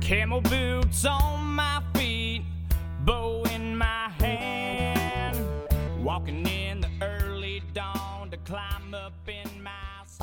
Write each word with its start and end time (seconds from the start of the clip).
Camel 0.00 0.40
boots 0.42 1.06
on 1.06 1.40
my 1.54 1.82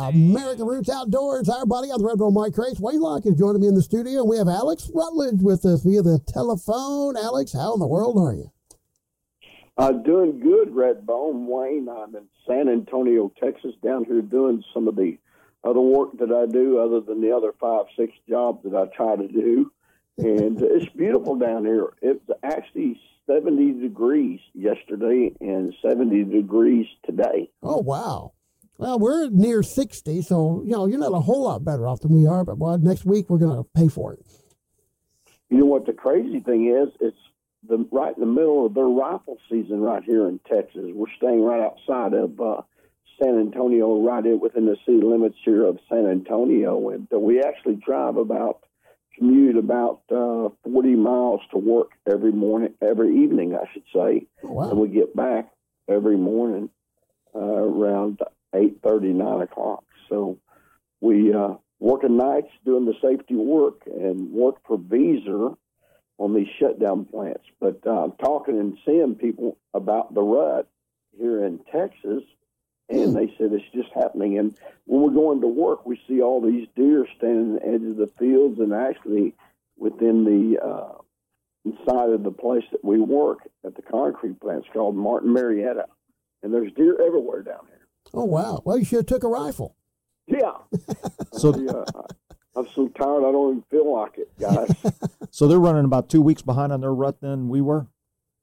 American 0.10 0.66
Roots 0.66 0.90
Outdoors. 0.90 1.48
Hi, 1.48 1.58
everybody. 1.58 1.92
I'm 1.92 2.02
the 2.02 2.06
Red 2.06 2.34
Mike 2.34 2.54
Crace. 2.54 2.80
Wayne 2.80 3.02
Locke 3.02 3.26
is 3.26 3.36
joining 3.36 3.62
me 3.62 3.68
in 3.68 3.76
the 3.76 3.82
studio. 3.82 4.24
We 4.24 4.38
have 4.38 4.48
Alex 4.48 4.90
Rutledge 4.94 5.42
with 5.42 5.64
us 5.66 5.84
via 5.84 6.02
the 6.02 6.20
telephone. 6.28 7.16
Alex, 7.18 7.54
how 7.54 7.74
in 7.76 7.80
the 7.80 7.88
world 7.88 8.18
are 8.18 8.34
you? 8.34 8.52
Uh, 9.78 9.92
doing 9.92 10.40
good, 10.40 10.70
Redbone. 10.70 11.46
Wayne, 11.46 11.88
I'm 11.88 12.16
in 12.16 12.26
San 12.48 12.68
Antonio, 12.68 13.32
Texas, 13.42 13.74
down 13.84 14.06
here 14.06 14.22
doing 14.22 14.64
some 14.74 14.88
of 14.88 14.96
the 14.96 15.18
other 15.64 15.80
work 15.80 16.18
that 16.18 16.32
I 16.32 16.52
do, 16.52 16.80
other 16.80 17.02
than 17.02 17.22
the 17.22 17.36
other 17.36 17.54
five, 17.60 17.86
six 17.96 18.12
jobs 18.28 18.64
that 18.64 18.76
I 18.76 18.86
try 18.96 19.16
to 19.16 19.28
do. 19.28 19.72
And 20.18 20.60
it's 20.62 20.92
beautiful 20.96 21.36
down 21.36 21.64
here. 21.64 21.94
It's 22.02 22.26
actually 22.44 23.00
70 23.28 23.82
degrees 23.82 24.40
yesterday 24.54 25.34
and 25.40 25.74
70 25.88 26.24
degrees 26.26 26.88
today. 27.06 27.52
Oh, 27.62 27.82
wow. 27.82 28.34
Well, 28.82 28.98
we're 28.98 29.30
near 29.30 29.62
60, 29.62 30.24
so, 30.24 30.64
you 30.66 30.72
know, 30.72 30.88
you're 30.88 30.98
not 30.98 31.14
a 31.14 31.20
whole 31.20 31.44
lot 31.44 31.64
better 31.64 31.88
off 31.88 32.02
than 32.02 32.12
we 32.12 32.26
are, 32.26 32.44
but 32.44 32.58
well, 32.58 32.80
next 32.80 33.06
week 33.06 33.30
we're 33.30 33.38
going 33.38 33.56
to 33.56 33.70
pay 33.76 33.88
for 33.88 34.12
it. 34.14 34.26
You 35.52 35.58
know 35.60 35.66
what 35.66 35.86
the 35.86 35.94
crazy 35.94 36.40
thing 36.40 36.66
is? 36.68 36.90
It's 37.00 37.16
the 37.70 37.88
right 37.92 38.12
in 38.18 38.22
the 38.22 38.26
middle 38.26 38.66
of 38.66 38.74
their 38.74 38.86
rifle 38.88 39.38
season 39.52 39.82
right 39.82 40.04
here 40.04 40.28
in 40.28 40.40
Texas. 40.52 40.82
We're 40.96 41.14
staying 41.16 41.44
right 41.44 41.62
outside 41.62 42.16
of 42.16 42.42
uh, 42.42 42.64
San 43.22 43.38
Antonio, 43.38 44.02
right 44.02 44.26
in, 44.26 44.40
within 44.40 44.66
the 44.66 44.78
city 44.84 45.00
limits 45.00 45.36
here 45.46 45.64
of 45.64 45.78
San 45.88 46.08
Antonio, 46.08 46.90
and 46.90 47.08
uh, 47.14 47.20
we 47.20 47.40
actually 47.40 47.76
drive 47.76 48.18
about 48.18 48.62
commute 49.16 49.58
about 49.58 50.02
uh, 50.10 50.50
40 50.64 50.96
miles 50.96 51.42
to 51.52 51.60
work 51.60 51.92
every 52.12 52.32
morning, 52.32 52.74
every 52.82 53.16
evening, 53.24 53.54
I 53.54 53.72
should 53.74 53.84
say, 53.94 54.26
Oh, 54.44 54.54
wow. 54.54 54.70
and 54.72 54.80
we 54.80 54.88
get 54.88 55.16
back 55.16 55.52
every 55.88 56.18
morning 56.18 56.72
uh, 57.36 57.40
around 57.40 58.18
eight 58.54 58.80
thirty, 58.84 59.14
nine 59.14 59.42
o'clock. 59.42 59.84
So 60.10 60.38
we 61.00 61.34
uh, 61.34 61.56
working 61.80 62.18
nights 62.18 62.50
doing 62.66 62.86
the 62.86 62.96
safety 63.02 63.36
work 63.36 63.82
and 63.86 64.32
work 64.32 64.56
for 64.68 64.78
Visa 64.78 65.56
on 66.18 66.34
these 66.34 66.48
shutdown 66.60 67.06
plants. 67.06 67.46
But 67.60 67.86
uh, 67.88 68.10
talking 68.24 68.60
and 68.60 68.78
seeing 68.86 69.16
people 69.16 69.58
about 69.74 70.14
the 70.14 70.22
rut 70.22 70.68
here 71.18 71.44
in 71.46 71.60
Texas, 71.72 72.24
and 72.90 73.16
they 73.16 73.34
said 73.38 73.52
it's 73.54 73.64
just 73.74 73.90
happening. 73.96 74.38
And 74.38 74.56
when 74.86 75.02
we're 75.02 75.10
going 75.10 75.42
to 75.42 75.48
work, 75.48 75.86
we 75.86 76.00
see 76.08 76.22
all 76.22 76.42
these 76.42 76.68
deer 76.76 77.08
standing 77.18 77.56
at 77.56 77.62
the 77.62 77.68
edge 77.68 77.84
of 77.84 77.98
the 77.98 78.12
fields, 78.20 78.60
and 78.60 78.74
actually 78.74 79.34
within 79.78 80.26
the 80.26 80.64
uh, 80.64 80.98
inside 81.66 82.10
of 82.10 82.24
the 82.24 82.32
place 82.32 82.64
that 82.72 82.84
we 82.84 83.00
work 83.00 83.40
at 83.66 83.76
the 83.76 83.82
concrete 83.82 84.40
plant. 84.40 84.60
It's 84.66 84.74
called 84.74 84.96
Martin 84.96 85.34
Marietta, 85.34 85.86
and 86.44 86.54
there's 86.54 86.72
deer 86.74 87.02
everywhere 87.02 87.42
down 87.42 87.66
here. 87.68 87.81
Oh, 88.14 88.26
wow. 88.26 88.62
Well, 88.66 88.78
you 88.78 88.86
should 88.86 88.98
have 88.98 89.06
took 89.08 89.24
a 89.24 89.28
rifle. 89.28 89.76
Yeah. 90.28 90.54
So, 91.34 91.58
yeah. 91.58 91.86
I'm 92.56 92.68
so 92.76 92.90
tired 92.90 93.24
I 93.26 93.32
don't 93.32 93.52
even 93.52 93.64
feel 93.72 93.94
like 93.96 94.18
it, 94.18 94.38
guys. 94.38 94.76
so 95.32 95.48
they're 95.48 95.58
running 95.58 95.86
about 95.86 96.10
two 96.10 96.22
weeks 96.22 96.42
behind 96.42 96.74
on 96.74 96.82
their 96.82 96.94
rut 96.94 97.22
than 97.22 97.48
we 97.48 97.62
were. 97.62 97.88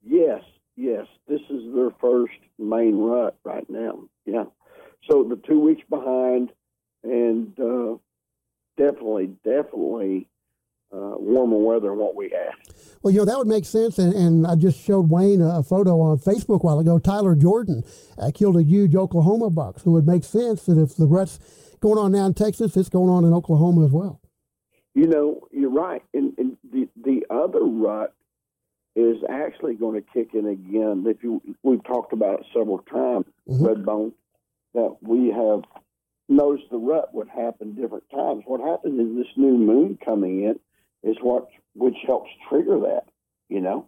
yes, 0.03 0.41
yes. 0.75 1.05
This 1.27 1.41
is 1.51 1.73
their 1.75 1.91
first 2.01 2.33
main 2.57 2.97
rut 2.97 3.37
right 3.43 3.69
now. 3.69 3.99
Yeah. 4.25 4.45
So 5.09 5.23
the 5.23 5.35
two 5.35 5.59
weeks 5.59 5.83
behind, 5.87 6.51
and 7.03 7.57
uh, 7.59 7.97
definitely, 8.75 9.27
definitely 9.45 10.27
uh, 10.91 11.15
warmer 11.19 11.57
weather 11.57 11.89
than 11.89 11.97
what 11.97 12.15
we 12.15 12.29
had. 12.29 12.53
Well, 13.01 13.13
you 13.13 13.19
know, 13.19 13.25
that 13.25 13.37
would 13.37 13.47
make 13.47 13.65
sense. 13.65 13.97
And, 13.99 14.13
and 14.13 14.45
I 14.47 14.55
just 14.55 14.79
showed 14.83 15.09
Wayne 15.09 15.41
a, 15.41 15.59
a 15.59 15.63
photo 15.63 15.99
on 16.01 16.17
Facebook 16.17 16.61
a 16.61 16.65
while 16.65 16.79
ago. 16.79 16.99
Tyler 16.99 17.35
Jordan 17.35 17.83
uh, 18.17 18.31
killed 18.33 18.57
a 18.57 18.63
huge 18.63 18.95
Oklahoma 18.95 19.49
buck. 19.49 19.79
So 19.79 19.91
it 19.91 19.93
would 19.93 20.07
make 20.07 20.23
sense 20.23 20.65
that 20.65 20.77
if 20.79 20.95
the 20.95 21.05
rut's 21.07 21.39
going 21.79 21.97
on 21.97 22.11
now 22.11 22.25
in 22.25 22.33
Texas, 22.33 22.75
it's 22.75 22.89
going 22.89 23.09
on 23.09 23.23
in 23.23 23.33
Oklahoma 23.33 23.85
as 23.85 23.91
well. 23.91 24.19
You 24.95 25.07
know, 25.07 25.47
you're 25.51 25.69
right. 25.69 26.01
And, 26.13 26.33
and 26.37 26.57
the 26.73 26.89
the 27.01 27.25
other 27.29 27.63
rut 27.63 28.13
is 28.95 29.17
actually 29.29 29.75
going 29.75 30.01
to 30.01 30.05
kick 30.13 30.33
in 30.33 30.47
again. 30.47 31.05
If 31.07 31.23
you 31.23 31.41
we've 31.63 31.83
talked 31.83 32.11
about 32.11 32.39
it 32.41 32.45
several 32.53 32.79
times, 32.79 33.25
Mhm. 33.47 33.61
Redbone, 33.61 34.11
that 34.73 34.97
we 35.01 35.29
have 35.29 35.61
noticed 36.27 36.69
the 36.69 36.77
rut 36.77 37.13
would 37.13 37.29
happen 37.29 37.75
different 37.75 38.09
times. 38.09 38.43
What 38.45 38.59
happens 38.61 38.99
is 38.99 39.15
this 39.15 39.37
new 39.37 39.57
moon 39.57 39.97
coming 40.03 40.43
in 40.43 40.59
is 41.03 41.17
what 41.21 41.47
which 41.75 41.95
helps 42.05 42.29
trigger 42.49 42.79
that. 42.81 43.03
You 43.47 43.61
know, 43.61 43.87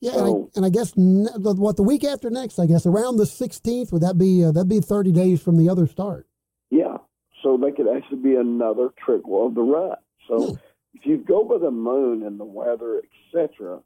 Yeah, 0.00 0.18
and, 0.18 0.26
I, 0.26 0.56
and 0.56 0.66
I 0.66 0.68
guess 0.70 0.94
ne- 0.96 1.30
the, 1.36 1.54
what 1.54 1.76
the 1.76 1.82
week 1.84 2.02
after 2.02 2.28
next, 2.28 2.58
I 2.58 2.66
guess 2.66 2.86
around 2.86 3.18
the 3.18 3.24
16th, 3.24 3.92
would 3.92 4.02
that 4.02 4.18
be 4.18 4.44
uh, 4.44 4.50
that'd 4.50 4.68
be 4.68 4.80
30 4.80 5.12
days 5.12 5.40
from 5.40 5.56
the 5.56 5.68
other 5.68 5.86
start? 5.86 6.26
yeah. 6.70 6.98
So 7.42 7.56
they 7.56 7.72
could 7.72 7.88
actually 7.88 8.18
be 8.18 8.34
another 8.34 8.90
trickle 9.02 9.46
of 9.46 9.54
the 9.54 9.62
rut. 9.62 10.02
So 10.28 10.58
if 10.92 11.06
you 11.06 11.16
go 11.16 11.42
by 11.42 11.56
the 11.56 11.70
moon 11.70 12.22
and 12.22 12.38
the 12.38 12.44
weather, 12.44 13.00
etc., 13.32 13.80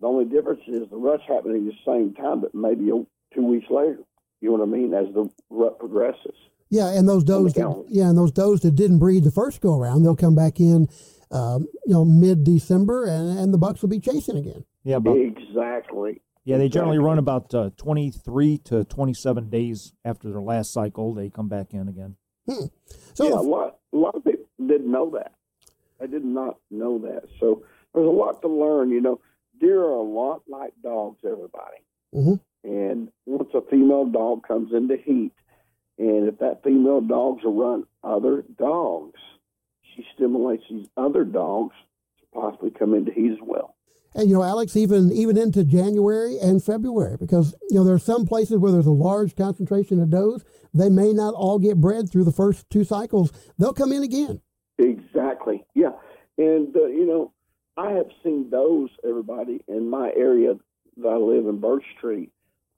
the 0.00 0.06
only 0.06 0.26
difference 0.26 0.60
is 0.68 0.88
the 0.88 0.96
rut's 0.96 1.24
happening 1.26 1.66
at 1.66 1.74
the 1.74 1.92
same 1.92 2.14
time, 2.14 2.40
but 2.40 2.54
maybe 2.54 2.88
a, 2.90 3.04
two 3.34 3.44
weeks 3.44 3.66
later. 3.68 3.98
You 4.40 4.50
know 4.50 4.64
what 4.64 4.68
I 4.68 4.70
mean? 4.70 4.94
As 4.94 5.12
the 5.12 5.28
rut 5.50 5.80
progresses. 5.80 6.36
Yeah, 6.70 6.92
and 6.92 7.08
those 7.08 7.24
does 7.24 7.52
that, 7.54 7.84
yeah, 7.88 8.08
and 8.08 8.16
those 8.16 8.30
does 8.30 8.60
that 8.60 8.76
didn't 8.76 9.00
breed 9.00 9.24
the 9.24 9.32
first 9.32 9.60
go 9.60 9.76
around, 9.76 10.04
they'll 10.04 10.14
come 10.14 10.36
back 10.36 10.60
in, 10.60 10.88
um, 11.30 11.66
you 11.86 11.92
know, 11.94 12.04
mid 12.04 12.44
December, 12.44 13.04
and, 13.04 13.38
and 13.38 13.54
the 13.54 13.58
bucks 13.58 13.82
will 13.82 13.88
be 13.88 14.00
chasing 14.00 14.36
again. 14.36 14.64
Yeah, 14.84 14.96
about, 14.96 15.16
Exactly. 15.18 16.22
yeah. 16.44 16.56
They 16.58 16.68
generally 16.68 16.98
run 16.98 17.18
about 17.18 17.54
uh, 17.54 17.70
twenty-three 17.76 18.58
to 18.64 18.84
twenty-seven 18.84 19.50
days 19.50 19.92
after 20.04 20.30
their 20.30 20.40
last 20.40 20.72
cycle. 20.72 21.14
They 21.14 21.28
come 21.30 21.48
back 21.48 21.72
in 21.72 21.88
again. 21.88 22.16
So 23.14 23.28
yeah, 23.28 23.34
a 23.34 23.42
lot, 23.42 23.76
a 23.92 23.96
lot 23.96 24.14
of 24.16 24.24
people 24.24 24.46
didn't 24.58 24.90
know 24.90 25.10
that. 25.10 25.34
I 26.02 26.06
did 26.06 26.24
not 26.24 26.56
know 26.70 26.98
that. 27.00 27.28
So 27.38 27.62
there's 27.94 28.06
a 28.06 28.10
lot 28.10 28.40
to 28.42 28.48
learn. 28.48 28.90
You 28.90 29.00
know, 29.00 29.20
deer 29.60 29.80
are 29.80 29.92
a 29.92 30.02
lot 30.02 30.42
like 30.48 30.72
dogs. 30.82 31.18
Everybody. 31.24 31.76
Mhm. 32.14 32.40
And 32.64 33.08
once 33.26 33.50
a 33.54 33.60
female 33.70 34.06
dog 34.06 34.46
comes 34.48 34.72
into 34.72 34.96
heat, 34.96 35.32
and 35.98 36.26
if 36.28 36.38
that 36.38 36.62
female 36.64 37.00
dog's 37.02 37.44
around 37.44 37.84
other 38.02 38.44
dogs, 38.58 39.20
she 39.94 40.04
stimulates 40.14 40.64
these 40.70 40.86
other 40.96 41.24
dogs 41.24 41.74
to 42.20 42.40
possibly 42.40 42.70
come 42.70 42.94
into 42.94 43.12
heat 43.12 43.32
as 43.32 43.38
well. 43.42 43.76
And 44.14 44.28
you 44.28 44.36
know, 44.36 44.42
Alex, 44.42 44.76
even 44.76 45.12
even 45.12 45.36
into 45.36 45.64
January 45.64 46.36
and 46.38 46.62
February, 46.62 47.16
because 47.16 47.54
you 47.70 47.76
know 47.76 47.84
there 47.84 47.94
are 47.94 47.98
some 47.98 48.26
places 48.26 48.58
where 48.58 48.72
there's 48.72 48.86
a 48.86 48.90
large 48.90 49.36
concentration 49.36 50.00
of 50.00 50.10
does. 50.10 50.44
They 50.74 50.88
may 50.88 51.12
not 51.12 51.34
all 51.34 51.58
get 51.58 51.80
bred 51.80 52.10
through 52.10 52.24
the 52.24 52.32
first 52.32 52.68
two 52.70 52.84
cycles. 52.84 53.32
They'll 53.58 53.72
come 53.72 53.92
in 53.92 54.02
again. 54.02 54.40
Exactly. 54.78 55.64
Yeah. 55.74 55.92
And, 56.38 56.74
uh, 56.74 56.86
you 56.86 57.06
know, 57.06 57.32
I 57.76 57.90
have 57.92 58.06
seen 58.22 58.48
those, 58.50 58.88
everybody, 59.06 59.60
in 59.68 59.90
my 59.90 60.10
area 60.16 60.54
that 60.96 61.08
I 61.08 61.16
live 61.16 61.46
in 61.46 61.60
Birch 61.60 61.84
Street. 61.98 62.32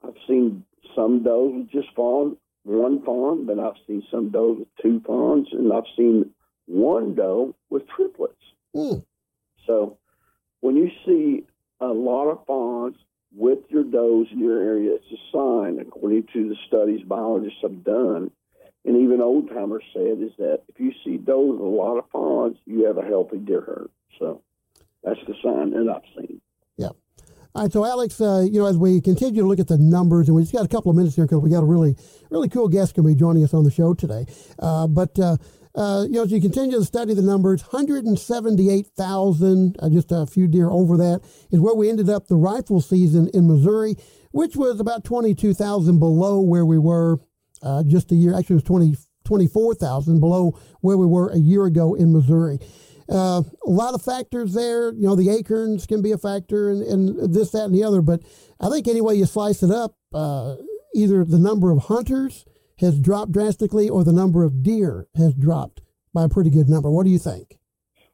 I've 0.05 0.17
seen 0.27 0.65
some 0.97 1.23
does 1.23 1.53
with 1.53 1.71
just 1.71 1.94
fawn, 1.94 2.37
one 2.65 3.05
fawn, 3.05 3.47
but 3.47 3.59
I've 3.59 3.81
seen 3.87 4.03
some 4.11 4.31
does 4.31 4.59
with 4.59 4.69
two 4.83 5.00
fawns, 5.06 5.49
and 5.53 5.73
I've 5.73 5.84
seen 5.97 6.31
one 6.72 7.15
doe 7.15 7.55
with 7.71 7.83
triplets. 7.94 8.34
Hmm. 8.75 9.00
So 9.66 9.99
when 10.61 10.76
you 10.76 10.91
see 11.06 11.44
a 11.81 11.87
lot 11.87 12.31
of 12.31 12.46
fawns 12.46 12.96
with 13.35 13.58
your 13.69 13.85
does 13.85 14.26
in 14.32 14.38
your 14.38 14.61
area, 14.61 14.94
it's 14.94 15.12
a 15.12 15.37
sign, 15.37 15.79
according 15.81 16.29
to 16.32 16.49
the 16.49 16.56
studies 16.67 17.02
biologists 17.06 17.58
have 17.62 17.85
done, 17.85 18.31
and 18.85 18.96
even 18.96 19.20
old 19.20 19.49
timers 19.49 19.85
said, 19.93 20.19
is 20.20 20.32
that 20.38 20.62
if 20.69 20.81
you 20.81 20.93
see 21.05 21.17
does 21.17 21.52
with 21.52 21.61
a 21.61 21.64
lot 21.64 21.99
of 21.99 22.05
fawns, 22.11 22.56
you 22.67 22.87
have 22.87 22.99
a 22.99 23.02
healthy 23.02 23.38
deer 23.38 23.61
herd. 23.61 23.91
So 24.19 24.43
that's 25.05 25.20
the 25.26 25.35
sign 25.43 25.70
that 25.70 25.93
I've 25.94 26.02
seen. 26.17 26.41
Yeah. 26.76 26.88
All 27.55 27.62
right, 27.64 27.73
so 27.73 27.85
Alex, 27.85 28.20
uh, 28.20 28.46
you 28.50 28.61
know, 28.61 28.67
as 28.67 28.79
we 28.79 29.00
continue 29.00 29.43
to 29.43 29.46
look 29.46 29.61
at 29.61 29.69
the 29.69 29.79
numbers, 29.79 30.29
and 30.29 30.35
we 30.35 30.43
just 30.43 30.55
got 30.55 30.64
a 30.64 30.69
couple 30.69 30.91
of 30.91 30.96
minutes 30.96 31.17
here 31.17 31.26
because 31.26 31.41
we 31.41 31.50
got 31.50 31.62
a 31.62 31.67
really, 31.67 31.96
really 32.31 32.49
cool 32.49 32.69
guest 32.69 32.94
going 32.94 33.06
to 33.06 33.14
be 33.14 33.19
joining 33.19 33.44
us 33.44 33.52
on 33.52 33.64
the 33.64 33.70
show 33.70 33.93
today. 33.93 34.25
Uh, 34.58 34.87
but 34.87 35.19
uh, 35.19 35.37
uh, 35.74 36.04
you 36.06 36.12
know, 36.12 36.24
as 36.24 36.30
you 36.30 36.40
continue 36.40 36.78
to 36.78 36.84
study 36.84 37.14
the 37.14 37.22
numbers, 37.22 37.62
178,000, 37.62 39.76
uh, 39.78 39.88
just 39.88 40.12
a 40.12 40.26
few 40.26 40.46
deer 40.46 40.70
over 40.70 40.98
that, 40.98 41.22
is 41.50 41.60
where 41.60 41.74
we 41.74 41.88
ended 41.88 42.10
up 42.10 42.28
the 42.28 42.36
rifle 42.36 42.80
season 42.80 43.30
in 43.32 43.48
Missouri, 43.48 43.96
which 44.32 44.54
was 44.54 44.80
about 44.80 45.04
22,000 45.04 45.98
below 45.98 46.40
where 46.40 46.66
we 46.66 46.78
were 46.78 47.20
uh, 47.62 47.82
just 47.84 48.12
a 48.12 48.14
year. 48.14 48.36
Actually, 48.36 48.56
it 48.56 48.56
was 48.56 48.64
20, 48.64 48.96
24,000 49.24 50.20
below 50.20 50.58
where 50.80 50.98
we 50.98 51.06
were 51.06 51.30
a 51.30 51.38
year 51.38 51.64
ago 51.64 51.94
in 51.94 52.12
Missouri. 52.12 52.58
Uh, 53.08 53.42
a 53.66 53.70
lot 53.70 53.94
of 53.94 54.02
factors 54.02 54.52
there. 54.52 54.92
You 54.92 55.06
know, 55.06 55.16
the 55.16 55.30
acorns 55.30 55.86
can 55.86 56.02
be 56.02 56.12
a 56.12 56.19
factor, 56.19 56.70
and, 56.70 56.82
and 56.82 57.34
this, 57.34 57.50
that, 57.50 57.64
and 57.64 57.74
the 57.74 57.84
other. 57.84 58.02
But 58.02 58.22
I 58.60 58.69
think 58.69 58.88
any 58.88 59.00
way 59.00 59.14
you 59.14 59.26
slice 59.26 59.62
it 59.62 59.70
up, 59.70 59.96
uh, 60.12 60.56
either 60.94 61.24
the 61.24 61.38
number 61.38 61.70
of 61.70 61.84
hunters 61.84 62.44
has 62.78 62.98
dropped 62.98 63.32
drastically, 63.32 63.88
or 63.88 64.04
the 64.04 64.12
number 64.12 64.44
of 64.44 64.62
deer 64.62 65.06
has 65.16 65.34
dropped 65.34 65.80
by 66.12 66.24
a 66.24 66.28
pretty 66.28 66.50
good 66.50 66.69
number. 66.69 66.90
What 66.90 67.04
do 67.04 67.10
you 67.10 67.19
think? 67.19 67.58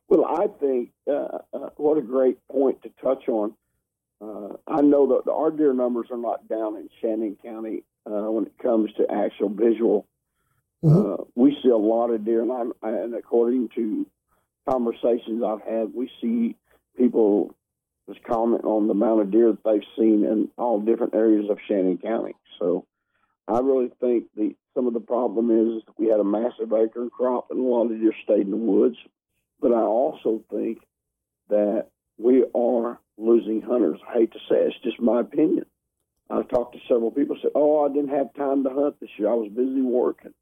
Well, 0.08 0.24
I 0.24 0.46
think 0.60 0.92
uh, 1.10 1.38
uh, 1.52 1.70
what 1.76 1.98
a 1.98 2.02
great 2.02 2.38
point 2.48 2.82
to 2.82 2.90
touch 3.02 3.28
on. 3.28 3.54
Uh, 4.20 4.56
I 4.66 4.80
know 4.80 5.06
that 5.24 5.30
our 5.30 5.50
deer 5.50 5.74
numbers 5.74 6.08
are 6.10 6.18
not 6.18 6.48
down 6.48 6.76
in 6.76 6.88
Shannon 7.00 7.36
County 7.42 7.84
uh, 8.06 8.30
when 8.30 8.46
it 8.46 8.58
comes 8.60 8.92
to 8.94 9.10
actual 9.10 9.48
visual. 9.48 10.06
Mhm. 10.84 11.20
Uh, 11.20 11.24
we 11.34 11.56
see 11.62 11.68
a 11.68 11.76
lot 11.76 12.10
of 12.10 12.24
deer, 12.24 12.42
and, 12.42 12.52
I'm, 12.52 12.72
and 12.82 13.14
according 13.14 13.68
to 13.76 14.06
conversations 14.68 15.42
I've 15.44 15.62
had, 15.62 15.94
we 15.94 16.10
see 16.20 16.56
people 16.96 17.54
just 18.08 18.22
comment 18.24 18.64
on 18.64 18.86
the 18.86 18.92
amount 18.92 19.20
of 19.20 19.30
deer 19.30 19.52
that 19.52 19.64
they've 19.64 19.88
seen 19.96 20.24
in 20.24 20.48
all 20.56 20.80
different 20.80 21.14
areas 21.14 21.50
of 21.50 21.58
Shannon 21.66 21.98
County. 21.98 22.34
So 22.58 22.86
I 23.48 23.60
really 23.60 23.90
think 24.00 24.26
the 24.36 24.54
some 24.74 24.86
of 24.86 24.92
the 24.92 25.00
problem 25.00 25.50
is 25.50 25.82
we 25.96 26.08
had 26.08 26.20
a 26.20 26.24
massive 26.24 26.72
acorn 26.72 27.10
crop, 27.10 27.48
and 27.50 27.58
a 27.58 27.62
lot 27.62 27.90
of 27.90 27.98
deer 27.98 28.12
stayed 28.22 28.42
in 28.42 28.50
the 28.50 28.56
woods. 28.56 28.96
But 29.60 29.72
I 29.72 29.80
also 29.80 30.44
think 30.50 30.78
that 31.48 31.86
we 32.18 32.44
are 32.54 33.00
losing 33.16 33.62
hunters. 33.62 33.98
I 34.08 34.18
hate 34.18 34.32
to 34.32 34.38
say 34.48 34.56
it, 34.56 34.68
it's 34.68 34.84
just 34.84 35.00
my 35.00 35.20
opinion. 35.20 35.64
I've 36.30 36.48
talked 36.48 36.74
to 36.74 36.80
several 36.86 37.10
people 37.10 37.36
said, 37.40 37.52
"Oh, 37.54 37.84
I 37.84 37.88
didn't 37.88 38.10
have 38.10 38.34
time 38.34 38.64
to 38.64 38.70
hunt 38.70 39.00
this 39.00 39.10
year. 39.16 39.30
I 39.30 39.34
was 39.34 39.48
busy 39.48 39.80
working." 39.80 40.34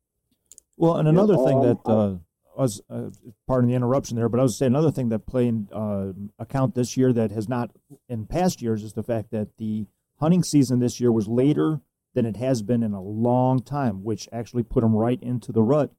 Well, 0.76 0.97
and 0.97 1.09
another 1.09 1.37
thing 1.37 1.59
um, 1.59 1.62
that 1.62 1.79
uh, 1.87 2.17
was, 2.56 2.82
uh, 2.91 3.11
pardon 3.47 3.70
the 3.70 3.76
interruption 3.76 4.17
there, 4.17 4.29
but 4.29 4.41
I 4.41 4.43
was 4.43 4.59
saying 4.59 4.73
another 4.73 4.91
thing 4.91 5.09
that 5.11 5.20
played 5.20 5.73
uh, 5.73 6.12
account 6.38 6.75
this 6.75 6.97
year 6.97 7.12
that 7.12 7.31
has 7.31 7.49
not 7.49 7.70
in 8.09 8.26
past 8.26 8.61
years 8.61 8.82
is 8.82 8.94
the 8.94 9.02
fact 9.02 9.31
that 9.31 9.56
the 9.59 9.87
hunting 10.19 10.43
season 10.43 10.81
this 10.81 11.00
year 11.00 11.12
was 11.12 11.29
later 11.29 11.81
than 12.16 12.26
it 12.26 12.38
has 12.38 12.62
been 12.62 12.82
in 12.82 12.94
a 12.94 13.02
long 13.02 13.62
time, 13.62 14.02
which 14.02 14.26
actually 14.32 14.62
put 14.62 14.80
them 14.80 14.96
right 14.96 15.22
into 15.22 15.52
the 15.52 15.62
rut 15.62 15.92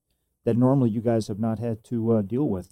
that 0.46 0.58
normally 0.58 0.90
you 0.90 1.00
guys 1.00 1.28
have 1.28 1.40
not 1.40 1.60
had 1.60 1.84
to 1.84 2.12
uh, 2.12 2.22
deal 2.24 2.50
with. 2.50 2.70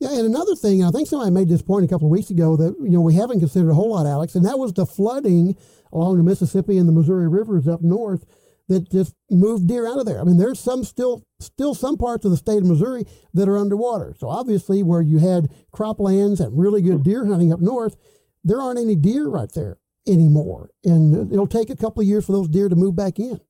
Yeah, 0.00 0.10
and 0.10 0.26
another 0.26 0.54
thing, 0.54 0.84
I 0.84 0.90
think 0.90 1.08
somebody 1.08 1.30
made 1.30 1.48
this 1.48 1.62
point 1.62 1.86
a 1.86 1.88
couple 1.88 2.08
of 2.08 2.12
weeks 2.12 2.28
ago 2.28 2.56
that 2.58 2.76
you 2.80 2.90
know 2.90 3.00
we 3.00 3.14
haven't 3.14 3.40
considered 3.40 3.70
a 3.70 3.74
whole 3.74 3.90
lot, 3.90 4.06
Alex, 4.06 4.34
and 4.34 4.44
that 4.44 4.58
was 4.58 4.74
the 4.74 4.84
flooding 4.84 5.56
along 5.94 6.18
the 6.18 6.22
Mississippi 6.22 6.76
and 6.76 6.86
the 6.86 6.92
Missouri 6.92 7.26
rivers 7.26 7.66
up 7.66 7.80
north 7.80 8.26
that 8.68 8.90
just 8.90 9.14
moved 9.30 9.66
deer 9.66 9.86
out 9.86 9.98
of 9.98 10.04
there. 10.04 10.20
I 10.20 10.24
mean, 10.24 10.36
there's 10.36 10.60
some 10.60 10.84
still 10.84 11.24
still 11.40 11.74
some 11.74 11.96
parts 11.96 12.26
of 12.26 12.32
the 12.32 12.36
state 12.36 12.58
of 12.58 12.66
Missouri 12.66 13.04
that 13.32 13.48
are 13.48 13.56
underwater. 13.56 14.14
So 14.18 14.28
obviously, 14.28 14.82
where 14.82 15.00
you 15.00 15.20
had 15.20 15.48
croplands 15.72 16.38
and 16.38 16.58
really 16.58 16.82
good 16.82 17.02
deer 17.02 17.24
hunting 17.24 17.50
up 17.50 17.60
north, 17.60 17.96
there 18.42 18.60
aren't 18.60 18.78
any 18.78 18.94
deer 18.94 19.26
right 19.28 19.50
there 19.54 19.78
anymore, 20.06 20.70
and 20.84 21.32
it'll 21.32 21.46
take 21.46 21.70
a 21.70 21.76
couple 21.76 22.00
of 22.02 22.06
years 22.08 22.26
for 22.26 22.32
those 22.32 22.48
deer 22.48 22.68
to 22.68 22.76
move 22.76 22.94
back 22.96 23.18
in. 23.18 23.40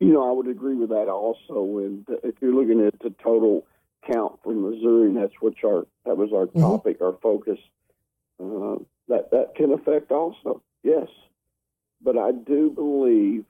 You 0.00 0.12
know, 0.12 0.28
I 0.28 0.32
would 0.32 0.48
agree 0.48 0.74
with 0.74 0.88
that 0.90 1.08
also. 1.08 1.78
And 1.78 2.04
if 2.24 2.34
you're 2.40 2.54
looking 2.54 2.84
at 2.84 2.98
the 3.00 3.10
total 3.22 3.64
count 4.10 4.40
for 4.42 4.52
Missouri, 4.52 5.08
and 5.08 5.16
that's 5.16 5.34
which 5.40 5.58
our 5.64 5.86
that 6.04 6.16
was 6.16 6.32
our 6.32 6.46
Mhm. 6.46 6.60
topic, 6.60 7.00
our 7.00 7.12
focus. 7.22 7.58
Uh, 8.40 8.76
that 9.08 9.30
that 9.30 9.54
can 9.54 9.72
affect 9.72 10.10
also, 10.10 10.60
yes. 10.82 11.08
But 12.02 12.18
I 12.18 12.32
do 12.32 12.70
believe 12.70 13.44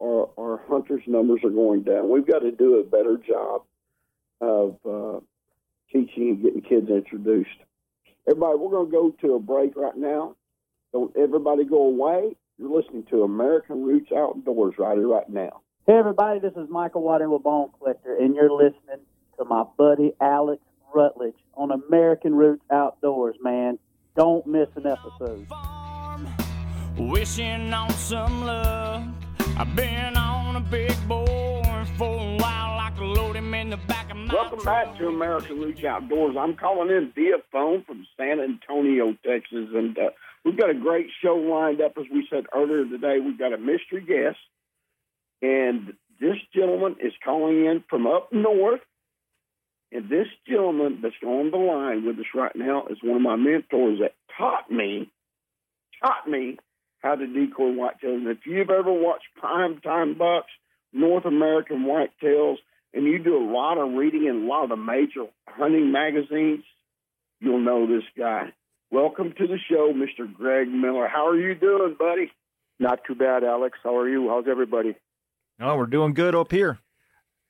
our 0.00 0.28
our 0.38 0.58
hunters' 0.68 1.02
numbers 1.08 1.40
are 1.42 1.50
going 1.50 1.82
down. 1.82 2.10
We've 2.10 2.26
got 2.26 2.40
to 2.40 2.52
do 2.52 2.76
a 2.76 2.84
better 2.84 3.16
job 3.16 3.62
of 4.40 4.76
uh, 4.86 5.20
teaching 5.90 6.28
and 6.30 6.42
getting 6.42 6.60
kids 6.62 6.88
introduced. 6.90 7.58
Everybody, 8.28 8.58
we're 8.58 8.70
going 8.70 8.86
to 8.86 8.92
go 8.92 9.10
to 9.22 9.34
a 9.34 9.40
break 9.40 9.74
right 9.76 9.96
now. 9.96 10.36
Don't 10.96 11.14
everybody 11.14 11.62
go 11.62 11.88
away. 11.88 12.34
You're 12.56 12.74
listening 12.74 13.04
to 13.10 13.22
American 13.22 13.84
Roots 13.84 14.10
Outdoors 14.16 14.76
right 14.78 14.96
here, 14.96 15.06
right 15.06 15.28
now. 15.28 15.60
Hey, 15.86 15.92
everybody, 15.92 16.40
this 16.40 16.54
is 16.56 16.70
Michael 16.70 17.02
Waddell 17.02 17.34
with 17.34 17.42
Bone 17.42 17.68
Collector, 17.78 18.16
and 18.16 18.34
you're 18.34 18.50
listening 18.50 19.04
to 19.38 19.44
my 19.44 19.64
buddy 19.76 20.14
Alex 20.22 20.62
Rutledge 20.94 21.34
on 21.52 21.70
American 21.70 22.34
Roots 22.34 22.64
Outdoors, 22.70 23.36
man. 23.42 23.78
Don't 24.16 24.46
miss 24.46 24.68
an 24.76 24.86
episode. 24.86 25.46
farm, 25.48 26.28
wishing 26.96 27.74
on 27.74 27.90
some 27.90 28.46
luck. 28.46 29.04
I've 29.58 29.76
been 29.76 30.16
on 30.16 30.56
a 30.56 30.60
big 30.60 30.96
boy 31.06 31.26
for 31.96 32.06
a 32.06 32.36
while, 32.36 32.78
I 32.78 32.90
can 32.96 33.14
load 33.14 33.36
him 33.36 33.54
in 33.54 33.70
the 33.70 33.76
back 33.76 34.10
of 34.10 34.16
my 34.16 34.34
Welcome 34.34 34.64
back 34.64 34.98
to 34.98 35.08
American 35.08 35.60
Roots 35.60 35.84
Outdoors. 35.84 36.36
I'm 36.38 36.56
calling 36.56 36.90
in 36.90 37.12
via 37.14 37.36
phone 37.52 37.84
from 37.84 38.06
San 38.16 38.40
Antonio, 38.40 39.14
Texas, 39.24 39.68
and 39.74 39.96
uh, 39.98 40.10
we've 40.46 40.56
got 40.56 40.70
a 40.70 40.74
great 40.74 41.08
show 41.22 41.34
lined 41.34 41.80
up. 41.80 41.94
As 41.98 42.06
we 42.10 42.26
said 42.30 42.44
earlier 42.54 42.84
today, 42.84 43.18
we've 43.22 43.38
got 43.38 43.52
a 43.52 43.58
mystery 43.58 44.04
guest, 44.06 44.38
and 45.42 45.92
this 46.20 46.36
gentleman 46.54 46.96
is 47.00 47.12
calling 47.22 47.66
in 47.66 47.84
from 47.90 48.06
up 48.06 48.32
north. 48.32 48.80
And 49.92 50.08
this 50.08 50.26
gentleman 50.48 51.00
that's 51.02 51.14
on 51.24 51.50
the 51.50 51.58
line 51.58 52.06
with 52.06 52.18
us 52.18 52.26
right 52.34 52.54
now 52.54 52.86
is 52.86 52.98
one 53.02 53.16
of 53.16 53.22
my 53.22 53.36
mentors 53.36 54.00
that 54.00 54.14
taught 54.36 54.70
me, 54.70 55.10
taught 56.02 56.28
me 56.28 56.58
how 56.98 57.14
to 57.14 57.26
decoy 57.26 57.70
whitetails. 57.70 58.16
And 58.16 58.28
if 58.28 58.38
you've 58.46 58.70
ever 58.70 58.92
watched 58.92 59.26
Prime 59.36 59.80
Time 59.80 60.18
Bucks, 60.18 60.50
North 60.92 61.24
American 61.24 61.84
Whitetails, 61.84 62.56
and 62.94 63.04
you 63.04 63.18
do 63.22 63.36
a 63.36 63.50
lot 63.50 63.78
of 63.78 63.92
reading 63.92 64.26
in 64.26 64.44
a 64.44 64.46
lot 64.46 64.64
of 64.64 64.70
the 64.70 64.76
major 64.76 65.26
hunting 65.46 65.92
magazines, 65.92 66.64
you'll 67.40 67.60
know 67.60 67.86
this 67.86 68.04
guy. 68.18 68.52
Welcome 68.90 69.34
to 69.36 69.46
the 69.48 69.58
show, 69.68 69.92
Mr. 69.92 70.32
Greg 70.32 70.68
Miller. 70.68 71.08
How 71.08 71.26
are 71.26 71.38
you 71.38 71.54
doing, 71.56 71.96
buddy? 71.98 72.30
Not 72.78 73.00
too 73.04 73.16
bad, 73.16 73.42
Alex. 73.42 73.78
How 73.82 73.96
are 73.96 74.08
you? 74.08 74.28
How's 74.28 74.46
everybody? 74.48 74.94
Oh, 75.60 75.76
we're 75.76 75.86
doing 75.86 76.14
good 76.14 76.34
up 76.36 76.52
here. 76.52 76.78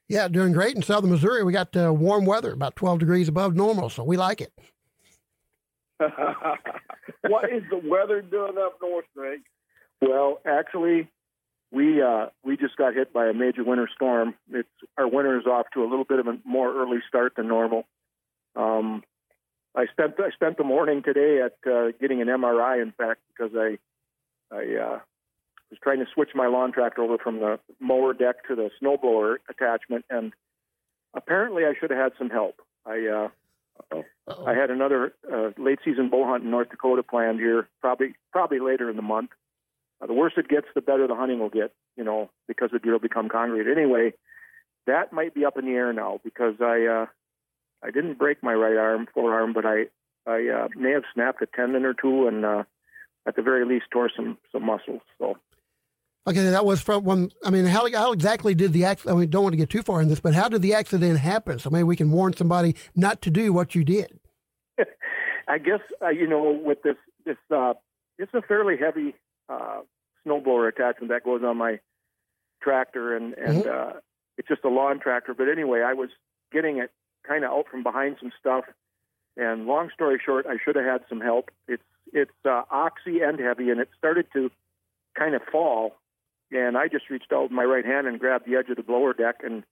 Yeah, 0.09 0.29
doing 0.29 0.53
great 0.53 0.77
in 0.77 0.83
southern 0.83 1.11
Missouri. 1.11 1.43
We 1.45 1.53
got 1.53 1.77
uh, 1.77 1.93
warm 1.93 2.25
weather, 2.25 2.53
about 2.53 2.77
12 2.77 3.01
degrees 3.01 3.29
above 3.29 3.55
normal, 3.55 3.91
so 3.91 4.03
we 4.03 4.17
like 4.17 4.41
it. 4.41 4.53
what 5.99 7.53
is 7.53 7.65
the 7.71 7.81
weather 7.85 8.23
doing 8.23 8.55
up 8.59 8.79
north, 8.81 9.07
Greg? 9.15 9.41
Well, 10.01 10.41
actually, 10.47 11.11
we 11.73 12.01
uh, 12.01 12.27
we 12.45 12.57
just 12.57 12.77
got 12.77 12.95
hit 12.95 13.13
by 13.13 13.27
a 13.27 13.35
major 13.35 13.65
winter 13.65 13.89
storm. 13.95 14.35
It's 14.53 14.69
our 14.97 15.09
winter 15.09 15.39
is 15.39 15.47
off 15.47 15.67
to 15.75 15.83
a 15.83 15.89
little 15.89 16.05
bit 16.05 16.19
of 16.19 16.27
a 16.29 16.39
more 16.45 16.73
early 16.75 16.99
start 17.09 17.33
than 17.37 17.49
normal. 17.49 17.85
Um, 18.55 19.03
I 19.77 19.87
spent 19.87 20.15
I 20.19 20.31
spent 20.31 20.57
the 20.57 20.65
morning 20.65 21.03
today 21.03 21.43
at 21.43 21.71
uh, 21.71 21.93
getting 22.01 22.23
an 22.23 22.29
MRI. 22.29 22.83
In 22.83 22.93
fact, 22.93 23.21
because 23.29 23.53
I 23.55 23.79
I 24.51 24.63
uh, 24.77 24.99
was 25.71 25.79
trying 25.83 25.99
to 25.99 26.07
switch 26.13 26.31
my 26.35 26.47
lawn 26.47 26.73
tractor 26.73 27.03
over 27.03 27.19
from 27.19 27.41
the 27.41 27.61
mower 27.79 28.15
deck 28.15 28.47
to 28.49 28.55
the 28.55 28.71
snowblower 28.83 29.37
attachment, 29.51 30.07
and 30.09 30.33
apparently 31.15 31.65
I 31.65 31.75
should 31.79 31.91
have 31.91 31.99
had 31.99 32.13
some 32.19 32.31
help. 32.31 32.61
I 32.87 33.29
uh, 33.93 34.03
I 34.47 34.55
had 34.55 34.71
another 34.71 35.13
uh, 35.31 35.51
late 35.59 35.81
season 35.85 36.09
bow 36.09 36.27
hunt 36.27 36.45
in 36.45 36.51
North 36.51 36.71
Dakota 36.71 37.03
planned 37.03 37.39
here, 37.39 37.69
probably 37.81 38.15
probably 38.33 38.61
later 38.61 38.89
in 38.89 38.97
the 38.97 39.03
month. 39.03 39.31
Uh, 40.01 40.07
the 40.07 40.15
worse 40.15 40.33
it 40.37 40.49
gets, 40.49 40.67
the 40.75 40.81
better 40.81 41.07
the 41.07 41.15
hunting 41.15 41.39
will 41.39 41.51
get, 41.51 41.73
you 41.97 42.05
know, 42.05 42.31
because 42.49 42.71
the 42.71 42.79
deer 42.79 42.93
will 42.93 42.99
become 42.99 43.29
congregate. 43.29 43.77
Anyway, 43.77 44.13
that 44.87 45.13
might 45.13 45.35
be 45.35 45.45
up 45.45 45.57
in 45.59 45.67
the 45.67 45.73
air 45.73 45.93
now 45.93 46.21
because 46.25 46.55
I 46.61 46.87
uh, 46.87 47.07
I 47.83 47.91
didn't 47.91 48.19
break 48.19 48.43
my 48.43 48.55
right 48.55 48.77
arm, 48.77 49.07
forearm, 49.13 49.53
but 49.53 49.65
I 49.67 49.87
I 50.27 50.49
uh, 50.49 50.69
may 50.77 50.93
have 50.93 51.05
snapped 51.15 51.43
a 51.43 51.47
tendon 51.47 51.85
or 51.85 51.95
two, 51.95 52.27
and 52.27 52.45
uh, 52.45 52.65
at 53.27 53.37
the 53.37 53.43
very 53.43 53.65
least 53.65 53.87
tore 53.93 54.11
some 54.15 54.39
some 54.53 54.65
muscles. 54.65 55.03
So 55.19 55.37
Okay, 56.29 56.43
that 56.51 56.67
was 56.67 56.81
from 56.81 57.05
when. 57.05 57.31
I 57.45 57.51
mean, 57.51 57.67
how, 57.67 57.89
how 57.93 58.13
exactly 58.13 58.55
did 58.55 58.73
the 58.73 58.85
accident? 58.85 59.17
I 59.17 59.21
mean, 59.21 59.31
don't 59.31 59.45
want 59.45 59.53
to 59.53 59.59
get 59.59 59.71
too 59.71 59.83
far 59.83 60.03
in 60.03 60.09
this, 60.09 60.19
but 60.19 60.35
how 60.35 60.49
did 60.49 60.61
the 60.61 60.75
accident 60.75 61.21
happen? 61.21 61.61
So 61.61 61.71
maybe 61.71 61.85
we 61.85 61.95
can 61.95 62.11
warn 62.11 62.33
somebody 62.33 62.75
not 62.97 63.23
to 63.23 63.31
do 63.31 63.53
what 63.53 63.77
you 63.77 63.85
did. 63.85 64.19
I 65.49 65.59
guess 65.59 65.81
uh, 66.03 66.09
you 66.09 66.27
know 66.27 66.51
with 66.65 66.83
this 66.83 66.97
this 67.25 67.37
uh, 67.55 67.75
it's 68.19 68.35
a 68.35 68.43
fairly 68.43 68.77
heavy 68.77 69.15
uh, 69.49 69.83
snowblower 70.27 70.69
attachment 70.69 71.11
that 71.11 71.23
goes 71.23 71.43
on 71.45 71.59
my 71.59 71.79
tractor, 72.61 73.17
and 73.17 73.35
and 73.35 73.65
uh, 73.69 73.93
it's 74.37 74.49
just 74.49 74.65
a 74.65 74.69
lawn 74.69 74.99
tractor. 74.99 75.33
But 75.33 75.49
anyway, 75.49 75.83
I 75.87 75.93
was 75.93 76.09
getting 76.53 76.79
it 76.79 76.91
kind 77.27 77.45
of 77.45 77.51
out 77.51 77.67
from 77.71 77.83
behind 77.83 78.17
some 78.21 78.33
stuff, 78.39 78.65
and 79.37 79.67
long 79.67 79.91
story 79.95 80.21
short, 80.25 80.47
I 80.47 80.57
should 80.63 80.77
have 80.77 80.85
had 80.85 81.05
some 81.09 81.21
help. 81.21 81.51
It's 81.69 81.83
it's 82.13 82.31
uh, 82.45 82.63
oxy 82.71 83.21
and 83.21 83.39
heavy, 83.39 83.71
and 83.71 83.81
it 83.81 83.89
started 83.99 84.27
to 84.33 84.51
kind 85.19 85.35
of 85.35 85.43
fall, 85.51 85.97
and 86.51 86.77
I 86.77 86.89
just 86.89 87.11
reached 87.11 87.33
out 87.33 87.45
with 87.45 87.53
my 87.53 87.65
right 87.65 87.85
hand 87.85 88.07
and 88.07 88.19
grabbed 88.19 88.47
the 88.47 88.57
edge 88.57 88.69
of 88.71 88.77
the 88.77 88.83
blower 88.83 89.13
deck, 89.13 89.37
and 89.43 89.65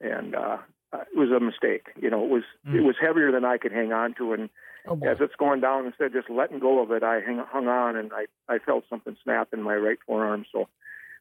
and 0.00 0.34
uh, 0.34 0.58
it 0.92 1.16
was 1.16 1.30
a 1.30 1.40
mistake. 1.40 1.88
You 2.00 2.10
know, 2.10 2.24
it 2.24 2.30
was 2.30 2.44
it 2.66 2.84
was 2.84 2.96
heavier 3.00 3.32
than 3.32 3.44
I 3.44 3.58
could 3.58 3.72
hang 3.72 3.92
on 3.92 4.14
to, 4.14 4.32
and 4.32 4.50
Oh 4.86 4.98
as 5.04 5.18
it's 5.20 5.36
going 5.36 5.60
down, 5.60 5.86
instead 5.86 6.06
of 6.06 6.12
just 6.12 6.30
letting 6.30 6.58
go 6.58 6.82
of 6.82 6.90
it, 6.90 7.04
I 7.04 7.20
hang, 7.20 7.38
hung 7.38 7.68
on 7.68 7.94
and 7.96 8.10
I, 8.12 8.26
I 8.52 8.58
felt 8.58 8.84
something 8.90 9.16
snap 9.22 9.48
in 9.52 9.62
my 9.62 9.76
right 9.76 9.98
forearm. 10.06 10.44
So 10.50 10.68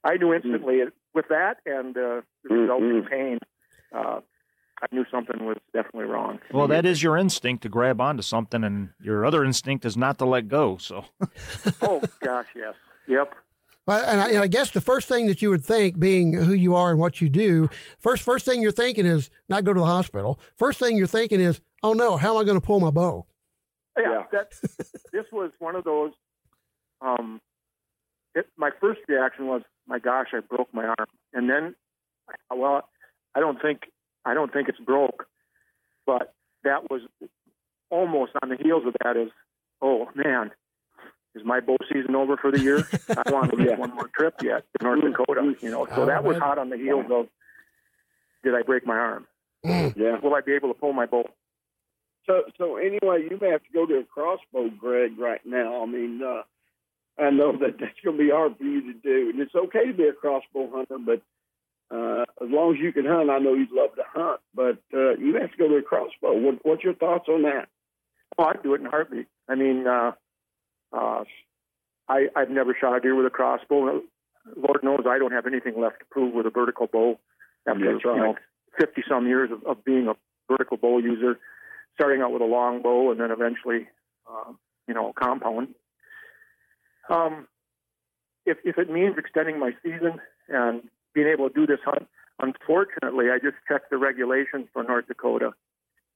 I 0.03 0.17
knew 0.17 0.33
instantly 0.33 0.81
with 1.13 1.27
that 1.29 1.57
and 1.65 1.95
uh, 1.95 2.21
the 2.43 2.49
resulting 2.49 3.03
Mhm. 3.03 3.09
pain. 3.09 3.39
Uh, 3.91 4.21
I 4.81 4.87
knew 4.91 5.05
something 5.11 5.45
was 5.45 5.57
definitely 5.73 6.05
wrong. 6.05 6.39
Well, 6.51 6.67
that 6.67 6.85
is 6.85 7.03
your 7.03 7.15
instinct 7.15 7.63
to 7.63 7.69
grab 7.69 8.01
onto 8.01 8.23
something, 8.23 8.63
and 8.63 8.89
your 8.99 9.25
other 9.25 9.43
instinct 9.43 9.85
is 9.85 9.95
not 9.95 10.17
to 10.19 10.25
let 10.25 10.47
go. 10.47 10.77
So, 10.77 11.05
oh 11.81 12.01
gosh, 12.21 12.47
yes, 12.55 12.73
yep. 13.07 13.33
Well, 13.85 14.03
and 14.05 14.21
I, 14.21 14.29
and 14.29 14.39
I, 14.39 14.47
guess 14.47 14.71
the 14.71 14.81
first 14.81 15.07
thing 15.07 15.27
that 15.27 15.41
you 15.41 15.49
would 15.49 15.65
think, 15.65 15.99
being 15.99 16.33
who 16.33 16.53
you 16.53 16.75
are 16.75 16.91
and 16.91 16.99
what 16.99 17.21
you 17.21 17.29
do, 17.29 17.69
first 17.99 18.23
first 18.23 18.45
thing 18.45 18.61
you're 18.61 18.71
thinking 18.71 19.05
is 19.05 19.29
not 19.49 19.63
go 19.63 19.73
to 19.73 19.79
the 19.79 19.85
hospital. 19.85 20.39
First 20.55 20.79
thing 20.79 20.97
you're 20.97 21.07
thinking 21.07 21.39
is, 21.39 21.61
oh 21.83 21.93
no, 21.93 22.17
how 22.17 22.35
am 22.35 22.41
I 22.41 22.43
going 22.43 22.59
to 22.59 22.65
pull 22.65 22.79
my 22.79 22.91
bow? 22.91 23.25
Yeah, 23.97 24.03
yeah. 24.09 24.23
That, 24.31 24.51
this 25.11 25.25
was 25.31 25.51
one 25.59 25.75
of 25.75 25.83
those. 25.83 26.11
Um, 27.01 27.41
it, 28.35 28.47
my 28.57 28.69
first 28.79 29.01
reaction 29.07 29.47
was, 29.47 29.61
my 29.87 29.99
gosh, 29.99 30.27
I 30.33 30.39
broke 30.39 30.73
my 30.73 30.85
arm, 30.85 31.07
and 31.33 31.49
then, 31.49 31.75
well, 32.55 32.87
I 33.35 33.39
don't 33.39 33.61
think 33.61 33.81
I 34.25 34.33
don't 34.33 34.51
think 34.51 34.69
it's 34.69 34.79
broke, 34.79 35.27
but 36.05 36.33
that 36.63 36.89
was 36.89 37.01
almost 37.89 38.31
on 38.41 38.49
the 38.49 38.57
heels 38.57 38.83
of 38.85 38.95
that 39.03 39.17
is, 39.17 39.29
oh 39.81 40.09
man, 40.15 40.51
is 41.35 41.43
my 41.45 41.59
bow 41.59 41.77
season 41.91 42.15
over 42.15 42.37
for 42.37 42.51
the 42.51 42.59
year? 42.59 42.87
I 43.09 43.31
want 43.31 43.51
to 43.51 43.57
make 43.57 43.77
one 43.77 43.93
more 43.95 44.09
trip 44.15 44.35
yet 44.43 44.65
to 44.77 44.83
North 44.83 45.01
Dakota. 45.01 45.55
You 45.61 45.71
know, 45.71 45.87
so 45.95 46.05
that 46.05 46.23
was 46.23 46.37
hot 46.37 46.57
on 46.57 46.69
the 46.69 46.77
heels 46.77 47.05
of 47.11 47.27
did 48.43 48.55
I 48.55 48.63
break 48.63 48.85
my 48.85 48.97
arm? 48.97 49.27
Mm. 49.65 49.95
Yeah. 49.95 50.19
Will 50.19 50.33
I 50.33 50.41
be 50.41 50.53
able 50.53 50.69
to 50.69 50.73
pull 50.73 50.93
my 50.93 51.05
bow? 51.05 51.29
So, 52.25 52.43
so 52.57 52.77
anyway, 52.77 53.27
you 53.29 53.37
may 53.39 53.49
have 53.49 53.63
to 53.63 53.71
go 53.73 53.85
to 53.85 53.99
a 53.99 54.03
crossbow, 54.03 54.69
Greg, 54.69 55.17
right 55.17 55.41
now. 55.45 55.83
I 55.83 55.85
mean, 55.85 56.21
uh, 56.23 56.43
I 57.21 57.29
know 57.29 57.51
that 57.53 57.79
that's 57.79 57.99
going 58.03 58.17
to 58.17 58.23
be 58.23 58.29
hard 58.29 58.57
for 58.57 58.63
you 58.63 58.93
to 58.93 58.99
do, 58.99 59.29
and 59.29 59.39
it's 59.39 59.55
okay 59.55 59.87
to 59.87 59.93
be 59.93 60.07
a 60.07 60.13
crossbow 60.13 60.69
hunter, 60.71 60.97
but 60.99 61.21
uh, 61.91 62.23
as 62.41 62.49
long 62.49 62.73
as 62.73 62.79
you 62.79 62.93
can 62.93 63.05
hunt, 63.05 63.29
I 63.29 63.39
know 63.39 63.53
you'd 63.53 63.71
love 63.71 63.95
to 63.95 64.03
hunt, 64.07 64.39
but 64.55 64.77
uh, 64.93 65.15
you 65.17 65.37
have 65.39 65.51
to 65.51 65.57
go 65.57 65.67
to 65.67 65.75
a 65.75 65.81
crossbow. 65.81 66.33
What, 66.33 66.59
what's 66.63 66.83
your 66.83 66.95
thoughts 66.95 67.27
on 67.27 67.43
that? 67.43 67.67
Oh, 68.37 68.45
I'd 68.45 68.63
do 68.63 68.73
it 68.73 68.81
in 68.81 68.87
a 68.87 68.89
heartbeat. 68.89 69.27
I 69.49 69.55
mean, 69.55 69.85
uh, 69.85 70.11
uh, 70.93 71.23
I, 72.07 72.27
I've 72.35 72.49
never 72.49 72.75
shot 72.79 72.95
a 72.95 72.99
deer 73.01 73.15
with 73.15 73.25
a 73.25 73.29
crossbow. 73.29 74.01
Lord 74.55 74.83
knows 74.83 75.01
I 75.07 75.19
don't 75.19 75.33
have 75.33 75.45
anything 75.45 75.79
left 75.79 75.99
to 75.99 76.05
prove 76.09 76.33
with 76.33 76.45
a 76.45 76.49
vertical 76.49 76.87
bow 76.87 77.19
after 77.67 77.93
right. 77.93 78.03
you 78.03 78.15
know 78.15 78.35
fifty 78.79 79.03
some 79.07 79.27
years 79.27 79.51
of, 79.51 79.63
of 79.65 79.83
being 79.85 80.07
a 80.07 80.15
vertical 80.49 80.77
bow 80.77 80.97
user. 80.97 81.37
Starting 81.95 82.21
out 82.21 82.31
with 82.31 82.41
a 82.41 82.45
long 82.45 82.81
bow 82.81 83.11
and 83.11 83.19
then 83.19 83.31
eventually, 83.31 83.87
uh, 84.27 84.51
you 84.87 84.93
know, 84.93 85.11
compound. 85.13 85.75
Um, 87.09 87.47
if 88.45 88.57
if 88.63 88.77
it 88.77 88.89
means 88.89 89.15
extending 89.17 89.59
my 89.59 89.71
season 89.83 90.19
and 90.47 90.83
being 91.13 91.27
able 91.27 91.49
to 91.49 91.53
do 91.53 91.65
this 91.65 91.79
hunt, 91.83 92.07
unfortunately, 92.39 93.25
I 93.31 93.37
just 93.37 93.57
checked 93.67 93.89
the 93.89 93.97
regulations 93.97 94.67
for 94.73 94.83
North 94.83 95.07
Dakota, 95.07 95.51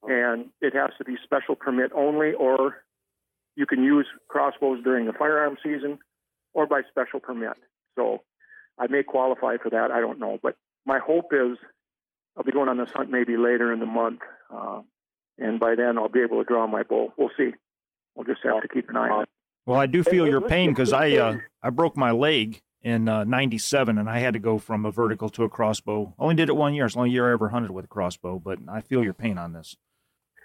and 0.04 0.48
it 0.62 0.74
has 0.76 0.92
to 0.98 1.06
be 1.06 1.16
special 1.24 1.56
permit 1.56 1.92
only, 1.96 2.34
or 2.34 2.84
you 3.56 3.66
can 3.66 3.84
use 3.84 4.08
crossbows 4.28 4.84
during 4.84 5.06
the 5.06 5.14
firearm 5.14 5.58
season 5.64 6.00
or 6.54 6.68
by 6.68 6.82
special 6.90 7.20
permit. 7.20 7.58
So 7.96 8.22
I 8.78 8.88
may 8.88 9.04
qualify 9.04 9.58
for 9.62 9.70
that. 9.70 9.92
I 9.92 10.00
don't 10.00 10.20
know. 10.20 10.40
But 10.42 10.56
my 10.86 11.00
hope 11.00 11.32
is 11.32 11.58
I'll 12.38 12.44
be 12.44 12.52
going 12.52 12.70
on 12.70 12.78
this 12.78 12.90
hunt 12.94 13.10
maybe 13.10 13.38
later 13.38 13.72
in 13.72 13.80
the 13.80 13.86
month. 13.86 14.20
Uh, 14.54 14.82
and 15.38 15.60
by 15.60 15.76
then 15.76 15.98
I'll 15.98 16.10
be 16.10 16.22
able 16.22 16.38
to 16.38 16.44
draw 16.44 16.68
my 16.68 16.84
bow. 16.84 17.14
We'll 17.18 17.32
see. 17.38 17.52
We'll 18.16 18.26
just 18.26 18.42
have 18.44 18.62
to 18.62 18.68
keep 18.68 18.90
an 18.90 18.98
eye 18.98 19.10
on 19.10 19.24
it. 19.24 19.30
Well, 19.66 19.80
I 19.80 19.88
do 19.88 20.04
feel 20.04 20.28
your 20.28 20.42
pain 20.42 20.70
because 20.70 20.94
I 20.94 21.14
uh, 21.14 21.38
I 21.64 21.72
broke 21.72 21.98
my 21.98 22.12
leg 22.12 22.62
in 22.86 23.10
uh, 23.10 23.24
97 23.24 23.98
and 23.98 24.08
I 24.08 24.20
had 24.20 24.34
to 24.34 24.40
go 24.40 24.60
from 24.60 24.86
a 24.86 24.92
vertical 24.92 25.28
to 25.30 25.44
a 25.44 25.50
crossbow. 25.50 26.14
Only 26.20 26.36
did 26.36 26.50
it 26.50 26.56
one 26.56 26.76
year. 26.76 26.86
It's 26.86 26.94
the 26.94 27.00
only 27.00 27.12
year 27.12 27.28
I 27.28 27.34
ever 27.34 27.50
hunted 27.50 27.72
with 27.72 27.86
a 27.86 27.88
crossbow, 27.88 28.38
but 28.38 28.60
I 28.70 28.82
feel 28.82 29.04
your 29.04 29.16
pain 29.16 29.40
on 29.40 29.54
this. 29.54 29.76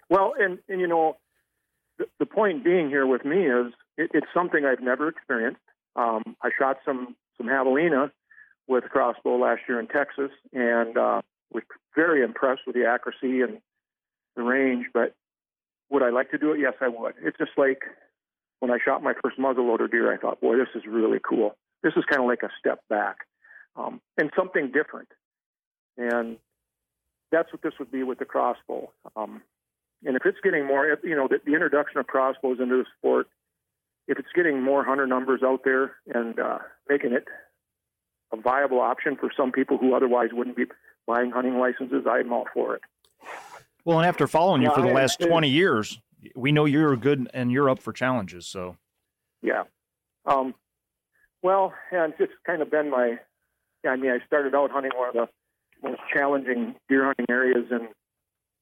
Well, 0.08 0.32
and, 0.38 0.58
and 0.66 0.80
you 0.80 0.88
know, 0.88 1.18
the, 1.98 2.06
the 2.18 2.24
point 2.24 2.64
being 2.64 2.88
here 2.88 3.06
with 3.06 3.26
me 3.26 3.46
is 3.46 3.74
it, 3.98 4.10
it's 4.14 4.26
something 4.32 4.64
I've 4.64 4.80
never 4.80 5.06
experienced. 5.06 5.60
Um, 5.96 6.34
I 6.42 6.48
shot 6.58 6.78
some 6.84 7.14
some 7.36 7.46
javelina 7.46 8.10
with 8.66 8.84
a 8.84 8.88
crossbow 8.88 9.36
last 9.36 9.60
year 9.68 9.78
in 9.78 9.86
Texas, 9.86 10.30
and 10.54 10.96
uh, 10.96 11.20
was 11.52 11.62
very 11.94 12.22
impressed 12.22 12.62
with 12.66 12.74
the 12.74 12.86
accuracy 12.86 13.42
and 13.42 13.58
the 14.34 14.42
range. 14.42 14.86
But 14.94 15.14
would 15.90 16.02
I 16.02 16.08
like 16.08 16.30
to 16.30 16.38
do 16.38 16.52
it? 16.52 16.60
Yes, 16.60 16.74
I 16.80 16.88
would. 16.88 17.14
It's 17.22 17.36
just 17.36 17.52
like 17.58 17.82
when 18.60 18.70
I 18.70 18.78
shot 18.82 19.02
my 19.02 19.12
first 19.22 19.38
muzzleloader 19.38 19.90
deer. 19.90 20.10
I 20.10 20.16
thought, 20.16 20.40
boy, 20.40 20.56
this 20.56 20.68
is 20.74 20.84
really 20.86 21.18
cool. 21.22 21.56
This 21.82 21.94
is 21.96 22.04
kind 22.08 22.22
of 22.22 22.28
like 22.28 22.42
a 22.42 22.50
step 22.58 22.80
back 22.88 23.18
um, 23.76 24.00
and 24.18 24.30
something 24.36 24.70
different. 24.72 25.08
And 25.96 26.36
that's 27.32 27.52
what 27.52 27.62
this 27.62 27.74
would 27.78 27.90
be 27.90 28.02
with 28.02 28.18
the 28.18 28.24
crossbow. 28.24 28.92
Um, 29.16 29.42
and 30.04 30.16
if 30.16 30.22
it's 30.24 30.38
getting 30.42 30.66
more, 30.66 30.98
you 31.04 31.14
know, 31.14 31.28
the, 31.28 31.40
the, 31.44 31.52
introduction 31.52 31.98
of 31.98 32.06
crossbows 32.06 32.58
into 32.60 32.76
the 32.76 32.84
sport, 32.98 33.28
if 34.08 34.18
it's 34.18 34.28
getting 34.34 34.62
more 34.62 34.84
hunter 34.84 35.06
numbers 35.06 35.42
out 35.44 35.60
there 35.64 35.96
and 36.12 36.38
uh, 36.38 36.58
making 36.88 37.12
it 37.12 37.24
a 38.32 38.36
viable 38.36 38.80
option 38.80 39.16
for 39.16 39.30
some 39.36 39.52
people 39.52 39.76
who 39.78 39.94
otherwise 39.94 40.30
wouldn't 40.32 40.56
be 40.56 40.64
buying 41.06 41.30
hunting 41.30 41.58
licenses, 41.58 42.04
I'm 42.08 42.32
all 42.32 42.46
for 42.54 42.76
it. 42.76 42.82
Well, 43.84 43.98
and 43.98 44.06
after 44.06 44.26
following 44.26 44.62
you 44.62 44.72
for 44.74 44.82
the 44.82 44.92
last 44.92 45.20
20 45.20 45.48
years, 45.48 46.00
we 46.34 46.52
know 46.52 46.64
you're 46.64 46.96
good 46.96 47.30
and 47.32 47.50
you're 47.50 47.70
up 47.70 47.80
for 47.80 47.92
challenges. 47.92 48.46
So, 48.46 48.76
yeah. 49.42 49.64
Um, 50.26 50.54
well, 51.42 51.72
and 51.90 52.12
it's 52.12 52.18
just 52.18 52.44
kind 52.46 52.62
of 52.62 52.70
been 52.70 52.90
my, 52.90 53.18
I 53.86 53.96
mean, 53.96 54.10
I 54.10 54.24
started 54.26 54.54
out 54.54 54.70
hunting 54.70 54.92
one 54.94 55.08
of 55.08 55.14
the 55.14 55.28
most 55.82 56.00
challenging 56.12 56.74
deer 56.88 57.04
hunting 57.04 57.26
areas 57.28 57.66
in 57.70 57.88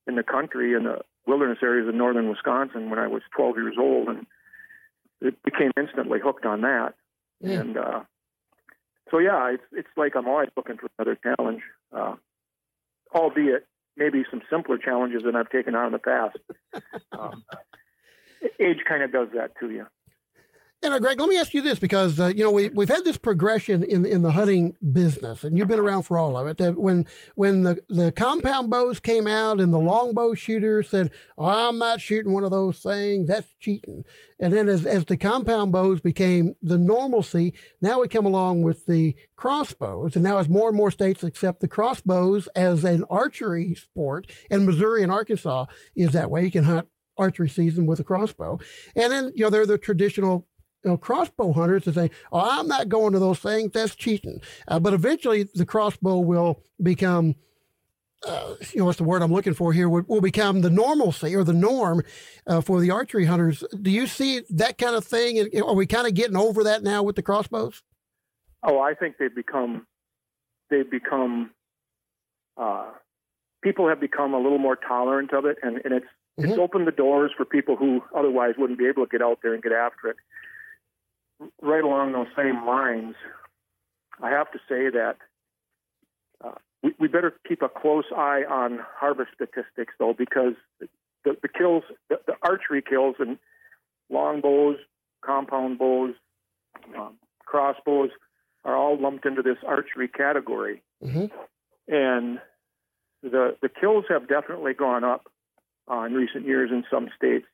in 0.06 0.14
the 0.14 0.22
country 0.22 0.72
in 0.72 0.84
the 0.84 1.00
wilderness 1.26 1.58
areas 1.62 1.86
of 1.86 1.94
northern 1.94 2.30
Wisconsin 2.30 2.88
when 2.88 2.98
I 2.98 3.08
was 3.08 3.22
12 3.36 3.56
years 3.56 3.76
old, 3.78 4.08
and 4.08 4.26
it 5.20 5.42
became 5.42 5.70
instantly 5.76 6.18
hooked 6.18 6.46
on 6.46 6.62
that. 6.62 6.94
Yeah. 7.40 7.60
And 7.60 7.76
uh, 7.76 8.00
so, 9.10 9.18
yeah, 9.18 9.50
it's 9.52 9.62
it's 9.72 9.88
like 9.96 10.16
I'm 10.16 10.26
always 10.26 10.48
looking 10.56 10.76
for 10.76 10.88
another 10.98 11.18
challenge, 11.22 11.62
uh, 11.94 12.14
albeit 13.14 13.66
maybe 13.96 14.24
some 14.30 14.40
simpler 14.50 14.78
challenges 14.78 15.22
than 15.24 15.36
I've 15.36 15.50
taken 15.50 15.74
on 15.74 15.86
in 15.86 15.92
the 15.92 15.98
past. 15.98 16.38
um, 17.12 17.44
age 18.60 18.78
kind 18.88 19.02
of 19.02 19.12
does 19.12 19.28
that 19.34 19.52
to 19.60 19.70
you. 19.70 19.86
You 20.80 20.90
know, 20.90 21.00
Greg, 21.00 21.18
let 21.18 21.28
me 21.28 21.36
ask 21.36 21.54
you 21.54 21.60
this 21.60 21.80
because 21.80 22.20
uh, 22.20 22.28
you 22.28 22.44
know 22.44 22.52
we 22.52 22.68
we've 22.68 22.88
had 22.88 23.04
this 23.04 23.16
progression 23.16 23.82
in 23.82 24.06
in 24.06 24.22
the 24.22 24.30
hunting 24.30 24.76
business, 24.92 25.42
and 25.42 25.58
you've 25.58 25.66
been 25.66 25.80
around 25.80 26.04
for 26.04 26.16
all 26.18 26.36
of 26.36 26.46
it. 26.46 26.58
That 26.58 26.78
when 26.78 27.04
when 27.34 27.64
the 27.64 27.82
the 27.88 28.12
compound 28.12 28.70
bows 28.70 29.00
came 29.00 29.26
out 29.26 29.60
and 29.60 29.74
the 29.74 29.78
longbow 29.78 30.34
shooters 30.34 30.88
said, 30.88 31.10
oh, 31.36 31.46
"I'm 31.46 31.78
not 31.78 32.00
shooting 32.00 32.32
one 32.32 32.44
of 32.44 32.52
those 32.52 32.78
things. 32.78 33.26
That's 33.26 33.52
cheating," 33.58 34.04
and 34.38 34.52
then 34.52 34.68
as 34.68 34.86
as 34.86 35.04
the 35.04 35.16
compound 35.16 35.72
bows 35.72 36.00
became 36.00 36.54
the 36.62 36.78
normalcy, 36.78 37.54
now 37.80 38.00
we 38.00 38.06
come 38.06 38.24
along 38.26 38.62
with 38.62 38.86
the 38.86 39.16
crossbows, 39.34 40.14
and 40.14 40.22
now 40.22 40.38
as 40.38 40.48
more 40.48 40.68
and 40.68 40.76
more 40.76 40.92
states 40.92 41.24
accept 41.24 41.58
the 41.58 41.66
crossbows 41.66 42.46
as 42.54 42.84
an 42.84 43.02
archery 43.10 43.74
sport, 43.74 44.30
and 44.48 44.64
Missouri 44.64 45.02
and 45.02 45.10
Arkansas 45.10 45.66
is 45.96 46.12
that 46.12 46.30
way. 46.30 46.44
You 46.44 46.52
can 46.52 46.64
hunt 46.64 46.86
archery 47.16 47.48
season 47.48 47.84
with 47.84 47.98
a 47.98 48.04
crossbow. 48.04 48.60
And 48.94 49.12
then, 49.12 49.32
you 49.34 49.42
know, 49.42 49.50
they're 49.50 49.66
the 49.66 49.76
traditional 49.76 50.46
you 50.84 50.90
know, 50.90 50.96
crossbow 50.96 51.52
hunters 51.52 51.84
to 51.84 51.92
say, 51.92 52.10
"Oh, 52.32 52.58
I'm 52.58 52.68
not 52.68 52.88
going 52.88 53.12
to 53.12 53.18
those 53.18 53.40
things. 53.40 53.72
That's 53.72 53.94
cheating." 53.94 54.40
Uh, 54.66 54.78
but 54.78 54.92
eventually, 54.92 55.44
the 55.54 55.66
crossbow 55.66 56.18
will 56.18 56.62
become, 56.82 57.34
uh, 58.26 58.54
you 58.72 58.80
know, 58.80 58.84
what's 58.84 58.98
the 58.98 59.04
word 59.04 59.22
I'm 59.22 59.32
looking 59.32 59.54
for 59.54 59.72
here? 59.72 59.88
Will, 59.88 60.04
will 60.06 60.20
become 60.20 60.60
the 60.60 60.70
normalcy 60.70 61.34
or 61.34 61.44
the 61.44 61.52
norm 61.52 62.02
uh, 62.46 62.60
for 62.60 62.80
the 62.80 62.90
archery 62.90 63.24
hunters. 63.24 63.64
Do 63.80 63.90
you 63.90 64.06
see 64.06 64.42
that 64.50 64.78
kind 64.78 64.94
of 64.94 65.04
thing? 65.04 65.48
Are 65.60 65.74
we 65.74 65.86
kind 65.86 66.06
of 66.06 66.14
getting 66.14 66.36
over 66.36 66.64
that 66.64 66.82
now 66.82 67.02
with 67.02 67.16
the 67.16 67.22
crossbows? 67.22 67.82
Oh, 68.62 68.80
I 68.80 68.94
think 68.94 69.16
they've 69.18 69.34
become 69.34 69.86
they've 70.70 70.90
become 70.90 71.50
uh, 72.56 72.86
people 73.62 73.88
have 73.88 74.00
become 74.00 74.32
a 74.32 74.38
little 74.40 74.58
more 74.58 74.76
tolerant 74.76 75.32
of 75.32 75.44
it, 75.44 75.58
and, 75.62 75.80
and 75.84 75.94
it's 75.94 76.06
mm-hmm. 76.38 76.50
it's 76.50 76.58
opened 76.58 76.86
the 76.86 76.92
doors 76.92 77.32
for 77.36 77.44
people 77.44 77.74
who 77.74 78.00
otherwise 78.14 78.54
wouldn't 78.56 78.78
be 78.78 78.86
able 78.86 79.04
to 79.04 79.10
get 79.10 79.22
out 79.22 79.40
there 79.42 79.54
and 79.54 79.62
get 79.62 79.72
after 79.72 80.08
it 80.08 80.16
right 81.62 81.82
along 81.82 82.12
those 82.12 82.26
same 82.36 82.66
lines, 82.66 83.14
I 84.22 84.30
have 84.30 84.50
to 84.52 84.58
say 84.68 84.90
that 84.90 85.16
uh, 86.44 86.52
we, 86.82 86.92
we, 86.98 87.08
better 87.08 87.34
keep 87.46 87.62
a 87.62 87.68
close 87.68 88.04
eye 88.16 88.42
on 88.48 88.80
harvest 88.96 89.30
statistics, 89.34 89.94
though, 89.98 90.14
because 90.16 90.54
the, 90.80 90.88
the 91.24 91.48
kills, 91.48 91.84
the, 92.08 92.18
the, 92.26 92.34
archery 92.42 92.82
kills, 92.82 93.16
and 93.18 93.38
long 94.10 94.40
bows, 94.40 94.76
compound 95.24 95.78
bows, 95.78 96.14
um, 96.96 97.14
crossbows 97.44 98.10
are 98.64 98.76
all 98.76 99.00
lumped 99.00 99.26
into 99.26 99.42
this 99.42 99.58
archery 99.66 100.08
category, 100.08 100.82
mm-hmm. 101.04 101.26
and 101.92 102.40
the 103.22 103.56
the 103.62 103.68
kills 103.68 104.04
have 104.08 104.28
definitely 104.28 104.74
gone 104.74 105.04
up 105.04 105.28
uh, 105.90 106.02
in 106.02 106.14
recent 106.14 106.44
years 106.46 106.70
in 106.70 106.84
some 106.90 107.08
states 107.16 107.46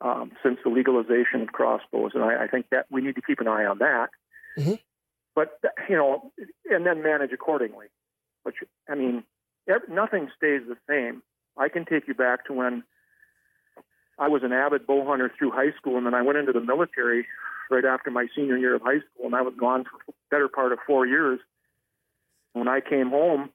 um, 0.00 0.32
since 0.42 0.58
the 0.62 0.70
legalization 0.70 1.42
of 1.42 1.48
crossbows, 1.48 2.12
and 2.14 2.22
I, 2.22 2.44
I, 2.44 2.46
think 2.48 2.66
that 2.70 2.86
we 2.90 3.00
need 3.00 3.14
to 3.14 3.22
keep 3.22 3.40
an 3.40 3.48
eye 3.48 3.64
on 3.64 3.78
that. 3.78 4.08
Mm-hmm. 4.58 4.74
But 5.34 5.58
you 5.88 5.96
know, 5.96 6.32
and 6.66 6.84
then 6.86 7.02
manage 7.02 7.32
accordingly. 7.32 7.86
But 8.44 8.54
I 8.88 8.94
mean, 8.94 9.24
every, 9.68 9.94
nothing 9.94 10.28
stays 10.36 10.62
the 10.68 10.76
same. 10.88 11.22
I 11.56 11.68
can 11.68 11.84
take 11.84 12.06
you 12.08 12.14
back 12.14 12.46
to 12.46 12.52
when 12.52 12.84
I 14.18 14.28
was 14.28 14.42
an 14.42 14.52
avid 14.52 14.86
bow 14.86 15.06
hunter 15.06 15.32
through 15.38 15.52
high 15.52 15.72
school, 15.78 15.96
and 15.96 16.06
then 16.06 16.14
I 16.14 16.22
went 16.22 16.38
into 16.38 16.52
the 16.52 16.60
military 16.60 17.26
right 17.70 17.84
after 17.84 18.10
my 18.10 18.26
senior 18.36 18.56
year 18.56 18.74
of 18.74 18.82
high 18.82 19.00
school, 19.00 19.26
and 19.26 19.34
I 19.34 19.42
was 19.42 19.54
gone 19.58 19.84
for 19.84 19.98
the 20.06 20.12
better 20.30 20.48
part 20.48 20.72
of 20.72 20.78
four 20.86 21.06
years. 21.06 21.40
When 22.52 22.68
I 22.68 22.80
came 22.80 23.10
home, 23.10 23.50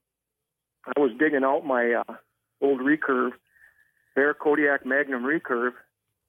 I 0.86 1.00
was 1.00 1.12
digging 1.18 1.44
out 1.44 1.66
my 1.66 2.04
uh, 2.08 2.14
old 2.62 2.82
recurve, 2.82 3.32
Bear 4.16 4.34
Kodiak 4.34 4.86
Magnum 4.86 5.24
recurve, 5.24 5.74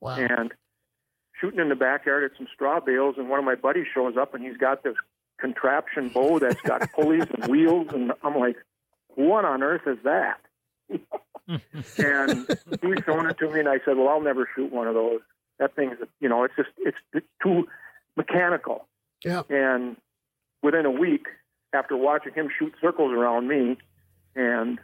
Wow. 0.03 0.17
and 0.17 0.53
shooting 1.41 1.61
in 1.61 1.69
the 1.69 1.77
backyard 1.77 2.25
at 2.25 2.37
some 2.37 2.49
straw 2.53 2.81
bales, 2.81 3.15
and 3.19 3.29
one 3.29 3.39
of 3.39 3.45
my 3.45 3.55
buddies 3.55 3.87
shows 3.95 4.17
up, 4.17 4.35
and 4.35 4.45
he's 4.45 4.57
got 4.57 4.83
this 4.83 4.97
contraption 5.41 6.09
bow 6.09 6.41
that's 6.41 6.61
got 6.63 6.93
pulleys 6.95 7.27
and 7.33 7.51
wheels, 7.51 7.89
and 7.93 8.13
I'm 8.23 8.37
like, 8.37 8.57
what 9.15 9.45
on 9.45 9.63
earth 9.63 9.83
is 9.87 9.99
that? 10.05 10.41
and 11.49 12.47
he's 12.83 13.05
showing 13.05 13.31
it 13.31 13.39
to 13.39 13.51
me, 13.51 13.61
and 13.61 13.69
I 13.69 13.79
said, 13.85 13.97
well, 13.97 14.09
I'll 14.09 14.21
never 14.21 14.49
shoot 14.57 14.73
one 14.73 14.89
of 14.89 14.95
those. 14.95 15.21
That 15.61 15.77
thing's, 15.77 15.97
you 16.21 16.29
know, 16.29 16.43
it's 16.45 16.55
just, 16.57 16.71
it's, 16.79 16.97
it's 17.13 17.27
too 17.43 17.69
mechanical. 18.17 18.87
Yeah. 19.25 19.43
And 19.49 19.97
within 20.63 20.85
a 20.85 20.91
week, 20.91 21.27
after 21.73 21.97
watching 21.97 22.35
him 22.35 22.49
shoot 22.59 22.75
circles 22.81 23.13
around 23.13 23.47
me 23.47 23.79
and 24.35 24.81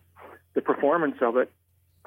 the 0.54 0.60
performance 0.60 1.16
of 1.20 1.36
it, 1.36 1.50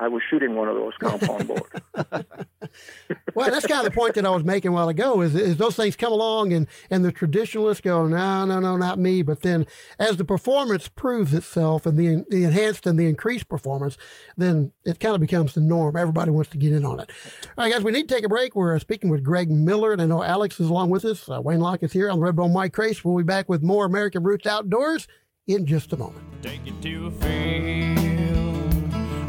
I 0.01 0.07
was 0.07 0.23
shooting 0.29 0.55
one 0.55 0.67
of 0.67 0.75
those 0.75 0.93
compound 0.99 1.47
bows. 1.47 2.23
Well, 3.33 3.49
that's 3.49 3.65
kind 3.65 3.85
of 3.85 3.93
the 3.93 3.97
point 3.97 4.15
that 4.15 4.25
I 4.25 4.29
was 4.29 4.43
making 4.43 4.69
a 4.69 4.73
while 4.73 4.89
ago. 4.89 5.21
Is, 5.21 5.35
is 5.35 5.55
those 5.55 5.75
things 5.75 5.95
come 5.95 6.11
along 6.11 6.51
and 6.51 6.67
and 6.89 7.03
the 7.05 7.11
traditionalists 7.11 7.81
go, 7.81 8.05
no, 8.05 8.45
no, 8.45 8.59
no, 8.59 8.75
not 8.75 8.99
me. 8.99 9.21
But 9.21 9.41
then, 9.41 9.65
as 9.99 10.17
the 10.17 10.25
performance 10.25 10.89
proves 10.89 11.33
itself 11.33 11.85
and 11.85 11.97
the 11.97 12.25
the 12.29 12.43
enhanced 12.43 12.85
and 12.85 12.99
the 12.99 13.07
increased 13.07 13.47
performance, 13.47 13.97
then 14.35 14.73
it 14.85 14.99
kind 14.99 15.15
of 15.15 15.21
becomes 15.21 15.53
the 15.53 15.61
norm. 15.61 15.95
Everybody 15.95 16.31
wants 16.31 16.49
to 16.51 16.57
get 16.57 16.73
in 16.73 16.85
on 16.85 16.99
it. 16.99 17.09
All 17.57 17.63
right, 17.63 17.71
guys, 17.71 17.83
we 17.83 17.91
need 17.91 18.09
to 18.09 18.13
take 18.13 18.25
a 18.25 18.29
break. 18.29 18.55
We're 18.55 18.75
uh, 18.75 18.79
speaking 18.79 19.09
with 19.09 19.23
Greg 19.23 19.49
Miller, 19.49 19.93
and 19.93 20.01
I 20.01 20.05
know 20.05 20.23
Alex 20.23 20.59
is 20.59 20.69
along 20.69 20.89
with 20.89 21.05
us. 21.05 21.29
Uh, 21.29 21.41
Wayne 21.41 21.61
Locke 21.61 21.83
is 21.83 21.93
here. 21.93 22.09
I'm 22.09 22.19
the 22.19 22.25
Redbone 22.25 22.53
Mike 22.53 22.73
Crace. 22.73 23.03
We'll 23.03 23.17
be 23.17 23.23
back 23.23 23.47
with 23.47 23.63
more 23.63 23.85
American 23.85 24.23
Roots 24.23 24.45
Outdoors 24.45 25.07
in 25.47 25.65
just 25.65 25.93
a 25.93 25.97
moment. 25.97 26.25
Take 26.41 26.65
you 26.65 26.73
to 26.81 27.07
a 27.07 27.11
field 27.11 28.31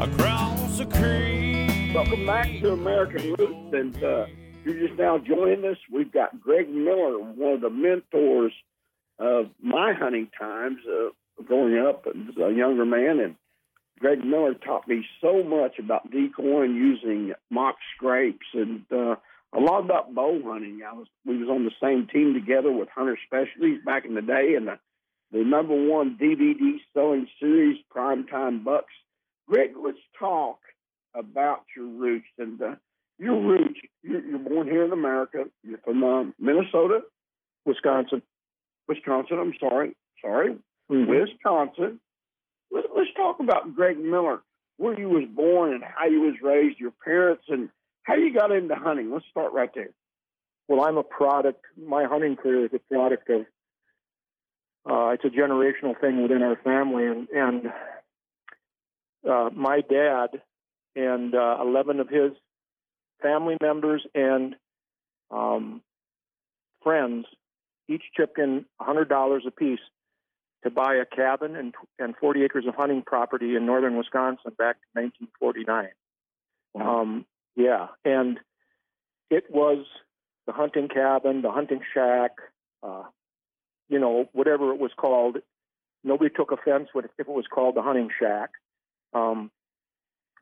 across 0.01 0.53
the 0.53 0.57
creek. 0.57 0.62
Welcome 0.73 2.25
back 2.25 2.47
to 2.47 2.71
American 2.71 3.35
Roots, 3.37 3.73
and 3.73 3.95
uh, 4.03 4.25
you're 4.65 4.87
just 4.87 4.97
now 4.97 5.19
joining 5.19 5.63
us. 5.65 5.77
We've 5.91 6.11
got 6.11 6.41
Greg 6.41 6.67
Miller, 6.67 7.19
one 7.19 7.53
of 7.53 7.61
the 7.61 7.69
mentors 7.69 8.51
of 9.19 9.51
my 9.61 9.93
hunting 9.93 10.29
times, 10.39 10.79
uh, 10.89 11.09
growing 11.43 11.77
up 11.77 12.07
as 12.07 12.35
a 12.37 12.51
younger 12.51 12.85
man, 12.85 13.19
and 13.19 13.35
Greg 13.99 14.25
Miller 14.25 14.55
taught 14.55 14.87
me 14.87 15.05
so 15.21 15.43
much 15.43 15.77
about 15.77 16.09
decoying 16.09 16.73
using 16.73 17.33
mock 17.51 17.75
scrapes 17.95 18.47
and 18.55 18.81
uh, 18.91 19.15
a 19.55 19.59
lot 19.59 19.85
about 19.85 20.15
bow 20.15 20.41
hunting. 20.43 20.81
I 20.89 20.93
was 20.93 21.05
we 21.23 21.37
was 21.37 21.49
on 21.49 21.65
the 21.65 21.71
same 21.79 22.07
team 22.07 22.33
together 22.33 22.71
with 22.71 22.89
Hunter 22.89 23.19
Specialties 23.27 23.81
back 23.85 24.05
in 24.05 24.15
the 24.15 24.23
day, 24.23 24.55
and 24.57 24.67
the, 24.67 24.79
the 25.31 25.43
number 25.43 25.75
one 25.75 26.17
DVD 26.19 26.77
selling 26.95 27.27
series, 27.39 27.77
Primetime 27.95 28.63
Bucks. 28.63 28.91
Greg, 29.47 29.73
let's 29.77 29.99
talk 30.17 30.57
about 31.15 31.63
your 31.75 31.85
roots 31.87 32.27
and 32.37 32.61
uh, 32.61 32.75
your 33.19 33.39
roots. 33.41 33.79
You're, 34.01 34.21
you're 34.25 34.39
born 34.39 34.67
here 34.67 34.83
in 34.85 34.91
America. 34.91 35.45
You're 35.63 35.77
from 35.79 36.03
uh, 36.03 36.23
Minnesota, 36.39 37.01
Wisconsin. 37.65 38.21
Wisconsin. 38.87 39.39
I'm 39.39 39.53
sorry, 39.59 39.95
sorry, 40.21 40.57
Mhm. 40.91 41.07
Wisconsin. 41.07 41.99
Let, 42.71 42.85
let's 42.95 43.13
talk 43.15 43.39
about 43.39 43.75
Greg 43.75 43.97
Miller, 43.97 44.41
where 44.77 44.99
you 44.99 45.09
was 45.09 45.25
born 45.33 45.73
and 45.73 45.83
how 45.83 46.05
you 46.07 46.21
was 46.21 46.35
raised, 46.41 46.79
your 46.79 46.91
parents, 47.03 47.43
and 47.47 47.69
how 48.03 48.15
you 48.15 48.33
got 48.33 48.51
into 48.51 48.75
hunting. 48.75 49.11
Let's 49.11 49.25
start 49.29 49.53
right 49.53 49.69
there. 49.73 49.89
Well, 50.67 50.81
I'm 50.81 50.97
a 50.97 51.03
product. 51.03 51.61
My 51.77 52.05
hunting 52.05 52.35
career 52.35 52.65
is 52.65 52.71
a 52.73 52.79
product 52.79 53.29
of. 53.29 53.45
Uh, 54.85 55.11
it's 55.11 55.23
a 55.23 55.29
generational 55.29 55.97
thing 56.01 56.21
within 56.21 56.41
our 56.43 56.57
family, 56.57 57.05
and 57.05 57.29
and 57.29 57.73
uh, 59.29 59.49
my 59.53 59.79
dad 59.81 60.41
and 60.95 61.33
uh, 61.35 61.57
eleven 61.61 61.99
of 61.99 62.09
his 62.09 62.31
family 63.21 63.57
members 63.61 64.05
and 64.13 64.55
um, 65.31 65.81
friends 66.83 67.25
each 67.87 68.03
chipped 68.15 68.37
in 68.37 68.65
hundred 68.79 69.09
dollars 69.09 69.43
apiece 69.47 69.79
to 70.63 70.69
buy 70.69 70.95
a 70.95 71.05
cabin 71.05 71.55
and 71.55 71.73
and 71.99 72.15
forty 72.17 72.43
acres 72.43 72.65
of 72.67 72.75
hunting 72.75 73.01
property 73.05 73.55
in 73.55 73.65
northern 73.65 73.97
Wisconsin 73.97 74.51
back 74.57 74.77
in 74.95 75.03
1949. 75.03 75.89
Um, 76.75 77.25
yeah, 77.55 77.87
and 78.03 78.39
it 79.29 79.45
was 79.49 79.85
the 80.47 80.53
hunting 80.53 80.87
cabin, 80.87 81.41
the 81.41 81.51
hunting 81.51 81.81
shack, 81.93 82.31
uh, 82.81 83.03
you 83.89 83.99
know, 83.99 84.27
whatever 84.33 84.71
it 84.73 84.79
was 84.79 84.91
called. 84.97 85.37
Nobody 86.03 86.29
took 86.29 86.51
offense 86.51 86.89
if 86.95 87.05
it 87.17 87.27
was 87.27 87.45
called 87.53 87.75
the 87.75 87.81
hunting 87.81 88.09
shack. 88.19 88.51
Um, 89.13 89.51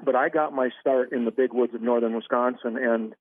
but 0.04 0.16
I 0.16 0.30
got 0.30 0.54
my 0.54 0.70
start 0.80 1.12
in 1.12 1.26
the 1.26 1.32
big 1.32 1.54
woods 1.54 1.74
of 1.74 1.82
northern 1.82 2.16
Wisconsin, 2.16 2.78
and 2.78 3.14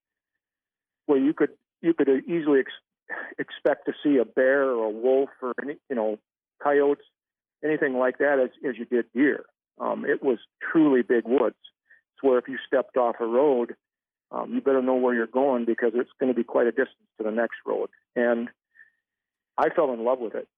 well, 1.07 1.19
you 1.19 1.33
could 1.33 1.51
you 1.83 1.95
could 1.95 2.09
easily 2.27 2.61
ex- 2.61 3.19
expect 3.39 3.87
to 3.87 3.93
see 4.03 4.19
a 4.19 4.25
bear 4.25 4.65
or 4.65 4.85
a 4.85 4.91
wolf 4.91 5.31
or 5.43 5.53
any, 5.63 5.77
you 5.89 5.97
know 5.97 6.19
coyotes, 6.63 7.05
anything 7.65 7.95
like 7.95 8.19
that 8.19 8.39
as 8.39 8.51
as 8.69 8.77
you 8.79 8.85
did 8.85 9.07
deer. 9.15 9.45
Um, 9.79 10.05
it 10.05 10.23
was 10.23 10.39
truly 10.73 11.03
big 11.03 11.25
woods. 11.25 11.57
It's 12.15 12.23
where 12.23 12.39
if 12.39 12.49
you 12.49 12.59
stepped 12.67 12.97
off 12.97 13.17
a 13.21 13.27
road, 13.27 13.75
um, 14.31 14.53
you 14.53 14.61
better 14.61 14.83
know 14.83 14.97
where 14.97 15.15
you're 15.15 15.27
going 15.27 15.65
because 15.65 15.93
it's 15.95 16.11
going 16.19 16.33
to 16.33 16.37
be 16.37 16.45
quite 16.45 16.67
a 16.67 16.73
distance 16.73 17.09
to 17.19 17.25
the 17.25 17.31
next 17.31 17.57
road. 17.67 17.89
And 18.15 18.49
I 19.57 19.71
fell 19.71 19.93
in 19.93 20.05
love 20.05 20.19
with 20.21 20.35
it. 20.35 20.49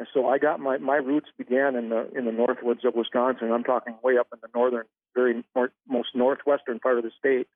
And 0.00 0.08
so 0.14 0.26
I 0.26 0.38
got 0.38 0.60
my, 0.60 0.78
my 0.78 0.96
roots 0.96 1.28
began 1.36 1.76
in 1.76 1.90
the 1.90 2.10
in 2.16 2.24
the 2.24 2.30
northwoods 2.30 2.86
of 2.86 2.94
Wisconsin. 2.94 3.52
I'm 3.52 3.64
talking 3.64 3.96
way 4.02 4.16
up 4.16 4.28
in 4.32 4.38
the 4.40 4.48
northern, 4.54 4.86
very 5.14 5.44
nor- 5.54 5.72
most 5.86 6.08
northwestern 6.14 6.80
part 6.80 6.96
of 6.96 7.04
the 7.04 7.10
state, 7.18 7.48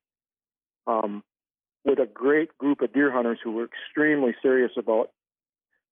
um, 0.85 1.23
with 1.83 1.97
a 1.97 2.05
great 2.05 2.55
group 2.59 2.81
of 2.81 2.93
deer 2.93 3.11
hunters 3.11 3.39
who 3.43 3.53
were 3.53 3.65
extremely 3.65 4.35
serious 4.43 4.73
about 4.77 5.09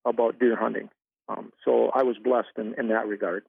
about 0.06 0.38
deer 0.38 0.56
hunting. 0.56 0.90
Um, 1.28 1.52
so 1.66 1.90
I 1.90 2.04
was 2.04 2.18
blessed 2.24 2.56
in, 2.60 2.76
in 2.78 2.90
that 2.90 3.08
regard. 3.08 3.46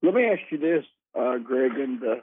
Let 0.00 0.14
me 0.14 0.26
ask 0.26 0.42
you 0.52 0.58
this, 0.58 0.84
uh, 1.18 1.38
Greg, 1.38 1.72
and 1.72 2.00
uh, 2.00 2.14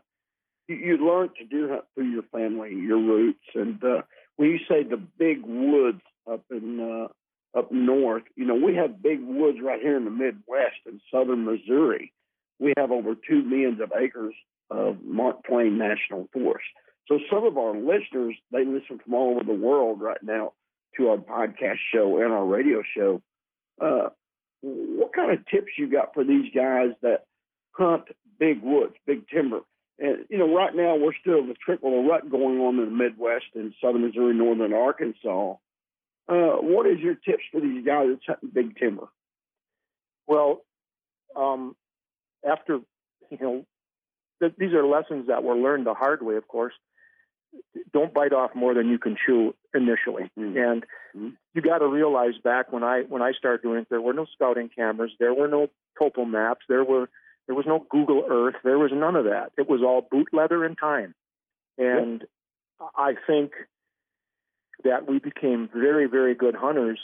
you, 0.69 0.75
you 0.77 1.05
learned 1.05 1.31
to 1.39 1.43
do 1.43 1.67
that 1.67 1.88
through 1.95 2.12
your 2.12 2.23
family, 2.31 2.73
your 2.73 2.99
roots, 2.99 3.43
and 3.55 3.83
uh, 3.83 4.03
when 4.38 4.51
you 4.51 4.59
say 4.69 4.83
the 4.83 4.95
big 4.95 5.41
woods 5.45 6.01
up 6.31 6.45
in 6.49 6.79
uh, 6.79 7.07
up 7.55 7.71
north, 7.71 8.23
you 8.35 8.45
know 8.45 8.55
we 8.55 8.75
have 8.75 9.01
big 9.01 9.19
woods 9.21 9.59
right 9.61 9.81
here 9.81 9.97
in 9.97 10.05
the 10.05 10.11
Midwest 10.11 10.81
and 10.85 11.01
southern 11.11 11.45
Missouri. 11.45 12.13
We 12.59 12.73
have 12.77 12.91
over 12.91 13.15
two 13.15 13.43
millions 13.43 13.79
of 13.81 13.91
acres 13.99 14.33
of 14.69 15.03
Mark 15.03 15.43
Twain 15.43 15.77
National 15.77 16.27
Forest. 16.33 16.65
So 17.07 17.19
some 17.31 17.45
of 17.45 17.57
our 17.57 17.75
listeners 17.75 18.35
they 18.51 18.65
listen 18.65 18.99
from 19.03 19.13
all 19.13 19.35
over 19.35 19.43
the 19.43 19.59
world 19.59 20.01
right 20.01 20.21
now 20.23 20.53
to 20.97 21.09
our 21.09 21.17
podcast 21.17 21.79
show 21.93 22.17
and 22.21 22.31
our 22.31 22.45
radio 22.45 22.81
show. 22.95 23.21
Uh, 23.81 24.09
what 24.61 25.13
kind 25.13 25.31
of 25.31 25.45
tips 25.47 25.71
you 25.77 25.89
got 25.89 26.13
for 26.13 26.23
these 26.23 26.51
guys 26.55 26.91
that 27.01 27.25
hunt 27.71 28.03
big 28.39 28.61
woods, 28.63 28.93
big 29.05 29.27
timber? 29.27 29.59
And 29.99 30.25
you 30.29 30.37
know, 30.37 30.53
right 30.55 30.73
now 30.73 30.95
we're 30.95 31.13
still 31.19 31.45
the 31.45 31.53
trickle 31.53 31.99
of 31.99 32.05
rut 32.05 32.29
going 32.29 32.59
on 32.59 32.79
in 32.79 32.85
the 32.85 32.91
Midwest 32.91 33.45
and 33.55 33.73
southern 33.81 34.05
Missouri, 34.05 34.33
northern 34.33 34.73
Arkansas. 34.73 35.55
Uh, 36.27 36.55
what 36.62 36.88
is 36.88 36.99
your 36.99 37.15
tips 37.15 37.43
for 37.51 37.59
these 37.59 37.86
guys 37.86 38.07
that's 38.09 38.25
hunting 38.27 38.49
big 38.53 38.77
timber? 38.77 39.07
Well, 40.27 40.62
um, 41.36 41.75
after 42.49 42.79
you 43.29 43.38
know, 43.41 43.65
th- 44.39 44.53
these 44.57 44.73
are 44.73 44.86
lessons 44.86 45.27
that 45.27 45.43
were 45.43 45.55
learned 45.55 45.86
the 45.86 45.93
hard 45.93 46.21
way, 46.21 46.36
of 46.36 46.47
course. 46.47 46.73
Don't 47.91 48.13
bite 48.13 48.33
off 48.33 48.55
more 48.55 48.73
than 48.73 48.89
you 48.89 48.97
can 48.97 49.15
chew 49.25 49.53
initially, 49.73 50.31
Mhm. 50.38 50.71
and 50.71 50.86
Mhm. 51.15 51.38
you 51.53 51.62
got 51.62 51.79
to 51.79 51.88
realize 51.88 52.38
back 52.39 52.71
when 52.71 52.83
I 52.83 53.03
when 53.03 53.21
I 53.21 53.33
started 53.33 53.62
doing 53.62 53.81
it, 53.81 53.89
there 53.89 54.01
were 54.01 54.13
no 54.13 54.25
scouting 54.25 54.69
cameras, 54.69 55.13
there 55.19 55.33
were 55.33 55.47
no 55.47 55.69
topo 55.99 56.25
maps, 56.25 56.65
there 56.67 56.83
were 56.83 57.09
there 57.47 57.55
was 57.55 57.65
no 57.65 57.79
Google 57.79 58.25
Earth, 58.29 58.55
there 58.63 58.79
was 58.79 58.91
none 58.93 59.15
of 59.17 59.25
that. 59.25 59.51
It 59.57 59.67
was 59.67 59.81
all 59.83 60.01
boot 60.01 60.29
leather 60.31 60.63
and 60.63 60.77
time, 60.77 61.13
and 61.77 62.25
I 62.97 63.15
think 63.27 63.53
that 64.83 65.07
we 65.07 65.19
became 65.19 65.69
very 65.73 66.07
very 66.07 66.35
good 66.35 66.55
hunters 66.55 66.99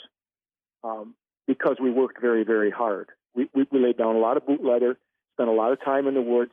um, 0.84 1.14
because 1.46 1.76
we 1.82 1.90
worked 1.90 2.20
very 2.20 2.44
very 2.44 2.70
hard. 2.70 3.08
We, 3.34 3.48
we 3.54 3.66
we 3.70 3.80
laid 3.80 3.98
down 3.98 4.16
a 4.16 4.18
lot 4.18 4.36
of 4.36 4.46
boot 4.46 4.64
leather, 4.64 4.98
spent 5.36 5.48
a 5.48 5.52
lot 5.52 5.72
of 5.72 5.82
time 5.84 6.06
in 6.06 6.14
the 6.14 6.22
woods, 6.22 6.52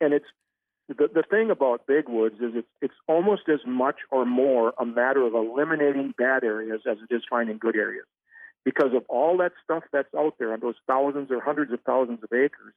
and 0.00 0.12
it's 0.12 0.26
the 0.88 1.08
the 1.12 1.24
thing 1.30 1.50
about 1.50 1.86
big 1.86 2.08
woods 2.08 2.36
is 2.36 2.52
it's 2.54 2.68
it's 2.80 2.94
almost 3.06 3.42
as 3.48 3.60
much 3.66 3.96
or 4.10 4.24
more 4.24 4.72
a 4.78 4.86
matter 4.86 5.22
of 5.26 5.34
eliminating 5.34 6.14
bad 6.16 6.44
areas 6.44 6.80
as 6.90 6.98
it 7.08 7.14
is 7.14 7.22
finding 7.28 7.58
good 7.58 7.76
areas, 7.76 8.06
because 8.64 8.92
of 8.94 9.04
all 9.08 9.36
that 9.38 9.52
stuff 9.62 9.84
that's 9.92 10.12
out 10.16 10.34
there 10.38 10.52
on 10.52 10.60
those 10.60 10.76
thousands 10.86 11.30
or 11.30 11.40
hundreds 11.40 11.72
of 11.72 11.80
thousands 11.86 12.20
of 12.22 12.32
acres, 12.32 12.74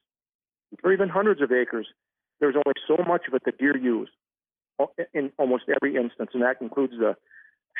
or 0.84 0.92
even 0.92 1.08
hundreds 1.08 1.40
of 1.40 1.52
acres. 1.52 1.86
there's 2.40 2.56
only 2.56 2.74
so 2.86 3.02
much 3.06 3.22
of 3.28 3.34
it 3.34 3.42
that 3.44 3.56
deer 3.58 3.76
use 3.76 4.10
in 5.14 5.30
almost 5.38 5.64
every 5.68 5.96
instance, 5.96 6.30
and 6.34 6.42
that 6.42 6.60
includes 6.60 6.94
the 6.98 7.16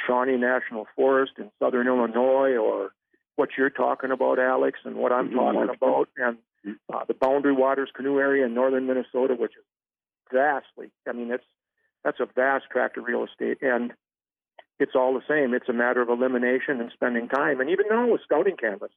Shawnee 0.06 0.36
National 0.36 0.86
Forest 0.96 1.32
in 1.38 1.50
southern 1.58 1.86
Illinois, 1.86 2.56
or 2.56 2.92
what 3.36 3.50
you're 3.56 3.70
talking 3.70 4.10
about, 4.10 4.38
Alex, 4.38 4.78
and 4.84 4.96
what 4.96 5.12
I'm 5.12 5.30
talking 5.30 5.68
about, 5.74 6.08
and 6.16 6.38
uh, 6.92 7.04
the 7.06 7.14
Boundary 7.14 7.52
Waters 7.52 7.90
canoe 7.94 8.18
area 8.18 8.46
in 8.46 8.54
northern 8.54 8.86
Minnesota, 8.86 9.34
which 9.34 9.52
is 9.52 9.64
vastly. 10.32 10.90
I 11.08 11.12
mean, 11.12 11.30
it's 11.30 11.44
that's 12.04 12.20
a 12.20 12.26
vast 12.34 12.64
tract 12.70 12.98
of 12.98 13.04
real 13.04 13.24
estate, 13.24 13.58
and 13.62 13.92
it's 14.78 14.92
all 14.94 15.14
the 15.14 15.22
same. 15.28 15.54
It's 15.54 15.68
a 15.68 15.72
matter 15.72 16.02
of 16.02 16.08
elimination 16.08 16.80
and 16.80 16.90
spending 16.92 17.28
time. 17.28 17.60
And 17.60 17.70
even 17.70 17.86
now 17.88 18.10
with 18.10 18.22
scouting 18.22 18.56
cameras 18.56 18.90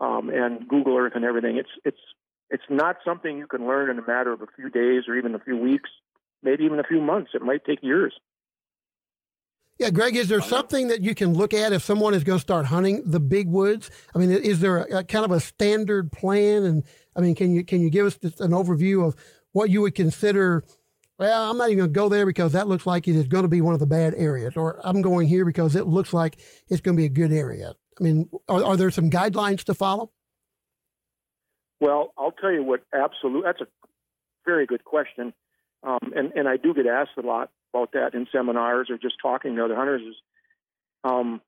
um, 0.00 0.28
and 0.28 0.68
Google 0.68 0.96
Earth 0.96 1.12
and 1.14 1.24
everything, 1.24 1.56
it's 1.56 1.70
it's 1.84 2.00
it's 2.50 2.64
not 2.68 2.96
something 3.04 3.38
you 3.38 3.46
can 3.46 3.66
learn 3.66 3.90
in 3.90 3.98
a 3.98 4.06
matter 4.06 4.32
of 4.32 4.42
a 4.42 4.46
few 4.54 4.70
days 4.70 5.04
or 5.08 5.16
even 5.16 5.34
a 5.34 5.38
few 5.38 5.56
weeks, 5.56 5.90
maybe 6.42 6.64
even 6.64 6.78
a 6.78 6.84
few 6.84 7.00
months. 7.00 7.30
It 7.34 7.42
might 7.42 7.64
take 7.64 7.82
years. 7.82 8.14
Yeah, 9.78 9.90
Greg, 9.90 10.16
is 10.16 10.28
there 10.28 10.40
something 10.40 10.88
that 10.88 11.02
you 11.02 11.14
can 11.14 11.34
look 11.34 11.52
at 11.52 11.74
if 11.74 11.82
someone 11.82 12.14
is 12.14 12.24
going 12.24 12.38
to 12.38 12.42
start 12.42 12.64
hunting 12.64 13.02
the 13.04 13.20
big 13.20 13.48
woods? 13.48 13.90
I 14.14 14.18
mean, 14.18 14.30
is 14.30 14.60
there 14.60 14.78
a, 14.78 14.98
a 14.98 15.04
kind 15.04 15.24
of 15.24 15.30
a 15.32 15.40
standard 15.40 16.10
plan? 16.10 16.64
And 16.64 16.82
I 17.14 17.20
mean, 17.20 17.34
can 17.34 17.52
you 17.52 17.62
can 17.62 17.82
you 17.82 17.90
give 17.90 18.06
us 18.06 18.16
just 18.16 18.40
an 18.40 18.52
overview 18.52 19.06
of 19.06 19.16
what 19.52 19.68
you 19.68 19.82
would 19.82 19.94
consider? 19.94 20.64
Well, 21.18 21.50
I'm 21.50 21.58
not 21.58 21.68
even 21.68 21.78
going 21.78 21.90
to 21.90 21.94
go 21.94 22.08
there 22.08 22.24
because 22.24 22.52
that 22.52 22.68
looks 22.68 22.86
like 22.86 23.06
it 23.06 23.16
is 23.16 23.26
going 23.26 23.42
to 23.42 23.48
be 23.48 23.60
one 23.60 23.74
of 23.74 23.80
the 23.80 23.86
bad 23.86 24.14
areas, 24.16 24.56
or 24.56 24.80
I'm 24.82 25.02
going 25.02 25.28
here 25.28 25.44
because 25.44 25.76
it 25.76 25.86
looks 25.86 26.14
like 26.14 26.38
it's 26.68 26.80
going 26.80 26.96
to 26.96 27.00
be 27.00 27.06
a 27.06 27.10
good 27.10 27.32
area. 27.32 27.74
I 28.00 28.02
mean, 28.02 28.30
are, 28.48 28.64
are 28.64 28.76
there 28.76 28.90
some 28.90 29.10
guidelines 29.10 29.62
to 29.64 29.74
follow? 29.74 30.10
Well, 31.80 32.14
I'll 32.16 32.32
tell 32.32 32.52
you 32.52 32.62
what. 32.62 32.80
Absolutely, 32.94 33.42
that's 33.44 33.60
a 33.60 33.66
very 34.46 34.64
good 34.64 34.84
question, 34.84 35.34
um, 35.82 35.98
and 36.14 36.32
and 36.32 36.48
I 36.48 36.56
do 36.56 36.72
get 36.72 36.86
asked 36.86 37.10
a 37.18 37.26
lot 37.26 37.50
about 37.76 37.92
that 37.92 38.16
in 38.16 38.26
seminars 38.32 38.88
or 38.90 38.98
just 38.98 39.16
talking 39.20 39.56
to 39.56 39.64
other 39.64 39.76
hunters. 39.76 40.02
Is 40.02 40.16
um, 41.04 41.40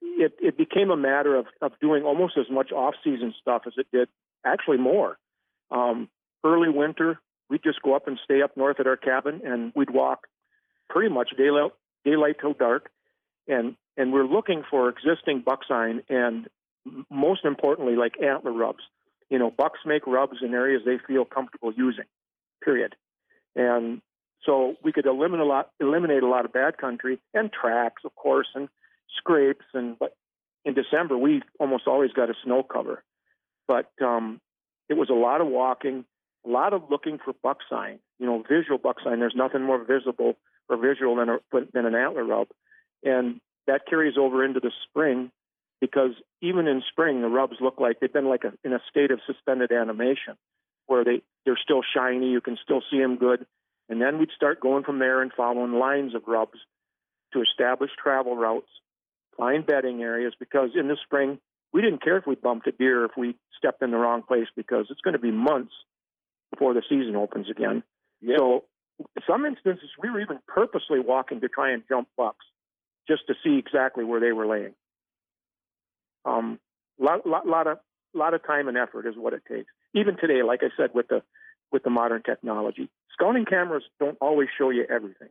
it 0.00 0.34
it 0.40 0.56
became 0.56 0.90
a 0.90 0.96
matter 0.96 1.36
of 1.36 1.46
of 1.60 1.72
doing 1.80 2.04
almost 2.04 2.36
as 2.38 2.46
much 2.50 2.72
off 2.72 2.94
season 3.04 3.34
stuff 3.40 3.62
as 3.66 3.74
it 3.76 3.86
did 3.92 4.08
actually 4.44 4.78
more. 4.78 5.18
Um, 5.70 6.08
early 6.44 6.68
winter, 6.68 7.20
we'd 7.48 7.62
just 7.62 7.82
go 7.82 7.94
up 7.94 8.08
and 8.08 8.18
stay 8.24 8.42
up 8.42 8.56
north 8.56 8.80
at 8.80 8.86
our 8.86 8.96
cabin, 8.96 9.42
and 9.44 9.72
we'd 9.74 9.90
walk 9.90 10.26
pretty 10.88 11.12
much 11.12 11.30
daylight 11.36 11.72
daylight 12.04 12.36
till 12.40 12.54
dark, 12.54 12.90
and 13.46 13.76
and 13.96 14.12
we're 14.12 14.26
looking 14.26 14.62
for 14.70 14.88
existing 14.88 15.42
buck 15.44 15.60
sign 15.68 16.02
and 16.08 16.48
most 17.08 17.44
importantly, 17.44 17.94
like 17.94 18.14
antler 18.20 18.52
rubs 18.52 18.82
you 19.32 19.38
know, 19.38 19.50
bucks 19.50 19.80
make 19.86 20.06
rubs 20.06 20.36
in 20.42 20.52
areas 20.52 20.82
they 20.84 20.98
feel 21.06 21.24
comfortable 21.24 21.72
using, 21.74 22.04
period. 22.62 22.94
And 23.56 24.02
so 24.44 24.74
we 24.82 24.92
could 24.92 25.06
eliminate 25.06 25.46
a 25.46 25.48
lot, 25.48 25.70
eliminate 25.80 26.22
a 26.22 26.28
lot 26.28 26.44
of 26.44 26.52
bad 26.52 26.78
country 26.78 27.18
and 27.34 27.50
tracks, 27.52 28.02
of 28.04 28.14
course, 28.14 28.48
and 28.54 28.68
scrapes. 29.16 29.64
And 29.74 29.98
but 29.98 30.14
in 30.64 30.74
December 30.74 31.16
we 31.16 31.42
almost 31.60 31.86
always 31.86 32.12
got 32.12 32.30
a 32.30 32.34
snow 32.44 32.62
cover. 32.62 33.02
But 33.68 33.90
um, 34.02 34.40
it 34.88 34.94
was 34.94 35.10
a 35.10 35.14
lot 35.14 35.40
of 35.40 35.46
walking, 35.46 36.04
a 36.44 36.48
lot 36.48 36.72
of 36.72 36.82
looking 36.90 37.18
for 37.24 37.32
buck 37.42 37.58
sign. 37.70 37.98
You 38.18 38.26
know, 38.26 38.42
visual 38.48 38.78
buck 38.78 38.96
sign. 39.04 39.20
There's 39.20 39.36
nothing 39.36 39.62
more 39.62 39.82
visible 39.82 40.36
or 40.68 40.76
visual 40.76 41.16
than 41.16 41.28
a, 41.28 41.38
than 41.72 41.86
an 41.86 41.94
antler 41.94 42.24
rub, 42.24 42.48
and 43.02 43.40
that 43.66 43.86
carries 43.88 44.18
over 44.18 44.44
into 44.44 44.60
the 44.60 44.72
spring 44.88 45.30
because 45.80 46.12
even 46.40 46.66
in 46.66 46.82
spring 46.88 47.20
the 47.22 47.28
rubs 47.28 47.56
look 47.60 47.80
like 47.80 48.00
they've 48.00 48.12
been 48.12 48.28
like 48.28 48.44
a, 48.44 48.52
in 48.64 48.72
a 48.72 48.80
state 48.88 49.10
of 49.10 49.20
suspended 49.26 49.72
animation 49.72 50.34
where 50.86 51.04
they 51.04 51.22
they're 51.44 51.58
still 51.62 51.82
shiny 51.94 52.30
you 52.30 52.40
can 52.40 52.56
still 52.62 52.82
see 52.90 52.98
them 52.98 53.16
good 53.16 53.46
and 53.92 54.00
then 54.00 54.18
we'd 54.18 54.30
start 54.34 54.60
going 54.60 54.84
from 54.84 54.98
there 54.98 55.22
and 55.22 55.32
following 55.36 55.72
lines 55.72 56.14
of 56.14 56.22
rubs 56.26 56.58
to 57.32 57.42
establish 57.42 57.90
travel 58.02 58.36
routes 58.36 58.68
find 59.36 59.66
bedding 59.66 60.02
areas 60.02 60.34
because 60.38 60.70
in 60.74 60.88
the 60.88 60.96
spring 61.04 61.38
we 61.72 61.80
didn't 61.80 62.02
care 62.02 62.18
if 62.18 62.26
we 62.26 62.34
bumped 62.34 62.66
a 62.66 62.72
deer 62.72 63.04
if 63.04 63.12
we 63.16 63.36
stepped 63.56 63.82
in 63.82 63.90
the 63.90 63.96
wrong 63.96 64.22
place 64.22 64.48
because 64.56 64.86
it's 64.90 65.00
going 65.00 65.14
to 65.14 65.20
be 65.20 65.30
months 65.30 65.72
before 66.50 66.74
the 66.74 66.82
season 66.88 67.16
opens 67.16 67.48
again 67.48 67.82
yep. 68.20 68.38
so 68.38 68.64
in 68.98 69.22
some 69.26 69.44
instances 69.44 69.88
we 70.02 70.10
were 70.10 70.20
even 70.20 70.38
purposely 70.48 70.98
walking 70.98 71.40
to 71.40 71.48
try 71.48 71.72
and 71.72 71.82
jump 71.88 72.08
bucks 72.16 72.44
just 73.08 73.22
to 73.26 73.34
see 73.44 73.58
exactly 73.58 74.04
where 74.04 74.20
they 74.20 74.32
were 74.32 74.46
laying 74.46 74.74
um, 76.24 76.58
lot, 76.98 77.26
lot, 77.26 77.46
lot 77.46 77.66
of 77.66 77.78
lot 78.14 78.34
of 78.34 78.44
time 78.46 78.68
and 78.68 78.76
effort 78.76 79.06
is 79.06 79.14
what 79.16 79.32
it 79.32 79.42
takes. 79.48 79.70
Even 79.94 80.16
today, 80.16 80.42
like 80.42 80.60
I 80.62 80.68
said, 80.76 80.90
with 80.94 81.08
the 81.08 81.22
with 81.70 81.82
the 81.82 81.90
modern 81.90 82.22
technology, 82.22 82.90
scouting 83.12 83.44
cameras 83.44 83.84
don't 83.98 84.18
always 84.20 84.48
show 84.58 84.70
you 84.70 84.84
everything. 84.88 85.28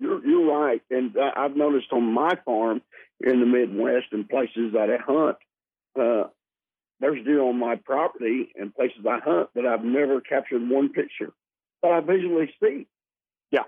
You're 0.00 0.24
you're 0.24 0.46
right, 0.46 0.82
and 0.90 1.16
I've 1.36 1.56
noticed 1.56 1.92
on 1.92 2.12
my 2.12 2.34
farm 2.44 2.82
in 3.20 3.40
the 3.40 3.46
Midwest 3.46 4.06
and 4.12 4.28
places 4.28 4.72
that 4.74 4.88
I 4.90 5.02
hunt, 5.04 5.36
uh, 6.00 6.28
there's 7.00 7.24
deer 7.24 7.42
on 7.42 7.58
my 7.58 7.76
property 7.76 8.52
and 8.54 8.74
places 8.74 9.04
I 9.08 9.18
hunt 9.18 9.50
that 9.54 9.66
I've 9.66 9.84
never 9.84 10.20
captured 10.20 10.68
one 10.68 10.90
picture, 10.90 11.32
but 11.82 11.90
I 11.90 12.00
visually 12.00 12.54
see. 12.62 12.86
Yeah. 13.50 13.64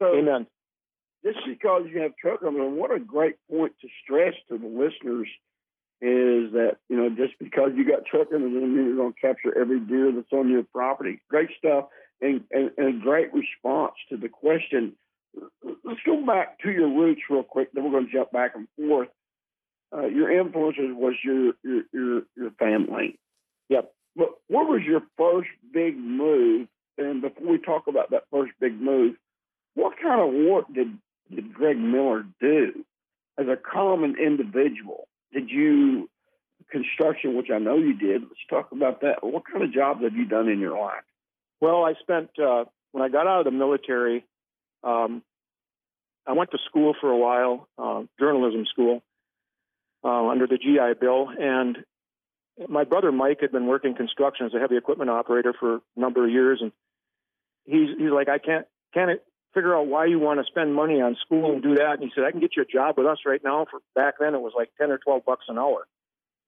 So, 0.00 0.16
Amen 0.16 0.46
just 1.24 1.38
because 1.46 1.82
you 1.92 2.00
have 2.02 2.16
truck, 2.16 2.40
I 2.46 2.50
mean, 2.50 2.76
what 2.76 2.92
a 2.92 3.00
great 3.00 3.36
point 3.50 3.72
to 3.80 3.88
stress 4.02 4.34
to 4.48 4.58
the 4.58 4.66
listeners 4.66 5.28
is 6.00 6.52
that, 6.52 6.76
you 6.88 6.96
know, 6.96 7.08
just 7.08 7.38
because 7.38 7.70
you 7.74 7.84
got 7.84 8.06
truck 8.06 8.30
doesn't 8.30 8.54
mean 8.54 8.74
you're 8.74 8.96
going 8.96 9.12
to 9.12 9.20
capture 9.20 9.56
every 9.58 9.80
deer 9.80 10.12
that's 10.12 10.32
on 10.32 10.48
your 10.48 10.62
property. 10.62 11.20
Great 11.28 11.50
stuff 11.58 11.86
and, 12.20 12.44
and, 12.50 12.70
and 12.76 12.88
a 12.88 13.04
great 13.04 13.32
response 13.32 13.94
to 14.10 14.16
the 14.16 14.28
question. 14.28 14.94
Let's 15.84 16.00
go 16.06 16.24
back 16.24 16.58
to 16.60 16.70
your 16.70 16.88
roots 16.88 17.22
real 17.28 17.42
quick, 17.42 17.72
then 17.72 17.84
we're 17.84 17.90
going 17.90 18.06
to 18.06 18.12
jump 18.12 18.32
back 18.32 18.52
and 18.54 18.68
forth. 18.76 19.08
Uh, 19.92 20.06
your 20.06 20.30
influences 20.30 20.90
was 20.90 21.14
your, 21.24 21.52
your, 21.64 21.82
your, 21.92 22.22
your 22.36 22.50
family. 22.58 23.18
Yep. 23.68 23.92
But 24.16 24.28
what 24.48 24.68
was 24.68 24.82
your 24.86 25.02
first 25.16 25.48
big 25.72 25.96
move? 25.96 26.68
And 26.96 27.22
before 27.22 27.46
we 27.52 27.58
talk 27.58 27.86
about 27.86 28.10
that 28.10 28.24
first 28.30 28.52
big 28.60 28.80
move, 28.80 29.16
what 29.74 29.94
kind 30.02 30.20
of 30.20 30.48
work 30.50 30.66
did 30.74 30.98
did 31.34 31.52
Greg 31.52 31.76
Miller 31.76 32.24
do 32.40 32.84
as 33.38 33.46
a 33.48 33.56
common 33.56 34.16
individual? 34.18 35.07
Did 35.32 35.50
you 35.50 36.08
construction, 36.70 37.36
which 37.36 37.48
I 37.52 37.58
know 37.58 37.76
you 37.76 37.94
did? 37.94 38.22
Let's 38.22 38.46
talk 38.48 38.72
about 38.72 39.00
that. 39.02 39.22
What 39.22 39.44
kind 39.50 39.64
of 39.64 39.72
jobs 39.72 40.02
have 40.02 40.14
you 40.14 40.26
done 40.26 40.48
in 40.48 40.60
your 40.60 40.78
life? 40.78 41.04
Well, 41.60 41.84
I 41.84 41.94
spent 42.00 42.30
uh, 42.38 42.64
when 42.92 43.02
I 43.02 43.08
got 43.08 43.26
out 43.26 43.40
of 43.40 43.44
the 43.44 43.50
military. 43.50 44.24
Um, 44.84 45.22
I 46.26 46.32
went 46.32 46.50
to 46.50 46.58
school 46.68 46.94
for 47.00 47.10
a 47.10 47.16
while, 47.16 47.68
uh, 47.78 48.02
journalism 48.20 48.66
school, 48.70 49.02
uh, 50.04 50.28
under 50.28 50.46
the 50.46 50.58
GI 50.58 51.00
Bill, 51.00 51.28
and 51.30 51.78
my 52.68 52.84
brother 52.84 53.12
Mike 53.12 53.38
had 53.40 53.52
been 53.52 53.66
working 53.66 53.94
construction 53.94 54.46
as 54.46 54.54
a 54.54 54.58
heavy 54.58 54.76
equipment 54.76 55.10
operator 55.10 55.54
for 55.58 55.76
a 55.76 55.80
number 55.96 56.24
of 56.24 56.30
years, 56.30 56.58
and 56.60 56.72
he's 57.64 57.96
he's 57.98 58.10
like, 58.10 58.28
I 58.28 58.38
can't 58.38 58.66
can't 58.92 59.20
figure 59.58 59.76
out 59.76 59.88
why 59.88 60.06
you 60.06 60.20
want 60.20 60.38
to 60.38 60.46
spend 60.46 60.72
money 60.72 61.00
on 61.00 61.16
school 61.26 61.52
and 61.52 61.60
do 61.62 61.74
that. 61.74 61.94
And 61.94 62.02
he 62.02 62.10
said, 62.14 62.22
I 62.22 62.30
can 62.30 62.40
get 62.40 62.52
you 62.56 62.62
a 62.62 62.64
job 62.64 62.96
with 62.96 63.06
us 63.06 63.18
right 63.26 63.40
now. 63.42 63.66
For 63.68 63.80
back 63.94 64.14
then, 64.20 64.34
it 64.34 64.40
was 64.40 64.52
like 64.56 64.70
ten 64.78 64.92
or 64.92 64.98
twelve 64.98 65.24
bucks 65.24 65.46
an 65.48 65.58
hour. 65.58 65.86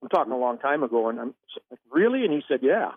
I'm 0.01 0.09
talking 0.09 0.33
a 0.33 0.39
long 0.39 0.59
time 0.59 0.85
ago, 0.85 1.09
and 1.09 1.19
I'm 1.19 1.35
like, 1.71 1.81
really? 1.91 2.25
And 2.25 2.33
he 2.33 2.43
said, 2.49 2.61
yeah. 2.63 2.93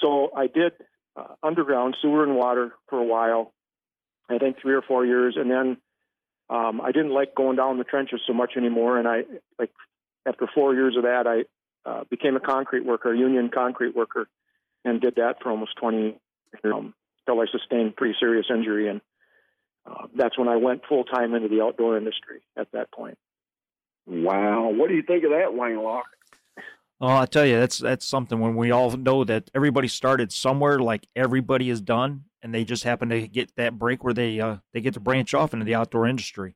So 0.00 0.30
I 0.36 0.46
did 0.46 0.72
uh, 1.16 1.34
underground 1.42 1.96
sewer 2.00 2.22
and 2.22 2.36
water 2.36 2.72
for 2.88 2.98
a 2.98 3.04
while. 3.04 3.52
I 4.30 4.38
think 4.38 4.56
three 4.62 4.74
or 4.74 4.82
four 4.82 5.04
years, 5.04 5.36
and 5.36 5.50
then 5.50 5.76
um, 6.48 6.80
I 6.80 6.92
didn't 6.92 7.12
like 7.12 7.34
going 7.34 7.56
down 7.56 7.78
the 7.78 7.84
trenches 7.84 8.20
so 8.26 8.32
much 8.32 8.52
anymore. 8.56 8.98
And 8.98 9.08
I 9.08 9.24
like 9.58 9.70
after 10.24 10.46
four 10.54 10.74
years 10.74 10.96
of 10.96 11.02
that, 11.02 11.26
I 11.26 11.90
uh, 11.90 12.04
became 12.08 12.36
a 12.36 12.40
concrete 12.40 12.86
worker, 12.86 13.12
a 13.12 13.18
union 13.18 13.50
concrete 13.52 13.96
worker, 13.96 14.28
and 14.84 15.00
did 15.00 15.16
that 15.16 15.42
for 15.42 15.50
almost 15.50 15.72
20 15.80 16.16
um, 16.64 16.94
until 17.26 17.40
I 17.40 17.46
sustained 17.50 17.96
pretty 17.96 18.14
serious 18.18 18.46
injury, 18.50 18.88
and 18.88 19.00
uh, 19.86 20.06
that's 20.16 20.38
when 20.38 20.48
I 20.48 20.56
went 20.56 20.82
full 20.88 21.04
time 21.04 21.34
into 21.34 21.48
the 21.48 21.62
outdoor 21.62 21.96
industry. 21.96 22.42
At 22.56 22.68
that 22.72 22.92
point. 22.92 23.18
Wow, 24.06 24.70
what 24.70 24.88
do 24.88 24.94
you 24.94 25.02
think 25.02 25.24
of 25.24 25.30
that, 25.30 25.54
Wayne 25.54 25.80
Locke? 25.82 26.06
Oh, 27.00 27.16
I 27.16 27.26
tell 27.26 27.44
you, 27.44 27.58
that's 27.58 27.78
that's 27.78 28.06
something 28.06 28.38
when 28.38 28.54
we 28.54 28.70
all 28.70 28.90
know 28.92 29.24
that 29.24 29.50
everybody 29.54 29.88
started 29.88 30.32
somewhere, 30.32 30.78
like 30.78 31.08
everybody 31.16 31.68
is 31.68 31.80
done, 31.80 32.24
and 32.42 32.54
they 32.54 32.64
just 32.64 32.84
happen 32.84 33.08
to 33.08 33.26
get 33.26 33.54
that 33.56 33.78
break 33.78 34.04
where 34.04 34.14
they 34.14 34.40
uh, 34.40 34.58
they 34.72 34.80
get 34.80 34.94
to 34.94 35.00
branch 35.00 35.34
off 35.34 35.52
into 35.52 35.64
the 35.64 35.74
outdoor 35.74 36.06
industry. 36.06 36.54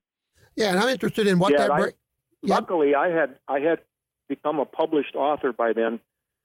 Yeah, 0.54 0.70
and 0.70 0.78
I'm 0.78 0.88
interested 0.88 1.26
in 1.26 1.38
what 1.38 1.52
yeah, 1.52 1.66
that 1.66 1.76
break. 1.76 1.94
Luckily, 2.42 2.94
I 2.94 3.08
had 3.08 3.38
I 3.48 3.58
had 3.58 3.80
become 4.28 4.60
a 4.60 4.64
published 4.64 5.16
author 5.16 5.52
by 5.52 5.72
then. 5.72 5.98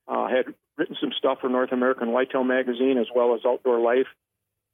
Uh, 0.08 0.28
had 0.28 0.54
written 0.78 0.96
some 1.00 1.12
stuff 1.18 1.40
for 1.42 1.50
North 1.50 1.72
American 1.72 2.12
Whitetail 2.12 2.44
Magazine 2.44 2.98
as 2.98 3.08
well 3.14 3.36
as 3.36 3.42
Outdoor 3.46 3.80
Life, 3.80 4.08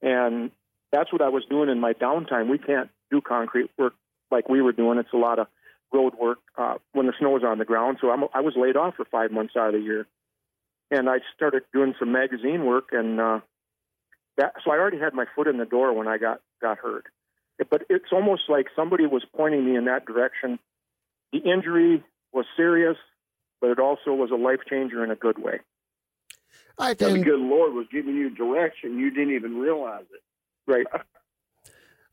and 0.01 0.51
that's 0.91 1.12
what 1.12 1.21
I 1.21 1.29
was 1.29 1.43
doing 1.49 1.69
in 1.69 1.79
my 1.79 1.93
downtime. 1.93 2.49
We 2.49 2.57
can't 2.57 2.89
do 3.12 3.21
concrete 3.21 3.69
work 3.77 3.93
like 4.31 4.47
we 4.49 4.62
were 4.62 4.71
doing. 4.71 4.99
It's 4.99 5.13
a 5.13 5.17
lot 5.17 5.39
of 5.39 5.47
road 5.93 6.13
work 6.19 6.39
uh, 6.57 6.75
when 6.93 7.07
the 7.07 7.13
snow 7.19 7.38
is 7.38 7.43
on 7.43 7.60
the 7.60 7.65
ground. 7.65 7.97
So 8.01 8.12
I'm, 8.12 8.25
I 8.33 8.41
was 8.41 8.53
laid 8.55 8.75
off 8.77 8.95
for 8.95 9.05
five 9.05 9.31
months 9.31 9.55
out 9.57 9.73
of 9.73 9.73
the 9.73 9.86
year. 9.86 10.05
and 10.91 11.10
I 11.10 11.17
started 11.36 11.63
doing 11.73 11.93
some 11.99 12.12
magazine 12.12 12.65
work, 12.65 12.89
and 12.91 13.19
uh, 13.19 13.39
that 14.38 14.53
so 14.63 14.71
I 14.71 14.77
already 14.77 14.99
had 14.99 15.13
my 15.13 15.25
foot 15.36 15.47
in 15.47 15.57
the 15.57 15.65
door 15.65 15.93
when 15.93 16.07
I 16.07 16.17
got 16.17 16.41
got 16.62 16.77
hurt. 16.77 17.05
But 17.69 17.83
it's 17.89 18.12
almost 18.12 18.43
like 18.49 18.67
somebody 18.75 19.05
was 19.07 19.25
pointing 19.36 19.65
me 19.65 19.75
in 19.75 19.86
that 19.86 20.05
direction. 20.05 20.60
The 21.33 21.39
injury 21.39 22.03
was 22.31 22.45
serious, 22.55 22.97
but 23.60 23.71
it 23.71 23.79
also 23.79 24.13
was 24.13 24.29
a 24.31 24.36
life 24.36 24.60
changer 24.69 25.03
in 25.03 25.12
a 25.12 25.15
good 25.15 25.39
way. 25.39 25.60
All 26.79 26.87
right, 26.87 26.97
The 26.97 27.17
good 27.19 27.39
Lord 27.39 27.73
was 27.73 27.87
giving 27.91 28.15
you 28.15 28.29
direction. 28.29 28.99
You 28.99 29.09
didn't 29.09 29.33
even 29.33 29.57
realize 29.57 30.05
it. 30.13 30.21
Right. 30.71 30.85
All 30.93 30.99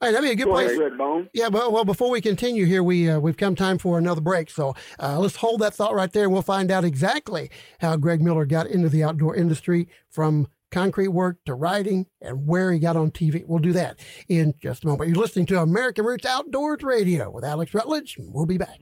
right, 0.09 0.13
that'd 0.13 0.23
be 0.23 0.33
a 0.33 0.35
good 0.35 0.47
Go 0.47 0.53
place. 0.53 0.71
ahead, 0.71 0.93
Redbone. 0.93 1.29
Yeah, 1.33 1.51
but 1.51 1.73
well, 1.73 1.85
before 1.85 2.11
we 2.11 2.21
continue 2.21 2.65
here, 2.67 2.83
we 2.83 3.09
uh, 3.09 3.21
we've 3.21 3.37
come 3.37 3.55
time 3.55 3.79
for 3.79 3.97
another 3.99 4.21
break. 4.21 4.51
So 4.51 4.75
uh, 4.99 5.19
let's 5.19 5.37
hold 5.37 5.61
that 5.61 5.75
thought 5.75 5.95
right 5.95 6.13
there, 6.13 6.25
and 6.25 6.33
we'll 6.33 6.43
find 6.43 6.71
out 6.71 6.85
exactly 6.85 7.51
how 7.79 7.97
Greg 7.97 8.21
Miller 8.21 8.45
got 8.45 8.67
into 8.67 8.89
the 8.89 9.05
outdoor 9.05 9.37
industry 9.37 9.89
from 10.11 10.49
concrete 10.71 11.09
work 11.09 11.39
to 11.47 11.55
writing 11.55 12.07
and 12.21 12.47
where 12.47 12.73
he 12.73 12.79
got 12.79 12.97
on 12.97 13.13
TV. 13.13 13.45
We'll 13.47 13.61
do 13.61 13.73
that 13.75 13.99
in 14.29 14.55
just 14.61 14.85
a 14.85 14.89
moment. 14.89 15.09
You're 15.09 15.21
listening 15.23 15.47
to 15.47 15.61
American 15.63 16.05
Roots 16.05 16.27
Outdoors 16.27 16.83
Radio 16.83 17.31
with 17.31 17.45
Alex 17.45 17.73
Rutledge. 17.73 18.17
We'll 18.19 18.47
be 18.47 18.59
back. 18.59 18.81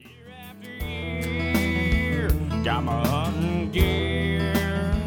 Year, 0.81 2.31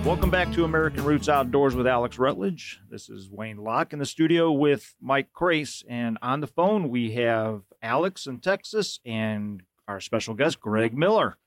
Welcome 0.06 0.30
back 0.30 0.52
to 0.54 0.64
American 0.64 1.04
Roots 1.04 1.28
Outdoors 1.28 1.76
with 1.76 1.88
Alex 1.88 2.20
Rutledge. 2.20 2.80
This 2.90 3.10
is 3.10 3.30
Wayne 3.30 3.58
Locke 3.58 3.92
in 3.92 3.98
the 3.98 4.06
studio 4.06 4.52
with 4.52 4.94
Mike 5.02 5.34
Crace. 5.34 5.84
And 5.90 6.20
on 6.22 6.42
the 6.42 6.48
phone, 6.48 6.90
we 6.90 7.14
have 7.14 7.64
Alex 7.82 8.28
in 8.28 8.40
Texas 8.40 9.00
and 9.04 9.64
our 9.88 10.00
special 10.00 10.36
guest, 10.36 10.60
Greg 10.60 10.96
Miller. 10.96 11.38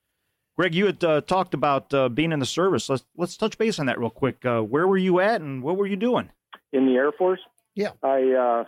Greg, 0.57 0.75
you 0.75 0.87
had 0.87 1.05
uh, 1.05 1.21
talked 1.21 1.55
about 1.55 1.95
uh, 1.95 2.09
being 2.09 2.33
in 2.33 2.41
the 2.41 2.47
service. 2.47 2.89
Let's 2.89 3.05
let's 3.17 3.37
touch 3.37 3.57
base 3.59 3.79
on 3.79 3.87
that 3.87 3.99
real 3.99 4.11
quick. 4.11 4.45
Uh, 4.45 4.61
where 4.61 4.89
were 4.89 4.99
you 4.99 5.21
at, 5.21 5.41
and 5.41 5.63
what 5.63 5.77
were 5.77 5.87
you 5.87 5.97
doing? 5.97 6.31
in 6.73 6.87
the 6.87 6.95
Air 6.95 7.13
Force. 7.13 7.41
Yeah. 7.75 7.93
I 8.03 8.33
uh, 8.33 8.65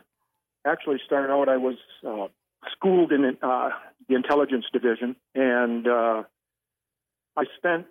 actually 0.66 0.98
started 1.05 1.33
out. 1.33 1.48
I 1.48 1.57
was 1.57 1.76
uh, 2.07 2.29
schooled 2.72 3.12
in 3.12 3.37
uh, 3.42 3.70
the 4.09 4.14
intelligence 4.14 4.64
division, 4.72 5.16
and 5.35 5.87
uh, 5.87 6.22
I 7.37 7.44
spent 7.57 7.87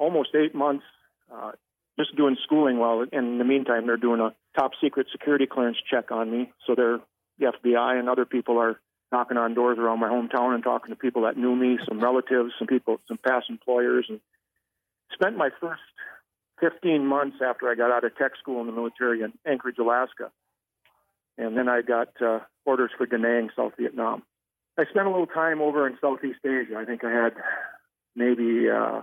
almost 0.00 0.30
eight 0.34 0.54
months 0.54 0.84
uh, 1.32 1.52
just 1.98 2.16
doing 2.16 2.36
schooling. 2.42 2.78
While 2.78 3.04
in 3.12 3.38
the 3.38 3.44
meantime, 3.44 3.86
they're 3.86 3.96
doing 3.96 4.20
a 4.20 4.34
top 4.58 4.72
secret 4.82 5.06
security 5.12 5.46
clearance 5.46 5.76
check 5.88 6.10
on 6.10 6.30
me. 6.30 6.50
So 6.66 6.74
they're 6.74 6.98
the 7.38 7.52
FBI 7.52 7.98
and 7.98 8.08
other 8.08 8.24
people 8.24 8.58
are 8.58 8.80
knocking 9.12 9.36
on 9.36 9.54
doors 9.54 9.78
around 9.78 10.00
my 10.00 10.08
hometown 10.08 10.54
and 10.54 10.62
talking 10.62 10.90
to 10.90 10.96
people 10.96 11.22
that 11.22 11.36
knew 11.36 11.54
me, 11.54 11.78
some 11.88 12.00
relatives, 12.00 12.52
some 12.58 12.68
people, 12.68 13.00
some 13.08 13.18
past 13.18 13.46
employers, 13.48 14.06
and 14.08 14.20
spent 15.12 15.36
my 15.36 15.50
first 15.60 15.80
15 16.60 17.06
months 17.06 17.38
after 17.44 17.68
I 17.68 17.74
got 17.74 17.90
out 17.90 18.04
of 18.04 18.16
tech 18.16 18.32
school 18.40 18.60
in 18.60 18.66
the 18.66 18.72
military 18.72 19.22
in 19.22 19.32
Anchorage, 19.46 19.78
Alaska. 19.78 20.30
And 21.38 21.56
then 21.56 21.68
I 21.68 21.82
got 21.82 22.08
uh, 22.20 22.40
orders 22.64 22.90
for 22.96 23.06
Da 23.06 23.16
Nang, 23.16 23.50
South 23.56 23.72
Vietnam. 23.78 24.22
I 24.78 24.84
spent 24.84 25.06
a 25.06 25.10
little 25.10 25.26
time 25.26 25.60
over 25.60 25.86
in 25.86 25.96
Southeast 26.00 26.40
Asia. 26.44 26.76
I 26.76 26.84
think 26.84 27.02
I 27.02 27.10
had 27.10 27.32
maybe, 28.14 28.68
uh, 28.70 29.02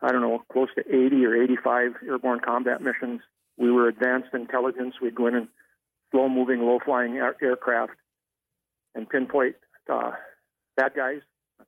I 0.00 0.12
don't 0.12 0.20
know, 0.20 0.42
close 0.52 0.68
to 0.76 0.82
80 0.86 1.26
or 1.26 1.42
85 1.42 1.92
airborne 2.06 2.40
combat 2.40 2.80
missions. 2.80 3.20
We 3.56 3.72
were 3.72 3.88
advanced 3.88 4.28
intelligence. 4.32 4.94
We'd 5.02 5.14
go 5.14 5.26
in 5.26 5.34
and 5.34 5.48
slow 6.10 6.28
moving, 6.28 6.60
low 6.60 6.78
flying 6.84 7.16
air- 7.16 7.36
aircraft 7.42 7.92
and 8.94 9.08
pinpoint 9.08 9.56
uh, 9.90 10.12
bad 10.76 10.92
guys, 10.94 11.20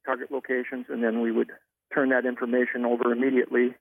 target 0.06 0.30
locations, 0.30 0.86
and 0.88 1.02
then 1.02 1.20
we 1.20 1.32
would 1.32 1.50
turn 1.92 2.10
that 2.10 2.26
information 2.26 2.84
over 2.84 3.12
immediately 3.12 3.74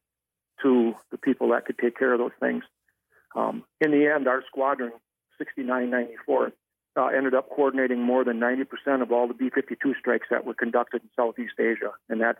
to 0.63 0.93
the 1.11 1.17
people 1.17 1.49
that 1.49 1.65
could 1.65 1.77
take 1.77 1.97
care 1.97 2.13
of 2.13 2.19
those 2.19 2.31
things. 2.39 2.63
Um, 3.35 3.63
in 3.79 3.91
the 3.91 4.07
end, 4.07 4.27
our 4.27 4.43
squadron, 4.47 4.91
6994, 5.37 6.51
uh, 6.97 7.05
ended 7.07 7.33
up 7.33 7.49
coordinating 7.49 8.01
more 8.01 8.23
than 8.23 8.39
90% 8.39 9.01
of 9.01 9.11
all 9.11 9.27
the 9.27 9.33
B 9.33 9.49
52 9.53 9.93
strikes 9.99 10.27
that 10.31 10.45
were 10.45 10.55
conducted 10.55 11.03
in 11.03 11.09
Southeast 11.15 11.53
Asia, 11.59 11.91
and 12.09 12.19
that's 12.19 12.39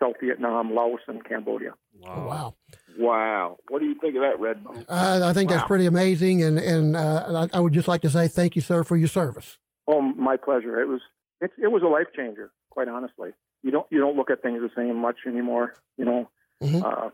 South 0.00 0.14
Vietnam, 0.22 0.74
Laos, 0.74 1.00
and 1.08 1.24
Cambodia. 1.24 1.74
Oh, 2.06 2.26
wow. 2.26 2.54
Wow. 2.98 3.58
What 3.68 3.80
do 3.80 3.86
you 3.86 3.94
think 4.00 4.16
of 4.16 4.22
that, 4.22 4.38
Redbone? 4.40 4.84
Uh, 4.88 5.28
I 5.28 5.32
think 5.32 5.50
that's 5.50 5.66
pretty 5.66 5.86
amazing, 5.86 6.42
and 6.42 6.58
and 6.58 6.96
uh, 6.96 7.48
I, 7.52 7.58
I 7.58 7.60
would 7.60 7.72
just 7.72 7.88
like 7.88 8.02
to 8.02 8.10
say 8.10 8.28
thank 8.28 8.56
you, 8.56 8.62
sir, 8.62 8.84
for 8.84 8.96
your 8.96 9.08
service. 9.08 9.58
Oh, 9.86 10.00
my 10.00 10.36
pleasure. 10.36 10.80
It 10.80 10.88
was 10.88 11.00
it, 11.40 11.50
it 11.62 11.68
was 11.68 11.82
a 11.82 11.86
life 11.86 12.08
changer, 12.14 12.50
quite 12.70 12.88
honestly. 12.88 13.30
You 13.62 13.70
don't 13.70 13.86
you 13.90 13.98
don't 14.00 14.16
look 14.16 14.30
at 14.30 14.42
things 14.42 14.60
the 14.60 14.70
same 14.76 14.96
much 14.96 15.18
anymore. 15.26 15.74
You 15.96 16.04
know, 16.04 16.28
Mhm. 16.62 16.82
uh, 16.84 17.10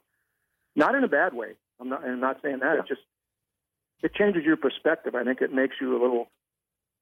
not 0.76 0.94
in 0.94 1.04
a 1.04 1.08
bad 1.08 1.34
way. 1.34 1.52
I'm 1.80 1.88
not. 1.88 2.04
I'm 2.04 2.20
not 2.20 2.38
saying 2.42 2.60
that. 2.60 2.76
It 2.78 2.86
just 2.88 3.02
it 4.02 4.14
changes 4.14 4.44
your 4.44 4.56
perspective. 4.56 5.14
I 5.14 5.24
think 5.24 5.40
it 5.40 5.52
makes 5.52 5.76
you 5.80 5.92
a 5.92 6.00
little 6.00 6.28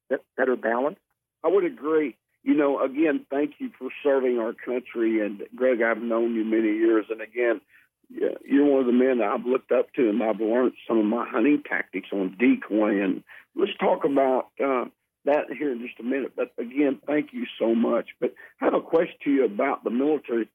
bit 0.09 0.23
better 0.37 0.55
balanced. 0.55 1.01
I 1.43 1.49
would 1.49 1.63
agree. 1.65 2.15
You 2.43 2.55
know, 2.55 2.83
again, 2.83 3.25
thank 3.29 3.55
you 3.59 3.71
for 3.79 3.89
serving 4.03 4.37
our 4.37 4.53
country. 4.53 5.25
And 5.25 5.43
Greg, 5.55 5.81
I've 5.81 6.01
known 6.01 6.35
you 6.35 6.43
many 6.43 6.73
years, 6.77 7.05
and 7.09 7.21
again, 7.21 7.61
you're 8.09 8.65
one 8.65 8.81
of 8.81 8.85
the 8.85 8.91
men 8.91 9.21
I've 9.21 9.45
looked 9.45 9.71
up 9.71 9.93
to, 9.93 10.09
and 10.09 10.21
I've 10.21 10.39
learned 10.39 10.73
some 10.87 10.99
of 10.99 11.05
my 11.05 11.27
hunting 11.27 11.63
tactics 11.67 12.09
on 12.11 12.35
decoy. 12.37 13.01
And 13.01 13.23
let's 13.55 13.75
talk 13.79 14.03
about 14.03 14.47
uh, 14.63 14.85
that 15.25 15.45
here 15.57 15.71
in 15.71 15.79
just 15.79 15.99
a 15.99 16.03
minute. 16.03 16.33
But 16.35 16.51
again, 16.57 16.99
thank 17.07 17.29
you 17.31 17.45
so 17.57 17.73
much. 17.73 18.09
But 18.19 18.35
I 18.61 18.65
have 18.65 18.73
a 18.73 18.81
question 18.81 19.15
to 19.23 19.31
you 19.31 19.45
about 19.45 19.83
the 19.83 19.89
military 19.89 20.49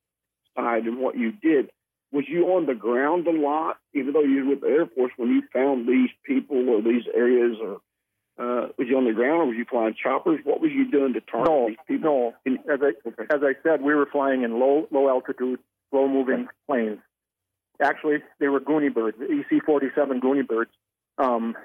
side 0.57 0.85
and 0.85 0.99
what 0.99 1.17
you 1.17 1.33
did. 1.33 1.71
Was 2.13 2.25
you 2.27 2.47
on 2.55 2.67
the 2.67 2.75
ground 2.75 3.27
a 3.27 3.33
lot, 3.33 3.77
even 3.95 4.13
though 4.15 4.23
you 4.23 4.45
were 4.45 4.51
with 4.51 4.61
the 4.63 4.69
Air 4.69 4.87
Force, 4.87 5.13
when 5.17 5.29
you 5.31 5.43
found 5.53 5.87
these 5.87 6.11
people 6.25 6.69
or 6.69 6.81
these 6.81 7.05
areas, 7.15 7.59
or 7.63 7.81
uh, 8.39 8.69
was 8.79 8.87
you 8.89 8.97
on 8.97 9.05
the 9.05 9.13
ground 9.13 9.43
or 9.43 9.47
was 9.47 9.57
you 9.57 9.65
flying 9.69 9.95
choppers? 10.01 10.41
What 10.45 10.61
was 10.61 10.71
you 10.73 10.91
doing 10.91 11.13
to 11.15 11.21
target 11.21 11.51
No, 11.51 11.69
these 11.69 11.77
people? 11.87 12.35
no. 12.47 12.55
As 12.73 12.81
I 12.83 13.35
as 13.35 13.43
I 13.43 13.55
said, 13.63 13.83
we 13.83 13.95
were 13.95 14.07
flying 14.07 14.43
in 14.43 14.59
low 14.61 14.87
low 14.91 15.09
altitude, 15.09 15.59
slow 15.91 16.09
moving 16.09 16.49
planes. 16.67 16.99
Actually, 17.83 18.19
they 18.41 18.49
were 18.49 18.61
Gooney 18.61 18.93
birds, 18.93 19.19
the 19.19 19.27
EC 19.27 19.65
forty 19.65 19.89
seven 19.95 20.21
Gooney 20.21 20.47
birds, 20.47 20.71
um, 21.19 21.57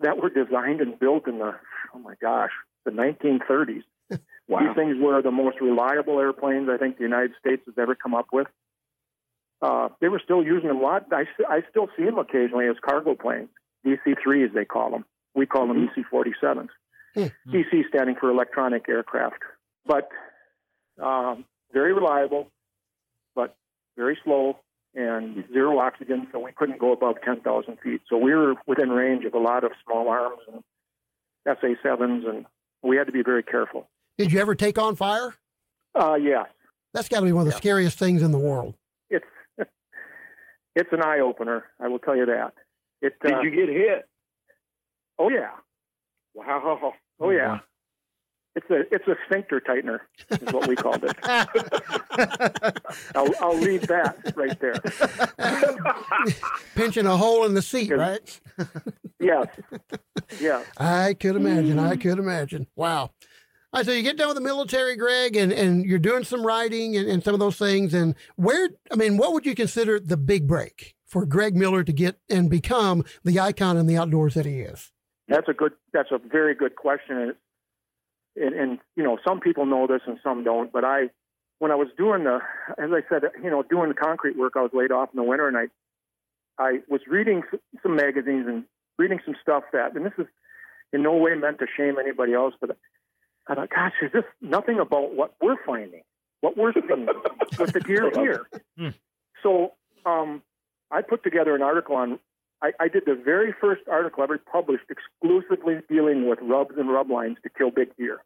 that 0.00 0.18
were 0.18 0.30
designed 0.30 0.80
and 0.80 0.98
built 0.98 1.26
in 1.28 1.38
the 1.38 1.54
oh 1.94 1.98
my 1.98 2.14
gosh, 2.20 2.50
the 2.84 2.90
nineteen 2.90 3.40
thirties. 3.46 3.82
Wow. 4.48 4.60
These 4.60 4.76
things 4.76 4.96
were 4.98 5.20
the 5.20 5.30
most 5.30 5.60
reliable 5.60 6.18
airplanes 6.18 6.70
I 6.70 6.78
think 6.78 6.96
the 6.96 7.04
United 7.04 7.32
States 7.38 7.60
has 7.66 7.74
ever 7.76 7.94
come 7.94 8.14
up 8.14 8.28
with. 8.32 8.46
Uh, 9.60 9.90
they 10.00 10.08
were 10.08 10.22
still 10.24 10.42
using 10.42 10.68
them 10.68 10.78
a 10.78 10.80
lot. 10.80 11.04
I, 11.12 11.24
I 11.46 11.60
still 11.68 11.88
see 11.98 12.04
them 12.04 12.16
occasionally 12.16 12.66
as 12.66 12.76
cargo 12.82 13.14
planes, 13.14 13.50
DC-3s 13.84 14.54
they 14.54 14.64
call 14.64 14.90
them. 14.90 15.04
We 15.34 15.46
call 15.46 15.66
them 15.68 15.88
EC-47s. 15.96 16.68
EC 17.16 17.86
standing 17.88 18.16
for 18.20 18.30
electronic 18.30 18.88
aircraft. 18.88 19.38
But 19.86 20.08
um, 21.02 21.44
very 21.72 21.92
reliable, 21.92 22.48
but 23.34 23.56
very 23.96 24.18
slow 24.24 24.58
and 24.94 25.44
zero 25.52 25.78
oxygen, 25.78 26.26
so 26.32 26.38
we 26.40 26.52
couldn't 26.52 26.78
go 26.78 26.92
above 26.92 27.16
10,000 27.24 27.78
feet. 27.82 28.00
So 28.08 28.16
we 28.16 28.34
were 28.34 28.54
within 28.66 28.90
range 28.90 29.24
of 29.24 29.34
a 29.34 29.38
lot 29.38 29.64
of 29.64 29.72
small 29.84 30.08
arms 30.08 30.38
and 30.52 30.62
SA-7s, 31.46 32.28
and 32.28 32.46
we 32.82 32.96
had 32.96 33.06
to 33.06 33.12
be 33.12 33.22
very 33.22 33.42
careful. 33.42 33.88
Did 34.16 34.32
you 34.32 34.40
ever 34.40 34.54
take 34.54 34.78
on 34.78 34.96
fire? 34.96 35.34
Uh, 35.94 36.14
yes, 36.14 36.46
That's 36.94 37.08
got 37.08 37.20
to 37.20 37.26
be 37.26 37.32
one 37.32 37.42
of 37.42 37.46
the 37.48 37.52
Yeah. 37.54 37.58
scariest 37.58 37.98
things 37.98 38.22
in 38.22 38.32
the 38.32 38.38
world. 38.38 38.74
it's 39.10 39.24
it's 40.74 40.92
an 40.92 41.02
eye 41.02 41.20
opener. 41.20 41.64
I 41.80 41.88
will 41.88 41.98
tell 41.98 42.16
you 42.16 42.26
that. 42.26 42.52
It. 43.00 43.14
Did 43.22 43.32
uh, 43.34 43.40
you 43.40 43.50
get 43.50 43.68
hit? 43.68 44.08
Oh 45.18 45.28
yeah. 45.28 45.50
Wow. 46.34 46.78
Oh, 46.82 46.92
oh 47.20 47.30
yeah. 47.30 47.60
It's 48.54 48.70
a 48.70 48.80
it's 48.92 49.06
a 49.06 49.14
sphincter 49.26 49.60
tightener 49.60 50.00
is 50.30 50.52
what 50.52 50.66
we 50.66 50.74
called 50.74 51.04
it. 51.04 51.16
I'll, 53.14 53.32
I'll 53.40 53.56
leave 53.58 53.86
that 53.86 54.32
right 54.34 54.58
there. 54.58 54.74
Pinching 56.74 57.06
a 57.06 57.16
hole 57.16 57.44
in 57.44 57.54
the 57.54 57.62
seat, 57.62 57.90
right? 57.90 58.40
Yes. 59.20 59.48
Yes. 60.40 60.64
I 60.78 61.14
could 61.14 61.34
imagine. 61.34 61.80
I 61.80 61.96
could 61.96 62.20
imagine. 62.20 62.68
Wow. 62.76 63.00
All 63.00 63.10
right, 63.74 63.84
so 63.84 63.90
you 63.90 64.04
get 64.04 64.16
done 64.16 64.28
with 64.28 64.36
the 64.36 64.40
military, 64.40 64.94
Greg, 64.94 65.34
and, 65.34 65.52
and 65.52 65.84
you're 65.84 65.98
doing 65.98 66.22
some 66.22 66.46
writing 66.46 66.96
and, 66.96 67.08
and 67.08 67.24
some 67.24 67.34
of 67.34 67.40
those 67.40 67.56
things. 67.56 67.94
And 67.94 68.14
where, 68.36 68.70
I 68.92 68.94
mean, 68.94 69.16
what 69.16 69.32
would 69.32 69.44
you 69.44 69.56
consider 69.56 69.98
the 69.98 70.16
big 70.16 70.46
break 70.46 70.94
for 71.04 71.26
Greg 71.26 71.56
Miller 71.56 71.82
to 71.82 71.92
get 71.92 72.20
and 72.30 72.48
become 72.48 73.04
the 73.24 73.40
icon 73.40 73.76
in 73.76 73.86
the 73.88 73.96
outdoors 73.96 74.34
that 74.34 74.46
he 74.46 74.60
is? 74.60 74.92
That's 75.28 75.48
a 75.48 75.52
good. 75.52 75.72
That's 75.92 76.10
a 76.10 76.18
very 76.18 76.54
good 76.54 76.74
question, 76.76 77.34
and, 78.36 78.54
and 78.54 78.78
you 78.96 79.02
know 79.02 79.18
some 79.26 79.40
people 79.40 79.66
know 79.66 79.86
this 79.86 80.00
and 80.06 80.18
some 80.22 80.42
don't. 80.42 80.72
But 80.72 80.84
I, 80.84 81.10
when 81.58 81.70
I 81.70 81.74
was 81.74 81.88
doing 81.96 82.24
the, 82.24 82.40
as 82.78 82.90
I 82.92 83.02
said, 83.08 83.22
you 83.42 83.50
know, 83.50 83.62
doing 83.62 83.88
the 83.88 83.94
concrete 83.94 84.38
work, 84.38 84.54
I 84.56 84.62
was 84.62 84.70
laid 84.72 84.92
off 84.92 85.10
in 85.12 85.18
the 85.18 85.24
winter, 85.24 85.48
and 85.48 85.56
I, 85.56 85.64
I 86.58 86.78
was 86.88 87.02
reading 87.06 87.42
some 87.82 87.96
magazines 87.96 88.46
and 88.48 88.64
reading 88.98 89.20
some 89.24 89.34
stuff 89.42 89.64
that, 89.72 89.94
and 89.94 90.06
this 90.06 90.12
is 90.18 90.26
in 90.92 91.02
no 91.02 91.14
way 91.16 91.34
meant 91.34 91.58
to 91.58 91.66
shame 91.76 91.96
anybody 91.98 92.34
else, 92.34 92.54
but 92.60 92.76
I 93.46 93.54
thought, 93.54 93.70
gosh, 93.70 93.92
is 94.02 94.12
this 94.12 94.24
nothing 94.40 94.78
about 94.78 95.14
what 95.14 95.34
we're 95.40 95.62
finding, 95.64 96.02
what 96.40 96.56
we're 96.56 96.72
seeing 96.72 97.06
with 97.58 97.72
the 97.72 97.80
gear 97.80 98.10
here? 98.14 98.46
Hmm. 98.76 98.88
So 99.42 99.72
um, 100.04 100.42
I 100.90 101.02
put 101.02 101.22
together 101.22 101.54
an 101.54 101.62
article 101.62 101.96
on. 101.96 102.18
I, 102.62 102.72
I 102.80 102.88
did 102.88 103.04
the 103.06 103.14
very 103.14 103.54
first 103.60 103.82
article 103.88 104.22
ever 104.22 104.38
published 104.38 104.84
exclusively 104.90 105.76
dealing 105.88 106.28
with 106.28 106.38
rubs 106.42 106.74
and 106.76 106.90
rub 106.90 107.10
lines 107.10 107.36
to 107.42 107.50
kill 107.50 107.70
big 107.70 107.96
deer, 107.96 108.18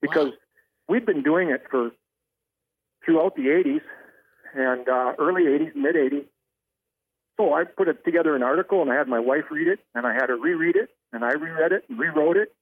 because 0.00 0.32
we've 0.88 1.06
been 1.06 1.22
doing 1.22 1.50
it 1.50 1.64
for 1.70 1.90
throughout 3.04 3.36
the 3.36 3.42
80s 3.42 3.82
and 4.54 4.88
uh, 4.88 5.12
early 5.18 5.44
80s, 5.44 5.76
mid 5.76 5.94
80s. 5.94 6.24
So 7.38 7.52
I 7.52 7.64
put 7.64 7.88
it 7.88 8.04
together 8.04 8.34
an 8.34 8.42
article, 8.42 8.82
and 8.82 8.90
I 8.90 8.96
had 8.96 9.08
my 9.08 9.20
wife 9.20 9.44
read 9.50 9.68
it, 9.68 9.80
and 9.94 10.06
I 10.06 10.14
had 10.14 10.30
her 10.30 10.36
reread 10.36 10.74
it, 10.74 10.88
and 11.12 11.24
I 11.24 11.32
reread 11.32 11.72
it 11.72 11.84
and 11.88 11.98
rewrote 11.98 12.38
it, 12.38 12.54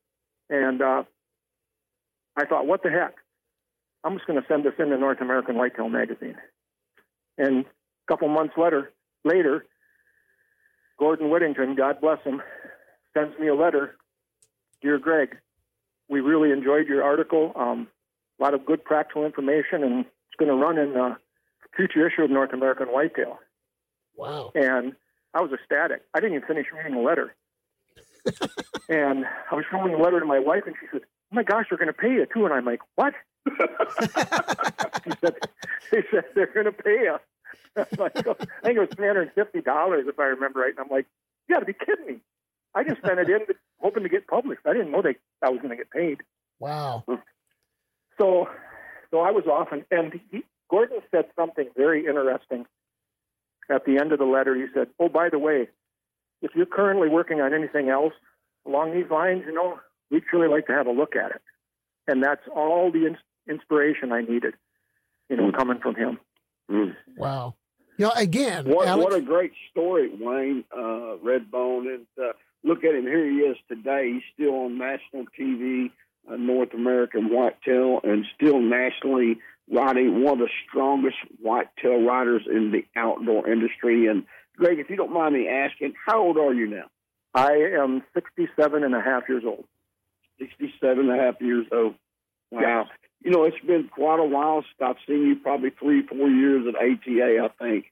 and 0.50 0.82
uh, 0.82 1.04
I 2.36 2.44
thought, 2.44 2.66
what 2.66 2.82
the 2.82 2.90
heck? 2.90 3.14
I'm 4.02 4.14
just 4.16 4.26
going 4.26 4.40
to 4.40 4.46
send 4.46 4.64
this 4.64 4.74
in 4.78 4.90
the 4.90 4.98
North 4.98 5.20
American 5.20 5.56
Whitetail 5.56 5.88
magazine. 5.88 6.36
And 7.38 7.64
a 7.64 8.06
couple 8.08 8.28
months 8.28 8.54
later, 8.56 8.92
later, 9.24 9.64
Gordon 10.98 11.30
Whittington, 11.30 11.74
God 11.74 12.00
bless 12.00 12.22
him, 12.22 12.42
sends 13.12 13.38
me 13.38 13.48
a 13.48 13.54
letter. 13.54 13.96
Dear 14.82 14.98
Greg, 14.98 15.36
we 16.08 16.20
really 16.20 16.50
enjoyed 16.50 16.86
your 16.86 17.02
article. 17.02 17.52
Um, 17.56 17.88
a 18.38 18.42
lot 18.42 18.54
of 18.54 18.66
good 18.66 18.84
practical 18.84 19.24
information, 19.24 19.82
and 19.82 20.00
it's 20.00 20.36
going 20.38 20.50
to 20.50 20.56
run 20.56 20.78
in 20.78 20.92
the 20.92 21.16
future 21.76 22.06
issue 22.06 22.22
of 22.22 22.30
North 22.30 22.52
American 22.52 22.88
Whitetail. 22.88 23.38
Wow. 24.16 24.52
And 24.54 24.94
I 25.32 25.40
was 25.40 25.52
ecstatic. 25.52 26.02
I 26.14 26.20
didn't 26.20 26.36
even 26.36 26.46
finish 26.46 26.66
reading 26.74 26.94
the 26.94 27.00
letter. 27.00 27.34
and 28.88 29.24
I 29.50 29.54
was 29.54 29.64
showing 29.70 29.92
the 29.92 29.98
letter 29.98 30.20
to 30.20 30.26
my 30.26 30.38
wife, 30.38 30.62
and 30.66 30.74
she 30.80 30.86
said, 30.92 31.02
"Oh 31.02 31.36
my 31.36 31.42
gosh, 31.42 31.66
they're 31.68 31.78
going 31.78 31.88
to 31.88 31.92
pay 31.92 32.12
you 32.12 32.26
too." 32.32 32.44
And 32.44 32.54
I'm 32.54 32.64
like, 32.64 32.80
"What?" 32.94 33.14
she 35.04 35.10
said, 35.20 35.34
"They 35.90 36.02
said 36.10 36.24
they're 36.34 36.52
going 36.52 36.66
to 36.66 36.72
pay 36.72 37.00
you." 37.02 37.16
I'm 37.76 37.86
like, 37.98 38.26
oh, 38.26 38.36
I 38.38 38.66
think 38.66 38.76
it 38.76 38.80
was 38.80 38.88
three 38.94 39.06
hundred 39.06 39.22
and 39.22 39.32
fifty 39.32 39.60
dollars, 39.60 40.06
if 40.08 40.18
I 40.18 40.24
remember 40.24 40.60
right. 40.60 40.70
And 40.70 40.80
I'm 40.80 40.94
like, 40.94 41.06
"You 41.48 41.54
got 41.54 41.60
to 41.60 41.66
be 41.66 41.74
kidding 41.74 42.06
me!" 42.06 42.20
I 42.74 42.84
just 42.84 43.02
sent 43.02 43.18
it 43.18 43.28
in, 43.28 43.40
hoping 43.80 44.02
to 44.02 44.08
get 44.08 44.26
published. 44.26 44.62
I 44.66 44.72
didn't 44.72 44.90
know 44.90 45.02
they 45.02 45.16
I 45.42 45.50
was 45.50 45.58
going 45.60 45.70
to 45.70 45.76
get 45.76 45.90
paid. 45.90 46.22
Wow. 46.58 47.04
Hmm. 47.06 47.16
So, 48.18 48.48
so 49.10 49.20
I 49.20 49.30
was 49.30 49.44
off, 49.46 49.68
and, 49.72 49.84
and 49.90 50.20
he, 50.30 50.44
Gordon 50.70 50.98
said 51.10 51.26
something 51.36 51.68
very 51.76 52.06
interesting 52.06 52.66
at 53.70 53.84
the 53.84 53.98
end 53.98 54.12
of 54.12 54.18
the 54.18 54.24
letter. 54.24 54.54
He 54.54 54.66
said, 54.74 54.88
"Oh, 54.98 55.08
by 55.08 55.28
the 55.28 55.38
way, 55.38 55.68
if 56.42 56.52
you're 56.54 56.66
currently 56.66 57.08
working 57.08 57.40
on 57.40 57.54
anything 57.54 57.88
else 57.88 58.14
along 58.66 58.94
these 58.94 59.10
lines, 59.10 59.42
you 59.46 59.52
know, 59.52 59.78
we'd 60.10 60.24
really 60.32 60.48
like 60.48 60.66
to 60.66 60.72
have 60.72 60.86
a 60.86 60.92
look 60.92 61.16
at 61.16 61.30
it." 61.30 61.42
And 62.06 62.22
that's 62.22 62.42
all 62.54 62.90
the 62.92 63.06
ins- 63.06 63.18
inspiration 63.48 64.12
I 64.12 64.20
needed, 64.22 64.54
you 65.28 65.36
know, 65.36 65.50
hmm. 65.50 65.56
coming 65.56 65.78
from 65.78 65.94
him. 65.94 66.18
Mm. 66.70 66.96
Wow. 67.16 67.54
You 67.96 68.06
know, 68.06 68.12
again, 68.16 68.68
What, 68.68 68.88
Alex, 68.88 69.04
what 69.04 69.14
a 69.14 69.22
great 69.22 69.52
story, 69.70 70.10
Wayne 70.18 70.64
uh, 70.72 71.16
Redbone. 71.24 71.94
And 71.94 72.06
uh, 72.20 72.32
look 72.64 72.82
at 72.84 72.94
him. 72.94 73.04
Here 73.04 73.30
he 73.30 73.38
is 73.38 73.56
today. 73.68 74.12
He's 74.14 74.22
still 74.34 74.64
on 74.64 74.78
national 74.78 75.26
TV, 75.38 75.90
uh, 76.30 76.36
North 76.36 76.74
American 76.74 77.32
Whitetail, 77.32 78.00
and 78.02 78.26
still 78.34 78.60
nationally 78.60 79.38
riding 79.70 80.22
one 80.22 80.40
of 80.40 80.46
the 80.46 80.50
strongest 80.68 81.16
whitetail 81.40 82.02
riders 82.04 82.42
in 82.50 82.72
the 82.72 82.84
outdoor 82.96 83.48
industry. 83.48 84.08
And 84.08 84.24
Greg, 84.56 84.78
if 84.78 84.90
you 84.90 84.96
don't 84.96 85.12
mind 85.12 85.34
me 85.34 85.48
asking, 85.48 85.94
how 86.04 86.20
old 86.20 86.36
are 86.36 86.52
you 86.52 86.66
now? 86.66 86.86
I 87.34 87.52
am 87.80 88.02
67 88.14 88.84
and 88.84 88.94
a 88.94 89.00
half 89.00 89.24
years 89.28 89.44
old. 89.46 89.64
67 90.38 90.98
and 90.98 91.10
a 91.10 91.22
half 91.22 91.40
years 91.40 91.66
old. 91.72 91.94
Wow. 92.50 92.86
You 93.24 93.30
know, 93.30 93.44
it's 93.44 93.58
been 93.66 93.88
quite 93.88 94.20
a 94.20 94.24
while 94.24 94.62
since 94.62 94.80
I've 94.80 95.02
seen 95.08 95.26
you, 95.26 95.36
probably 95.36 95.70
three, 95.70 96.06
four 96.06 96.28
years 96.28 96.66
at 96.68 96.74
ATA, 96.76 97.38
I 97.42 97.48
think. 97.64 97.86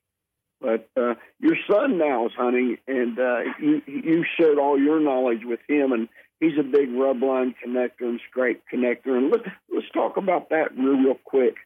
But 0.61 0.88
uh, 0.95 1.14
your 1.40 1.57
son 1.68 1.97
now 1.99 2.27
is 2.27 2.33
hunting, 2.37 2.77
and 2.87 3.18
uh, 3.18 3.40
you, 3.59 3.83
you 3.87 4.25
shared 4.38 4.59
all 4.59 4.79
your 4.79 5.01
knowledge 5.01 5.40
with 5.45 5.61
him, 5.66 5.92
and 5.92 6.09
he's 6.38 6.59
a 6.59 6.62
big 6.62 6.92
rub 6.92 7.23
line 7.23 7.55
connector 7.64 8.03
and 8.03 8.21
scrape 8.31 8.62
connector. 8.73 9.16
And 9.16 9.31
let's, 9.31 9.49
let's 9.75 9.90
talk 9.92 10.18
about 10.18 10.51
that 10.51 10.77
real, 10.77 10.99
real 10.99 11.18
quick. 11.25 11.57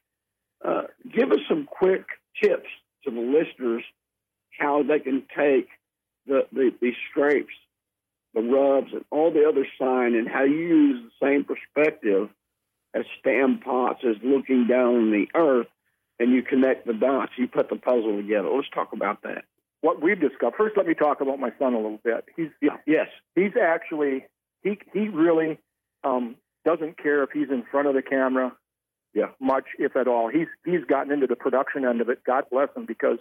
Uh, 0.65 0.85
give 1.13 1.33
us 1.33 1.41
some 1.49 1.67
quick 1.67 2.07
tips 2.41 2.69
to 3.05 3.11
the 3.11 3.21
listeners 3.21 3.83
how 4.59 4.83
they 4.83 5.01
can 5.01 5.25
take 5.37 5.69
the, 6.27 6.47
the, 6.53 6.73
the 6.81 6.93
scrapes, 7.11 7.53
the 8.33 8.41
rubs, 8.41 8.93
and 8.93 9.05
all 9.11 9.33
the 9.33 9.45
other 9.47 9.67
sign, 9.79 10.15
and 10.15 10.29
how 10.29 10.45
you 10.45 10.57
use 10.57 11.03
the 11.03 11.27
same 11.27 11.45
perspective 11.45 12.31
as 12.97 13.05
Stan 13.21 13.59
Potts 13.59 14.03
is 14.03 14.17
looking 14.23 14.67
down 14.67 14.95
on 14.97 15.11
the 15.11 15.27
earth, 15.35 15.67
and 16.19 16.33
you 16.33 16.43
connect 16.43 16.87
the 16.87 16.95
dots. 16.95 17.33
You 17.37 17.47
put 17.47 17.69
the 17.69 17.77
puzzle 17.77 18.17
together. 18.17 18.49
Let's 18.49 18.69
talk 18.75 18.93
about 18.93 19.23
that. 19.23 19.45
What 19.83 20.03
we've 20.03 20.19
discovered. 20.19 20.57
First, 20.57 20.77
let 20.77 20.87
me 20.87 20.95
talk 20.95 21.21
about 21.21 21.39
my 21.39 21.51
son 21.59 21.75
a 21.75 21.77
little 21.77 22.01
bit. 22.03 22.25
He's 22.37 22.49
Yeah. 22.63 22.79
Yes. 22.87 23.09
he's 23.35 23.53
actually 23.61 24.25
he 24.63 24.79
he 24.95 25.09
really 25.09 25.59
um, 26.05 26.37
doesn't 26.65 26.97
care 27.01 27.23
if 27.23 27.31
he's 27.33 27.51
in 27.51 27.63
front 27.71 27.87
of 27.87 27.95
the 27.95 28.03
camera, 28.03 28.57
Yeah. 29.15 29.31
much 29.41 29.67
if 29.79 29.95
at 29.97 30.09
all. 30.09 30.29
He's 30.29 30.49
he's 30.65 30.85
gotten 30.89 31.13
into 31.13 31.27
the 31.27 31.37
production 31.37 31.85
end 31.85 32.01
of 32.01 32.09
it. 32.09 32.25
God 32.25 32.45
bless 32.51 32.69
him 32.75 32.87
because 32.87 33.19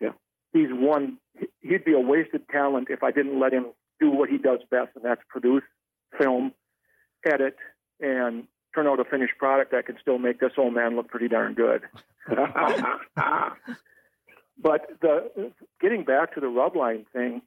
Yeah. 0.00 0.12
he's 0.52 0.68
one. 0.72 1.18
He'd 1.60 1.84
be 1.84 1.92
a 1.94 2.00
wasted 2.00 2.48
talent 2.48 2.88
if 2.90 3.02
I 3.04 3.12
didn't 3.12 3.38
let 3.38 3.52
him 3.52 3.66
do 4.00 4.10
what 4.10 4.28
he 4.28 4.36
does 4.38 4.58
best, 4.70 4.90
and 4.96 5.04
that's 5.04 5.22
produce, 5.28 5.62
film, 6.18 6.52
edit, 7.24 7.56
and 8.00 8.48
turn 8.74 8.86
out 8.86 9.00
a 9.00 9.04
finished 9.04 9.36
product 9.38 9.72
that 9.72 9.86
can 9.86 9.96
still 10.00 10.18
make 10.18 10.40
this 10.40 10.52
old 10.56 10.74
man 10.74 10.96
look 10.96 11.08
pretty 11.08 11.28
darn 11.28 11.54
good. 11.54 11.82
But 14.62 14.86
the 15.00 15.52
getting 15.80 16.04
back 16.04 16.34
to 16.34 16.40
the 16.40 16.46
rub 16.46 16.76
line 16.76 17.04
thing, 17.12 17.42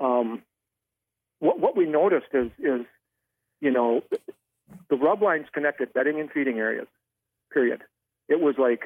um, 0.00 0.42
what 1.40 1.58
what 1.58 1.76
we 1.76 1.86
noticed 1.86 2.28
is 2.32 2.50
is 2.58 2.86
you 3.60 3.70
know 3.70 4.02
the 4.90 4.96
rub 4.96 5.22
lines 5.22 5.46
connected 5.52 5.92
bedding 5.92 6.20
and 6.20 6.30
feeding 6.30 6.58
areas. 6.58 6.86
Period. 7.52 7.82
It 8.28 8.40
was 8.40 8.56
like 8.58 8.82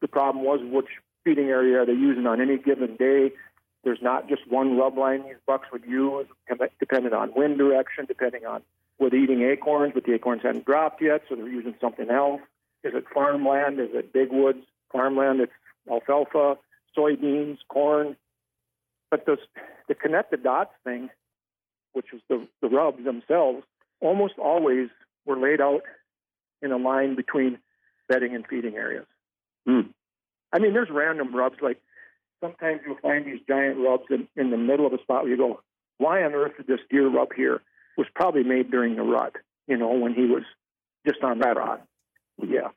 the 0.00 0.08
problem 0.08 0.44
was 0.44 0.60
which 0.62 0.88
feeding 1.24 1.48
area 1.48 1.82
are 1.82 1.86
they 1.86 1.92
using 1.92 2.26
on 2.26 2.40
any 2.40 2.56
given 2.56 2.96
day. 2.96 3.32
There's 3.82 4.00
not 4.00 4.28
just 4.28 4.48
one 4.48 4.78
rub 4.78 4.96
line 4.96 5.24
these 5.24 5.34
bucks 5.46 5.68
would 5.70 5.84
use, 5.84 6.26
depending 6.78 7.12
on 7.12 7.34
wind 7.36 7.58
direction, 7.58 8.06
depending 8.06 8.46
on 8.46 8.62
were 8.98 9.10
they 9.10 9.18
eating 9.18 9.42
acorns, 9.42 9.92
but 9.94 10.04
the 10.04 10.14
acorns 10.14 10.42
hadn't 10.42 10.66
dropped 10.66 11.02
yet, 11.02 11.22
so 11.28 11.34
they're 11.34 11.48
using 11.48 11.74
something 11.80 12.10
else. 12.10 12.40
Is 12.82 12.94
it 12.94 13.04
farmland? 13.12 13.80
Is 13.80 13.90
it 13.92 14.12
big 14.12 14.30
woods 14.30 14.64
farmland? 14.92 15.40
It's 15.40 15.52
alfalfa, 15.90 16.58
soybeans, 16.96 17.58
corn. 17.68 18.16
But 19.10 19.26
those, 19.26 19.38
the 19.88 19.94
connect 19.94 20.30
the 20.30 20.36
dots 20.36 20.74
thing, 20.84 21.10
which 21.92 22.06
was 22.12 22.22
the, 22.28 22.46
the 22.60 22.68
rubs 22.68 23.04
themselves, 23.04 23.64
almost 24.00 24.34
always 24.38 24.88
were 25.24 25.38
laid 25.38 25.60
out 25.60 25.82
in 26.62 26.72
a 26.72 26.76
line 26.76 27.14
between 27.14 27.58
bedding 28.08 28.34
and 28.34 28.46
feeding 28.46 28.74
areas. 28.74 29.06
Hmm. 29.66 29.92
I 30.52 30.58
mean, 30.58 30.72
there's 30.72 30.90
random 30.90 31.34
rubs. 31.34 31.56
Like 31.60 31.80
sometimes 32.40 32.80
you'll 32.86 32.98
find 32.98 33.24
these 33.24 33.40
giant 33.48 33.78
rubs 33.78 34.04
in, 34.10 34.28
in 34.36 34.50
the 34.50 34.56
middle 34.56 34.86
of 34.86 34.92
a 34.92 35.02
spot 35.02 35.22
where 35.22 35.30
you 35.30 35.36
go, 35.36 35.60
why 35.98 36.22
on 36.22 36.34
earth 36.34 36.52
did 36.56 36.66
this 36.66 36.80
deer 36.90 37.08
rub 37.08 37.32
here? 37.34 37.62
Was 37.96 38.06
probably 38.14 38.42
made 38.42 38.70
during 38.70 38.96
the 38.96 39.02
rut, 39.02 39.34
you 39.66 39.76
know, 39.76 39.92
when 39.92 40.14
he 40.14 40.26
was 40.26 40.42
just 41.06 41.22
on 41.22 41.38
that 41.40 41.56
rod. 41.56 41.80
Yeah. 42.42 42.68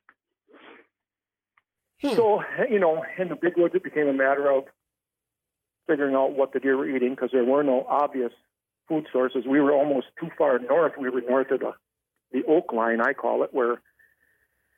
Hmm. 2.02 2.16
So, 2.16 2.44
you 2.70 2.80
know, 2.80 3.04
in 3.18 3.30
the 3.30 3.36
big 3.36 3.58
woods, 3.58 3.74
it 3.74 3.84
became 3.84 4.08
a 4.08 4.14
matter 4.14 4.52
of 4.52 4.66
figuring 5.88 6.16
out 6.16 6.34
what 6.34 6.54
the 6.54 6.60
deer 6.60 6.78
were 6.78 6.88
eating 6.88 7.12
because 7.12 7.32
there 7.32 7.44
were 7.44 7.64
no 7.64 7.86
obvious 7.90 8.32
food 8.88 9.08
sources. 9.12 9.46
We 9.48 9.60
were 9.60 9.74
almost 9.74 10.08
too 10.20 10.30
far 10.38 10.60
north. 10.60 10.94
We 11.00 11.10
were 11.10 11.22
north 11.22 11.52
of 11.52 11.60
the, 11.62 11.74
the 12.32 12.44
oak 12.48 12.72
line, 12.74 13.02
I 13.02 13.14
call 13.14 13.44
it, 13.44 13.54
where 13.54 13.82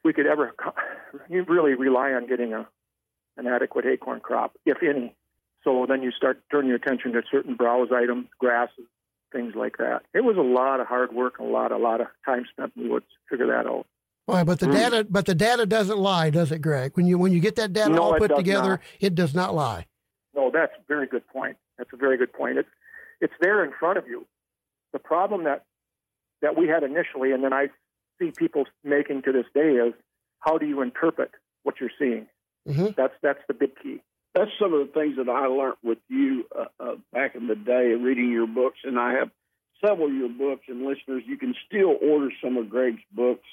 we 0.04 0.13
could 0.13 0.28
ever 0.28 0.56
you 1.30 1.43
really 1.43 1.73
rely 1.73 2.12
on 2.13 2.28
getting 2.28 2.54
a 2.54 2.67
an 3.38 3.47
adequate 3.47 3.86
acorn 3.86 4.19
crop, 4.19 4.54
if 4.65 4.78
any. 4.84 5.15
So 5.63 5.86
then 5.88 6.03
you 6.03 6.11
start 6.11 6.41
turning 6.51 6.68
your 6.68 6.78
attention 6.78 7.13
to 7.13 7.22
certain 7.32 7.55
browse 7.55 7.89
items, 7.93 8.28
grasses, 8.38 8.86
things 9.32 9.53
like 9.55 9.77
that. 9.77 10.01
It 10.13 10.23
was 10.23 10.38
a 10.38 10.41
lot 10.41 10.80
of 10.80 10.88
hard 10.88 11.13
work, 11.13 11.36
and 11.39 11.47
a 11.47 11.51
lot, 11.51 11.71
a 11.71 11.77
lot 11.77 12.01
of 12.01 12.07
time 12.25 12.45
spent 12.51 12.73
in 12.75 12.84
the 12.84 12.89
woods 12.89 13.05
to 13.09 13.36
figure 13.36 13.47
that 13.47 13.67
out. 13.69 13.86
Boy, 14.27 14.43
but 14.43 14.59
the 14.59 14.67
Hmm. 14.67 14.71
data, 14.73 15.07
but 15.09 15.25
the 15.25 15.36
data 15.36 15.65
doesn't 15.65 15.97
lie, 15.97 16.30
does 16.30 16.51
it, 16.51 16.59
Greg? 16.61 16.91
When 16.95 17.07
you 17.07 17.17
when 17.17 17.32
you 17.32 17.39
get 17.39 17.55
that 17.55 17.73
data 17.73 17.89
No, 17.93 18.01
all 18.03 18.17
put 18.17 18.36
together, 18.36 18.69
not. 18.69 18.82
it 18.99 19.15
does 19.15 19.34
not 19.34 19.55
lie. 19.55 19.88
No, 20.36 20.51
that's 20.51 20.73
a 20.77 20.82
very 20.88 21.07
good 21.07 21.27
point. 21.27 21.57
That's 21.77 21.91
a 21.93 21.97
very 21.97 22.17
good 22.17 22.32
point. 22.34 22.57
It's 22.57 22.69
it's 23.21 23.34
there 23.41 23.63
in 23.63 23.71
front 23.80 23.97
of 23.97 24.07
you. 24.07 24.25
The 24.93 24.99
problem 24.99 25.45
that 25.45 25.65
that 26.41 26.55
we 26.57 26.67
had 26.67 26.84
initially, 26.84 27.32
and 27.32 27.43
then 27.43 27.53
I 27.53 27.67
see 28.19 28.32
people 28.32 28.65
making 28.84 29.23
to 29.23 29.32
this 29.32 29.45
day, 29.53 29.71
is 29.73 29.93
how 30.39 30.57
do 30.57 30.65
you 30.67 30.82
interpret 30.82 31.32
what 31.63 31.75
you're 31.82 31.91
seeing? 31.97 32.27
hmm 32.67 32.88
That's 32.95 33.13
that's 33.23 33.39
the 33.47 33.53
big 33.55 33.71
key. 33.82 34.01
That's 34.36 34.51
some 34.61 34.73
of 34.73 34.80
the 34.80 34.93
things 34.93 35.17
that 35.17 35.30
I 35.30 35.47
learned 35.47 35.77
with 35.84 35.97
you 36.07 36.45
uh, 36.57 36.65
uh, 36.80 36.95
back 37.11 37.36
in 37.36 37.47
the 37.47 37.55
day, 37.55 37.93
reading 37.93 38.32
your 38.32 38.47
books, 38.47 38.77
and 38.84 38.99
I 38.99 39.13
have 39.13 39.32
several 39.84 40.07
of 40.07 40.13
your 40.13 40.30
books. 40.30 40.65
And 40.67 40.86
listeners, 40.86 41.23
you 41.25 41.38
can 41.38 41.55
still 41.65 41.95
order 42.01 42.30
some 42.43 42.57
of 42.57 42.69
Greg's 42.69 43.01
books 43.11 43.47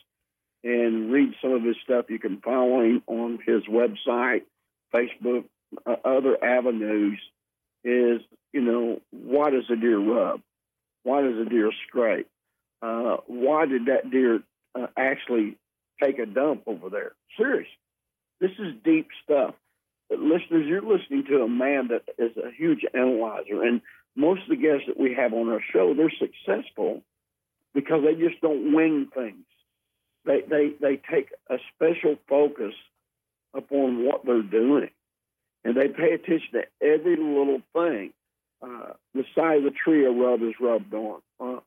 and 0.63 1.11
read 1.11 1.33
some 1.41 1.53
of 1.53 1.63
his 1.63 1.77
stuff. 1.83 2.07
You 2.09 2.19
can 2.19 2.41
follow 2.41 2.83
him 2.83 3.03
on 3.07 3.39
his 3.47 3.63
website, 3.65 4.43
Facebook, 4.95 5.45
uh, 5.87 5.97
other 6.05 6.43
avenues 6.43 7.21
is, 7.85 8.21
you 8.53 8.61
know, 8.61 9.01
why 9.11 9.51
does 9.51 9.65
a 9.71 9.77
deer 9.77 9.99
rub? 9.99 10.41
Why 11.03 11.23
does 11.23 11.39
a 11.39 11.49
deer 11.49 11.71
scrape? 11.87 12.29
Uh, 12.83 13.19
why 13.27 13.67
did 13.67 13.87
that 13.87 14.11
deer 14.11 14.43
uh, 14.75 14.89
actually 14.97 15.57
take 16.03 16.19
a 16.19 16.27
dump 16.27 16.65
over 16.67 16.91
there? 16.91 17.13
Serious. 17.37 17.69
This 18.41 18.51
is 18.59 18.75
deep 18.85 19.09
stuff. 19.25 19.55
Listeners, 20.11 20.67
you're 20.67 20.83
listening 20.83 21.25
to 21.29 21.43
a 21.43 21.49
man 21.49 21.89
that 21.89 22.05
is 22.19 22.37
a 22.37 22.51
huge 22.57 22.85
analyzer. 22.95 23.63
And 23.63 23.81
most 24.15 24.43
of 24.43 24.49
the 24.49 24.57
guests 24.57 24.85
that 24.87 24.99
we 24.99 25.15
have 25.15 25.33
on 25.33 25.49
our 25.49 25.61
show, 25.73 25.95
they're 25.95 26.13
successful 26.19 27.03
because 27.75 28.03
they 28.05 28.15
just 28.15 28.41
don't 28.41 28.75
wing 28.75 29.09
things. 29.15 29.45
They, 30.25 30.43
they, 30.49 30.73
they 30.81 31.01
take 31.11 31.29
a 31.51 31.57
special 31.75 32.17
focus 32.29 32.75
upon 33.55 34.05
what 34.05 34.25
they're 34.25 34.43
doing. 34.43 34.91
And 35.65 35.77
they 35.77 35.89
pay 35.89 36.13
attention 36.13 36.53
to 36.53 36.63
every 36.81 37.17
little 37.17 37.61
thing. 37.73 38.13
Uh, 38.63 38.93
the 39.15 39.25
side 39.35 39.59
of 39.59 39.65
the 39.65 39.71
tree 39.71 40.05
a 40.07 40.11
rub 40.11 40.43
is 40.43 40.55
rubbed 40.61 40.95
on. 40.95 41.21
Uh, 41.41 41.61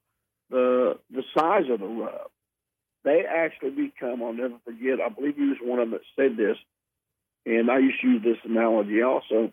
the 0.50 0.98
the 1.12 1.24
size 1.38 1.70
of 1.70 1.80
the 1.80 1.86
rub. 1.86 2.30
They 3.04 3.24
actually 3.26 3.72
become, 3.72 4.22
I'll 4.24 4.34
never 4.34 4.56
forget, 4.66 5.00
I 5.00 5.10
believe 5.10 5.36
he 5.36 5.44
was 5.44 5.58
one 5.62 5.80
of 5.80 5.90
them 5.90 6.00
that 6.00 6.22
said 6.22 6.38
this, 6.38 6.58
and 7.46 7.70
I 7.70 7.80
used 7.80 8.02
to 8.02 8.08
use 8.08 8.24
this 8.24 8.38
analogy 8.44 9.02
also. 9.02 9.52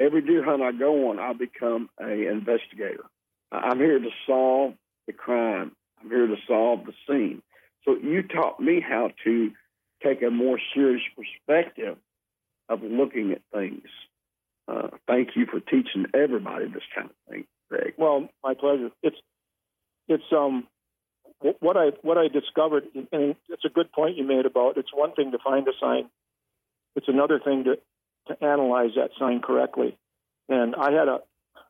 Every 0.00 0.22
deer 0.22 0.44
hunt 0.44 0.62
I 0.62 0.72
go 0.72 1.10
on, 1.10 1.18
I 1.18 1.32
become 1.32 1.88
a 2.00 2.28
investigator. 2.28 3.04
I'm 3.52 3.78
here 3.78 3.98
to 3.98 4.10
solve 4.26 4.74
the 5.06 5.12
crime. 5.12 5.72
I'm 6.00 6.10
here 6.10 6.26
to 6.26 6.36
solve 6.48 6.80
the 6.86 6.92
scene. 7.08 7.42
So 7.84 7.96
you 7.96 8.22
taught 8.22 8.58
me 8.60 8.80
how 8.80 9.10
to 9.24 9.52
take 10.02 10.22
a 10.22 10.30
more 10.30 10.58
serious 10.74 11.02
perspective 11.16 11.96
of 12.68 12.82
looking 12.82 13.32
at 13.32 13.42
things. 13.52 13.86
Uh, 14.66 14.88
thank 15.06 15.30
you 15.36 15.46
for 15.46 15.60
teaching 15.60 16.06
everybody 16.14 16.66
this 16.66 16.82
kind 16.94 17.10
of 17.10 17.16
thing, 17.32 17.44
Greg. 17.70 17.94
Well, 17.98 18.28
my 18.42 18.54
pleasure. 18.54 18.90
It's 19.02 19.16
it's 20.08 20.24
um 20.32 20.66
what 21.60 21.76
I 21.76 21.90
what 22.02 22.16
I 22.16 22.28
discovered, 22.28 22.84
and 22.94 23.36
it's 23.48 23.64
a 23.64 23.68
good 23.68 23.92
point 23.92 24.16
you 24.16 24.24
made 24.24 24.46
about 24.46 24.78
it's 24.78 24.92
one 24.94 25.12
thing 25.12 25.32
to 25.32 25.38
find 25.44 25.68
a 25.68 25.72
sign, 25.80 26.08
it's 26.96 27.08
another 27.08 27.40
thing 27.40 27.64
to 27.64 27.78
to 28.28 28.44
analyze 28.44 28.90
that 28.96 29.10
sign 29.18 29.40
correctly. 29.40 29.96
And 30.48 30.74
I 30.74 30.92
had 30.92 31.08
a 31.08 31.18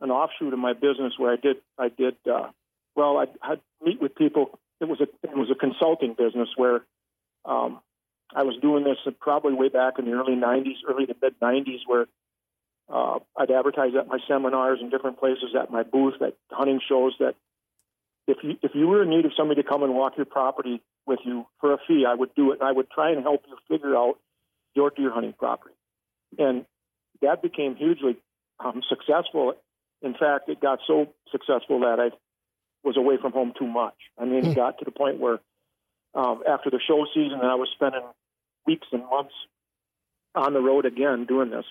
an 0.01 0.11
offshoot 0.11 0.53
of 0.53 0.59
my 0.59 0.73
business 0.73 1.15
where 1.19 1.33
I 1.33 1.37
did 1.37 1.57
I 1.79 1.89
did 1.89 2.17
uh, 2.31 2.49
well 2.95 3.19
I 3.19 3.27
had 3.47 3.61
meet 3.83 4.01
with 4.01 4.15
people. 4.15 4.59
It 4.81 4.89
was 4.89 5.01
a 5.01 5.09
it 5.23 5.37
was 5.37 5.51
a 5.51 5.55
consulting 5.55 6.15
business 6.15 6.49
where 6.57 6.85
um, 7.45 7.81
I 8.35 8.43
was 8.43 8.57
doing 8.61 8.85
this 8.85 8.99
probably 9.21 9.55
way 9.55 9.69
back 9.69 9.95
in 9.99 10.05
the 10.05 10.13
early 10.13 10.35
'90s, 10.35 10.79
early 10.89 11.07
to 11.07 11.15
mid 11.21 11.39
'90s, 11.41 11.81
where 11.87 12.07
uh, 12.93 13.19
I'd 13.37 13.51
advertise 13.51 13.93
at 13.99 14.09
my 14.09 14.19
seminars 14.29 14.81
and 14.81 14.91
different 14.91 15.19
places 15.19 15.55
at 15.59 15.71
my 15.71 15.83
booth 15.83 16.21
at 16.21 16.37
hunting 16.51 16.81
shows 16.87 17.15
that 17.21 17.35
if 18.27 18.39
you 18.43 18.57
if 18.63 18.73
you 18.75 18.87
were 18.87 19.03
in 19.03 19.11
need 19.11 19.25
of 19.25 19.33
somebody 19.37 19.63
to 19.63 19.69
come 19.69 19.83
and 19.83 19.95
walk 19.95 20.15
your 20.17 20.27
property 20.27 20.83
with 21.07 21.21
you 21.25 21.47
for 21.61 21.73
a 21.73 21.79
fee, 21.87 22.05
I 22.09 22.15
would 22.15 22.35
do 22.35 22.53
it, 22.53 22.61
and 22.61 22.69
I 22.69 22.73
would 22.73 22.91
try 22.91 23.11
and 23.13 23.23
help 23.23 23.43
you 23.47 23.57
figure 23.69 23.97
out 23.97 24.19
your 24.75 24.91
deer 24.91 25.11
hunting 25.13 25.35
property. 25.39 25.75
And 26.39 26.65
that 27.23 27.43
became 27.43 27.77
hugely 27.77 28.17
um, 28.65 28.83
successful. 28.89 29.55
In 30.03 30.13
fact, 30.15 30.49
it 30.49 30.61
got 30.61 30.81
so 30.87 31.15
successful 31.31 31.81
that 31.81 31.99
I 32.01 32.11
was 32.83 32.97
away 32.97 33.17
from 33.21 33.33
home 33.33 33.53
too 33.59 33.67
much. 33.67 33.95
I 34.19 34.25
mean, 34.25 34.39
it 34.39 34.47
hmm. 34.47 34.53
got 34.53 34.79
to 34.79 34.85
the 34.85 34.91
point 34.91 35.19
where 35.19 35.41
um, 36.15 36.43
after 36.49 36.71
the 36.71 36.81
show 36.87 37.07
season, 37.15 37.41
I 37.43 37.55
was 37.55 37.69
spending 37.75 38.03
weeks 38.67 38.87
and 38.93 39.03
months 39.09 39.35
on 40.35 40.53
the 40.53 40.61
road 40.61 40.85
again 40.85 41.27
doing 41.27 41.51
this. 41.51 41.65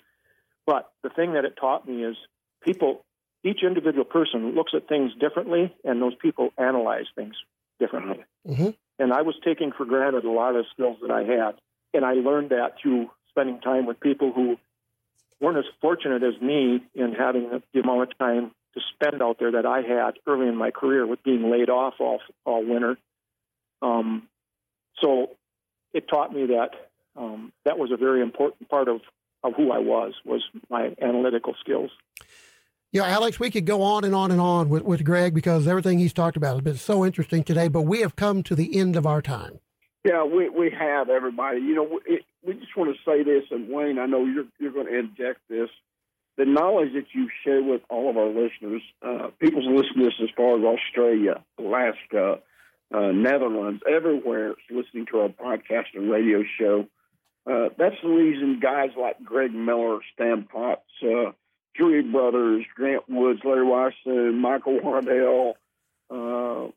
But 0.65 0.89
the 1.03 1.09
thing 1.09 1.33
that 1.33 1.45
it 1.45 1.55
taught 1.59 1.87
me 1.87 2.03
is 2.03 2.15
people 2.63 3.05
each 3.43 3.59
individual 3.63 4.05
person 4.05 4.55
looks 4.55 4.71
at 4.75 4.87
things 4.87 5.11
differently, 5.19 5.73
and 5.83 6.01
those 6.01 6.15
people 6.15 6.49
analyze 6.57 7.05
things 7.15 7.35
differently. 7.79 8.23
Mm-hmm. 8.47 8.69
And 8.99 9.13
I 9.13 9.21
was 9.21 9.35
taking 9.43 9.71
for 9.75 9.85
granted 9.85 10.23
a 10.23 10.31
lot 10.31 10.55
of 10.55 10.63
the 10.63 10.69
skills 10.71 10.97
that 11.01 11.11
I 11.11 11.23
had, 11.23 11.55
and 11.93 12.05
I 12.05 12.13
learned 12.13 12.49
that 12.49 12.75
through 12.81 13.09
spending 13.29 13.59
time 13.59 13.85
with 13.85 13.99
people 13.99 14.31
who 14.31 14.57
weren't 15.39 15.57
as 15.57 15.65
fortunate 15.81 16.23
as 16.23 16.39
me 16.41 16.83
in 16.95 17.13
having 17.13 17.61
the 17.73 17.79
amount 17.79 18.11
of 18.11 18.17
time 18.17 18.51
to 18.73 18.81
spend 18.93 19.21
out 19.21 19.37
there 19.39 19.51
that 19.51 19.65
I 19.65 19.81
had 19.81 20.13
early 20.25 20.47
in 20.47 20.55
my 20.55 20.71
career 20.71 21.05
with 21.05 21.23
being 21.23 21.49
laid 21.51 21.69
off 21.69 21.95
all 21.99 22.19
all 22.45 22.65
winter. 22.65 22.97
Um, 23.81 24.27
so 25.01 25.31
it 25.93 26.07
taught 26.07 26.33
me 26.33 26.47
that 26.47 26.69
um, 27.15 27.51
that 27.65 27.77
was 27.77 27.91
a 27.91 27.97
very 27.97 28.21
important 28.21 28.69
part 28.69 28.87
of, 28.87 29.01
of 29.43 29.53
who 29.55 29.71
I 29.71 29.79
was 29.79 30.13
was 30.25 30.41
my 30.69 30.95
analytical 31.01 31.53
skills. 31.59 31.91
Yeah, 32.91 33.05
Alex, 33.05 33.39
we 33.39 33.49
could 33.49 33.65
go 33.65 33.81
on 33.81 34.03
and 34.03 34.13
on 34.13 34.31
and 34.31 34.39
on 34.39 34.69
with, 34.69 34.83
with 34.83 35.03
Greg 35.03 35.33
because 35.33 35.67
everything 35.67 35.97
he's 35.97 36.13
talked 36.13 36.37
about 36.37 36.53
has 36.53 36.61
been 36.61 36.77
so 36.77 37.03
interesting 37.03 37.43
today, 37.43 37.67
but 37.67 37.81
we 37.81 38.01
have 38.01 38.15
come 38.15 38.43
to 38.43 38.55
the 38.55 38.79
end 38.79 38.95
of 38.95 39.07
our 39.07 39.21
time. 39.21 39.59
Yeah, 40.03 40.25
we, 40.25 40.49
we 40.49 40.69
have, 40.77 41.09
everybody. 41.09 41.59
You 41.61 41.75
know, 41.75 41.83
we, 41.83 42.25
we 42.45 42.53
just 42.55 42.75
want 42.75 42.95
to 42.95 43.01
say 43.09 43.23
this, 43.23 43.43
and 43.51 43.69
Wayne, 43.69 43.99
I 43.99 44.05
know 44.05 44.25
you're, 44.25 44.45
you're 44.59 44.73
going 44.73 44.87
to 44.87 44.99
inject 44.99 45.39
this. 45.49 45.69
The 46.35 46.45
knowledge 46.45 46.93
that 46.93 47.05
you 47.13 47.29
share 47.43 47.63
with 47.63 47.81
all 47.89 48.09
of 48.09 48.17
our 48.17 48.27
listeners, 48.27 48.81
uh, 49.01 49.27
people's 49.39 49.65
listening 49.65 50.05
this 50.05 50.15
as 50.21 50.29
far 50.35 50.57
as 50.57 50.63
Australia, 50.63 51.43
Alaska, 51.57 52.39
uh, 52.93 53.11
Netherlands, 53.11 53.81
everywhere 53.89 54.55
listening 54.69 55.05
to 55.11 55.19
our 55.21 55.29
podcast 55.29 55.85
and 55.93 56.11
radio 56.11 56.43
show. 56.59 56.87
Uh, 57.45 57.69
that's 57.77 57.95
the 58.01 58.09
reason 58.09 58.59
guys 58.59 58.89
like 58.99 59.23
Greg 59.23 59.53
Miller, 59.53 59.99
Stan 60.13 60.43
Potts, 60.43 60.81
uh, 61.03 61.31
Drury 61.75 62.03
Brothers, 62.03 62.65
Grant 62.75 63.07
Woods, 63.09 63.41
Larry 63.43 63.65
Weishuhn, 63.65 64.35
Michael 64.39 64.79
Waddell, 64.81 65.55
uh, 66.09 66.71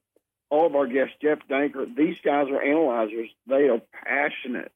all 0.50 0.66
of 0.66 0.74
our 0.74 0.86
guests, 0.86 1.14
Jeff 1.20 1.38
Danker, 1.50 1.86
these 1.96 2.16
guys 2.24 2.48
are 2.48 2.62
analyzers. 2.62 3.28
They 3.46 3.68
are 3.68 3.80
passionate 4.04 4.72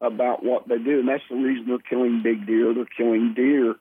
about 0.00 0.44
what 0.44 0.66
they 0.68 0.78
do, 0.78 1.00
and 1.00 1.08
that's 1.08 1.22
the 1.30 1.36
reason 1.36 1.66
they're 1.68 1.78
killing 1.78 2.22
big 2.22 2.46
deer. 2.46 2.74
They're 2.74 2.84
killing 2.84 3.34
deer. 3.34 3.76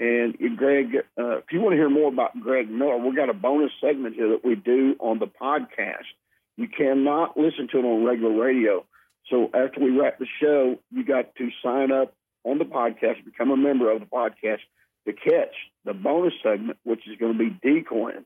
And 0.00 0.56
Greg, 0.56 0.96
uh, 1.18 1.38
if 1.38 1.44
you 1.52 1.60
want 1.60 1.74
to 1.74 1.76
hear 1.76 1.90
more 1.90 2.08
about 2.08 2.40
Greg 2.40 2.70
Miller, 2.70 2.96
we've 2.96 3.14
got 3.14 3.28
a 3.28 3.34
bonus 3.34 3.70
segment 3.80 4.16
here 4.16 4.30
that 4.30 4.44
we 4.44 4.54
do 4.54 4.96
on 4.98 5.18
the 5.18 5.26
podcast. 5.26 6.08
You 6.56 6.68
cannot 6.68 7.36
listen 7.36 7.68
to 7.68 7.78
it 7.78 7.84
on 7.84 8.04
regular 8.04 8.42
radio. 8.42 8.84
So 9.28 9.50
after 9.54 9.80
we 9.80 9.90
wrap 9.90 10.18
the 10.18 10.26
show, 10.40 10.78
you 10.90 11.04
got 11.04 11.34
to 11.36 11.50
sign 11.62 11.92
up 11.92 12.14
on 12.44 12.58
the 12.58 12.64
podcast, 12.64 13.24
become 13.24 13.50
a 13.50 13.56
member 13.56 13.90
of 13.90 14.00
the 14.00 14.06
podcast 14.06 14.60
to 15.06 15.12
catch 15.12 15.54
the 15.84 15.92
bonus 15.92 16.32
segment, 16.42 16.78
which 16.82 17.06
is 17.06 17.18
going 17.18 17.36
to 17.36 17.38
be 17.38 17.58
decoying 17.62 18.24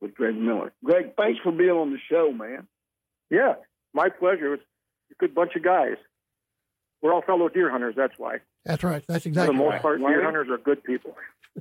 with 0.00 0.14
Greg 0.14 0.36
Miller. 0.36 0.72
Greg, 0.84 1.14
thanks 1.16 1.40
for 1.42 1.52
being 1.52 1.70
on 1.70 1.90
the 1.90 1.98
show, 2.10 2.32
man. 2.32 2.66
Yeah, 3.30 3.54
my 3.92 4.08
pleasure. 4.08 4.54
It's 4.54 4.64
a 5.12 5.14
good 5.18 5.34
bunch 5.34 5.54
of 5.56 5.62
guys. 5.62 5.96
We're 7.02 7.14
all 7.14 7.22
fellow 7.22 7.48
deer 7.48 7.70
hunters. 7.70 7.94
That's 7.96 8.14
why. 8.18 8.38
That's 8.64 8.82
right. 8.82 9.02
That's 9.06 9.26
exactly. 9.26 9.54
For 9.54 9.58
the 9.58 9.64
most 9.64 9.72
right. 9.74 9.82
part, 9.82 9.98
deer 10.00 10.24
hunters 10.24 10.48
are 10.50 10.58
good 10.58 10.84
people. 10.84 11.14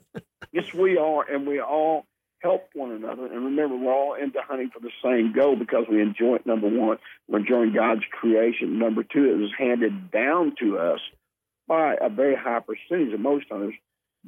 yes, 0.52 0.74
we 0.74 0.98
are, 0.98 1.24
and 1.30 1.48
we 1.48 1.62
all 1.62 2.06
help 2.42 2.70
one 2.74 2.92
another. 2.92 3.26
And 3.26 3.46
remember, 3.46 3.76
we're 3.78 3.94
all 3.94 4.16
into 4.16 4.40
hunting 4.42 4.70
for 4.74 4.80
the 4.80 4.92
same 5.04 5.34
goal 5.34 5.56
because 5.56 5.86
we 5.90 6.02
enjoy 6.02 6.36
it. 6.36 6.46
Number 6.46 6.68
one, 6.68 6.98
we're 7.28 7.40
enjoying 7.40 7.74
God's 7.74 8.04
creation. 8.12 8.80
Number 8.80 9.04
two, 9.04 9.26
it 9.26 9.38
was 9.38 9.52
handed 9.58 10.12
down 10.12 10.56
to 10.60 10.78
us 10.78 11.00
by 11.68 11.96
a 12.02 12.10
very 12.10 12.36
high 12.36 12.60
percentage 12.60 13.14
of 13.14 13.20
most 13.20 13.46
hunters 13.50 13.76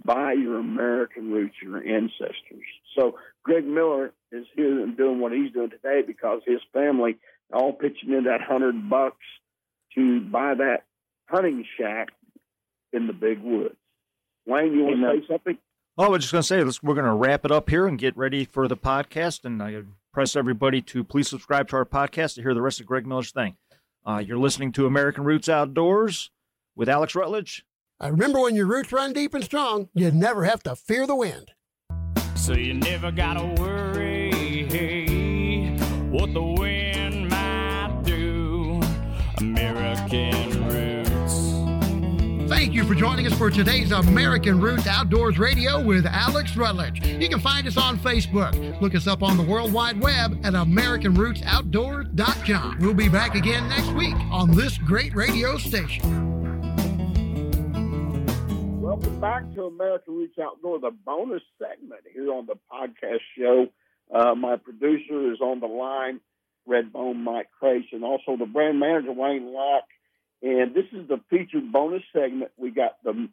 by 0.04 0.34
your 0.34 0.60
American 0.60 1.32
roots, 1.32 1.56
your 1.62 1.78
ancestors. 1.78 2.66
So 2.98 3.18
Greg 3.44 3.66
Miller 3.66 4.14
is 4.32 4.46
here 4.56 4.82
and 4.82 4.96
doing 4.96 5.20
what 5.20 5.32
he's 5.32 5.52
doing 5.52 5.70
today 5.70 6.02
because 6.06 6.42
his 6.46 6.62
family 6.74 7.18
all 7.54 7.74
pitching 7.74 8.14
in 8.14 8.24
that 8.26 8.42
hundred 8.42 8.90
bucks 8.90 9.18
to 9.96 10.22
buy 10.22 10.54
that 10.56 10.84
hunting 11.28 11.66
shack 11.78 12.10
in 12.94 13.08
the 13.08 13.14
big 13.14 13.42
woods. 13.42 13.76
Wayne, 14.46 14.74
you 14.74 14.84
want 14.84 15.02
to 15.02 15.22
say 15.22 15.34
something? 15.34 15.58
Oh, 15.98 16.06
I 16.06 16.10
was 16.10 16.24
just 16.24 16.32
going 16.32 16.42
to 16.42 16.48
say, 16.48 16.64
let's, 16.64 16.82
we're 16.82 16.96
going 16.96 17.06
to 17.06 17.14
wrap 17.14 17.46
it 17.46 17.52
up 17.52 17.70
here 17.70 17.86
and 17.86 18.00
get 18.00 18.16
ready 18.18 18.46
for 18.46 18.68
the 18.68 18.78
podcast. 18.78 19.46
And 19.46 19.62
I 19.62 19.82
press 20.14 20.36
everybody 20.36 20.82
to 20.82 21.04
please 21.04 21.28
subscribe 21.28 21.68
to 21.70 21.76
our 21.76 21.86
podcast 21.86 22.36
to 22.36 22.42
hear 22.42 22.54
the 22.54 22.62
rest 22.62 22.80
of 22.80 22.86
Greg 22.86 23.06
Miller's 23.06 23.32
thing. 23.32 23.58
Uh, 24.06 24.24
you're 24.26 24.38
listening 24.38 24.72
to 24.74 24.86
American 24.86 25.26
Roots 25.26 25.50
Outdoors 25.50 26.32
with 26.76 26.90
Alex 26.90 27.14
Rutledge 27.14 27.66
I 28.02 28.08
remember 28.08 28.42
when 28.42 28.56
your 28.56 28.66
roots 28.66 28.92
run 28.92 29.14
deep 29.14 29.36
and 29.36 29.44
strong, 29.44 29.90
you 29.94 30.10
never 30.10 30.44
have 30.44 30.64
to 30.64 30.76
fear 30.76 31.06
the 31.06 31.16
wind. 31.16 31.52
So 32.36 32.54
you 32.54 32.74
never 32.74 33.12
gotta 33.12 33.46
worry 33.62 34.32
what 36.10 36.34
the 36.34 36.42
wind 36.42 37.30
might 37.30 38.02
do. 38.04 38.82
American 39.38 40.68
Roots. 40.68 42.50
Thank 42.50 42.74
you 42.74 42.86
for 42.86 42.96
joining 42.96 43.28
us 43.28 43.38
for 43.38 43.52
today's 43.52 43.92
American 43.92 44.60
Roots 44.60 44.88
Outdoors 44.88 45.38
Radio 45.38 45.84
with 45.84 46.08
Alex 46.08 46.58
Rutledge. 46.58 47.06
You 47.06 47.30
can 47.30 47.40
find 47.40 47.68
us 47.68 47.78
on 47.78 48.00
Facebook. 48.00 48.82
Look 48.82 48.96
us 48.96 49.06
up 49.06 49.22
on 49.22 49.38
the 49.38 49.44
World 49.44 49.72
Wide 49.72 50.02
Web 50.02 50.44
at 50.44 50.54
AmericanRootsOutdoors.com. 50.54 52.80
We'll 52.80 52.96
be 52.96 53.10
back 53.10 53.36
again 53.36 53.70
next 53.70 53.92
week 53.92 54.16
on 54.32 54.56
this 54.56 54.80
great 54.80 55.14
radio 55.14 55.60
station. 55.60 56.41
Welcome 59.02 59.20
back 59.20 59.54
to 59.56 59.64
America 59.64 60.12
Roots 60.12 60.38
Outdoor, 60.40 60.80
the 60.80 60.92
bonus 60.92 61.42
segment 61.58 62.02
here 62.14 62.32
on 62.32 62.46
the 62.46 62.56
podcast 62.72 63.22
show. 63.36 63.66
Uh, 64.14 64.36
my 64.36 64.58
producer 64.58 65.32
is 65.32 65.42
on 65.42 65.60
the 65.60 65.68
line, 65.68 66.20
Redbone 66.70 67.24
Mike 67.24 67.50
Crace, 67.58 67.88
and 67.94 68.04
also 68.04 68.38
the 68.38 68.46
brand 68.46 68.80
manager, 68.80 69.12
Wayne 69.12 69.54
Locke. 69.54 69.90
And 70.44 70.76
this 70.76 70.86
is 70.92 71.08
the 71.08 71.20
featured 71.32 71.72
bonus 71.72 72.04
segment. 72.14 72.52
We 72.58 72.70
got 72.70 73.04
the 73.04 73.28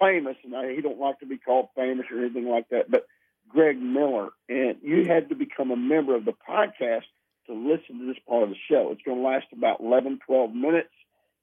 famous, 0.00 0.36
and 0.42 0.56
I, 0.56 0.74
he 0.74 0.80
don't 0.80 0.98
like 0.98 1.20
to 1.20 1.26
be 1.26 1.38
called 1.38 1.68
famous 1.76 2.06
or 2.10 2.24
anything 2.24 2.48
like 2.48 2.68
that, 2.70 2.90
but 2.90 3.06
Greg 3.48 3.80
Miller. 3.80 4.30
And 4.48 4.78
you 4.82 5.04
had 5.06 5.28
to 5.28 5.36
become 5.36 5.70
a 5.70 5.76
member 5.76 6.16
of 6.16 6.24
the 6.24 6.34
podcast 6.48 7.06
to 7.46 7.54
listen 7.54 8.00
to 8.00 8.06
this 8.08 8.22
part 8.28 8.42
of 8.42 8.48
the 8.48 8.56
show. 8.68 8.90
It's 8.90 9.02
going 9.02 9.18
to 9.18 9.24
last 9.24 9.46
about 9.52 9.80
11, 9.80 10.18
12 10.26 10.52
minutes. 10.52 10.88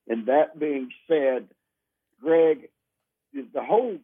And 0.06 0.26
that 0.26 0.60
being 0.60 0.90
said, 1.08 1.48
Greg, 2.22 2.70
the 3.34 3.64
whole 3.64 3.98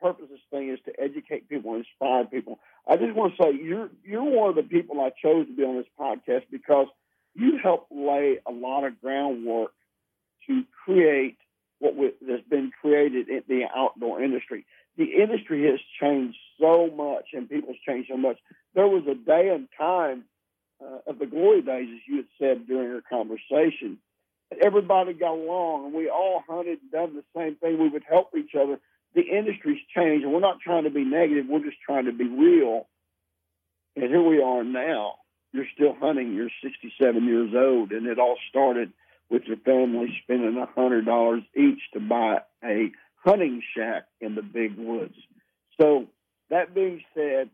purpose 0.00 0.24
of 0.24 0.30
this 0.30 0.40
thing 0.50 0.70
is 0.70 0.78
to 0.86 0.92
educate 1.00 1.48
people, 1.48 1.74
inspire 1.74 2.24
people. 2.24 2.58
I 2.86 2.96
just 2.96 3.14
want 3.14 3.34
to 3.36 3.42
say 3.42 3.58
you're 3.62 3.90
you're 4.04 4.22
one 4.22 4.50
of 4.50 4.56
the 4.56 4.62
people 4.62 5.00
I 5.00 5.10
chose 5.22 5.46
to 5.46 5.54
be 5.54 5.64
on 5.64 5.76
this 5.76 5.86
podcast 5.98 6.44
because 6.50 6.86
you 7.34 7.58
helped 7.62 7.92
lay 7.92 8.38
a 8.46 8.52
lot 8.52 8.84
of 8.84 9.00
groundwork 9.00 9.72
to 10.46 10.62
create 10.84 11.38
what 11.78 11.94
has 12.28 12.40
been 12.48 12.72
created 12.80 13.28
in 13.28 13.42
the 13.48 13.64
outdoor 13.74 14.22
industry. 14.22 14.64
The 14.96 15.04
industry 15.22 15.64
has 15.70 15.78
changed 16.00 16.36
so 16.60 16.90
much, 16.90 17.26
and 17.32 17.48
people's 17.48 17.76
changed 17.86 18.08
so 18.10 18.16
much. 18.16 18.38
There 18.74 18.88
was 18.88 19.04
a 19.06 19.14
day 19.14 19.50
and 19.50 19.68
time 19.78 20.24
uh, 20.82 21.10
of 21.10 21.18
the 21.20 21.26
glory 21.26 21.62
days, 21.62 21.88
as 21.92 22.00
you 22.08 22.16
had 22.16 22.26
said 22.38 22.66
during 22.66 22.88
your 22.88 23.02
conversation, 23.02 23.98
everybody 24.62 25.12
got 25.12 25.32
along 25.32 25.86
and 25.86 25.94
we 25.94 26.08
all 26.08 26.42
hunted 26.48 26.78
and 26.80 26.90
done 26.90 27.14
the 27.14 27.24
same 27.36 27.56
thing. 27.56 27.78
We 27.78 27.88
would 27.88 28.04
help 28.08 28.30
each 28.36 28.54
other. 28.54 28.78
The 29.14 29.22
industry's 29.22 29.80
changed, 29.94 30.24
and 30.24 30.32
we're 30.32 30.40
not 30.40 30.60
trying 30.60 30.84
to 30.84 30.90
be 30.90 31.04
negative. 31.04 31.46
We're 31.48 31.64
just 31.64 31.80
trying 31.84 32.06
to 32.06 32.12
be 32.12 32.28
real. 32.28 32.86
And 33.96 34.04
here 34.04 34.22
we 34.22 34.42
are 34.42 34.62
now. 34.62 35.14
You're 35.52 35.66
still 35.74 35.94
hunting. 35.98 36.34
You're 36.34 36.50
67 36.62 37.24
years 37.24 37.52
old, 37.56 37.92
and 37.92 38.06
it 38.06 38.18
all 38.18 38.36
started 38.50 38.92
with 39.30 39.42
your 39.44 39.56
family 39.58 40.16
spending 40.22 40.56
a 40.56 40.66
hundred 40.66 41.06
dollars 41.06 41.42
each 41.56 41.80
to 41.94 42.00
buy 42.00 42.38
a 42.64 42.92
hunting 43.24 43.62
shack 43.76 44.04
in 44.20 44.34
the 44.34 44.42
big 44.42 44.76
woods. 44.76 45.14
So 45.80 46.06
that 46.50 46.74
being 46.74 47.02
said, 47.14 47.50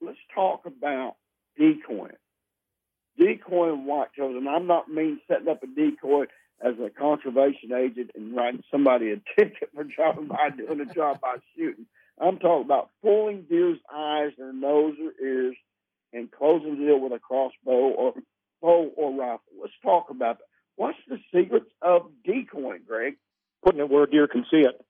let's 0.00 0.18
talk 0.34 0.66
about 0.66 1.16
decoying 1.56 2.12
decoying 3.18 3.86
whitetails, 3.86 4.36
and 4.36 4.48
I'm 4.48 4.66
not 4.66 4.88
mean 4.88 5.20
setting 5.28 5.48
up 5.48 5.62
a 5.62 5.66
decoy 5.66 6.24
as 6.60 6.74
a 6.84 6.90
conservation 6.90 7.72
agent 7.72 8.10
and 8.14 8.34
writing 8.34 8.62
somebody 8.70 9.12
a 9.12 9.16
ticket 9.36 9.70
for 9.74 9.84
driving 9.84 10.26
by 10.26 10.50
doing 10.50 10.80
a 10.80 10.92
job 10.92 11.20
by 11.20 11.36
shooting. 11.56 11.86
I'm 12.20 12.38
talking 12.38 12.64
about 12.64 12.90
fooling 13.02 13.46
deer's 13.48 13.78
eyes, 13.94 14.32
their 14.36 14.52
nose, 14.52 14.94
or 15.00 15.24
ears, 15.24 15.56
and 16.12 16.30
closing 16.30 16.78
the 16.78 16.86
deal 16.86 17.00
with 17.00 17.12
a 17.12 17.18
crossbow 17.18 17.70
or 17.70 18.14
bow 18.60 18.90
or 18.96 19.12
rifle. 19.12 19.40
Let's 19.60 19.74
talk 19.82 20.10
about 20.10 20.38
that. 20.38 20.44
What's 20.76 20.98
the 21.08 21.18
secrets 21.34 21.70
of 21.82 22.10
decoying, 22.24 22.82
Greg? 22.86 23.16
Putting 23.64 23.80
it 23.80 23.88
where 23.88 24.06
deer 24.06 24.28
can 24.28 24.44
see 24.50 24.64
it. 24.64 24.80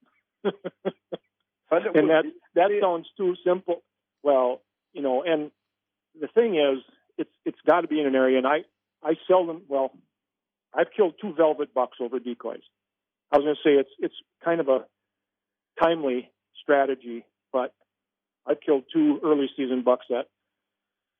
and 0.43 2.09
that 2.09 2.23
that 2.55 2.71
sounds 2.81 3.07
too 3.17 3.35
simple. 3.45 3.83
Well, 4.23 4.61
you 4.93 5.01
know, 5.01 5.23
and 5.23 5.51
the 6.19 6.27
thing 6.27 6.55
is, 6.55 6.83
it's 7.19 7.29
it's 7.45 7.59
got 7.67 7.81
to 7.81 7.87
be 7.87 7.99
in 7.99 8.07
an 8.07 8.15
area. 8.15 8.37
And 8.37 8.47
I 8.47 8.63
I 9.03 9.15
seldom 9.27 9.63
well, 9.67 9.91
I've 10.73 10.91
killed 10.95 11.15
two 11.21 11.33
velvet 11.35 11.73
bucks 11.73 11.97
over 12.01 12.19
decoys. 12.19 12.61
I 13.31 13.37
was 13.37 13.45
going 13.45 13.55
to 13.55 13.61
say 13.63 13.79
it's 13.79 13.91
it's 13.99 14.15
kind 14.43 14.59
of 14.59 14.69
a 14.69 14.85
timely 15.81 16.31
strategy, 16.61 17.25
but 17.53 17.73
I've 18.47 18.61
killed 18.61 18.85
two 18.91 19.19
early 19.23 19.49
season 19.55 19.83
bucks 19.83 20.05
that 20.09 20.25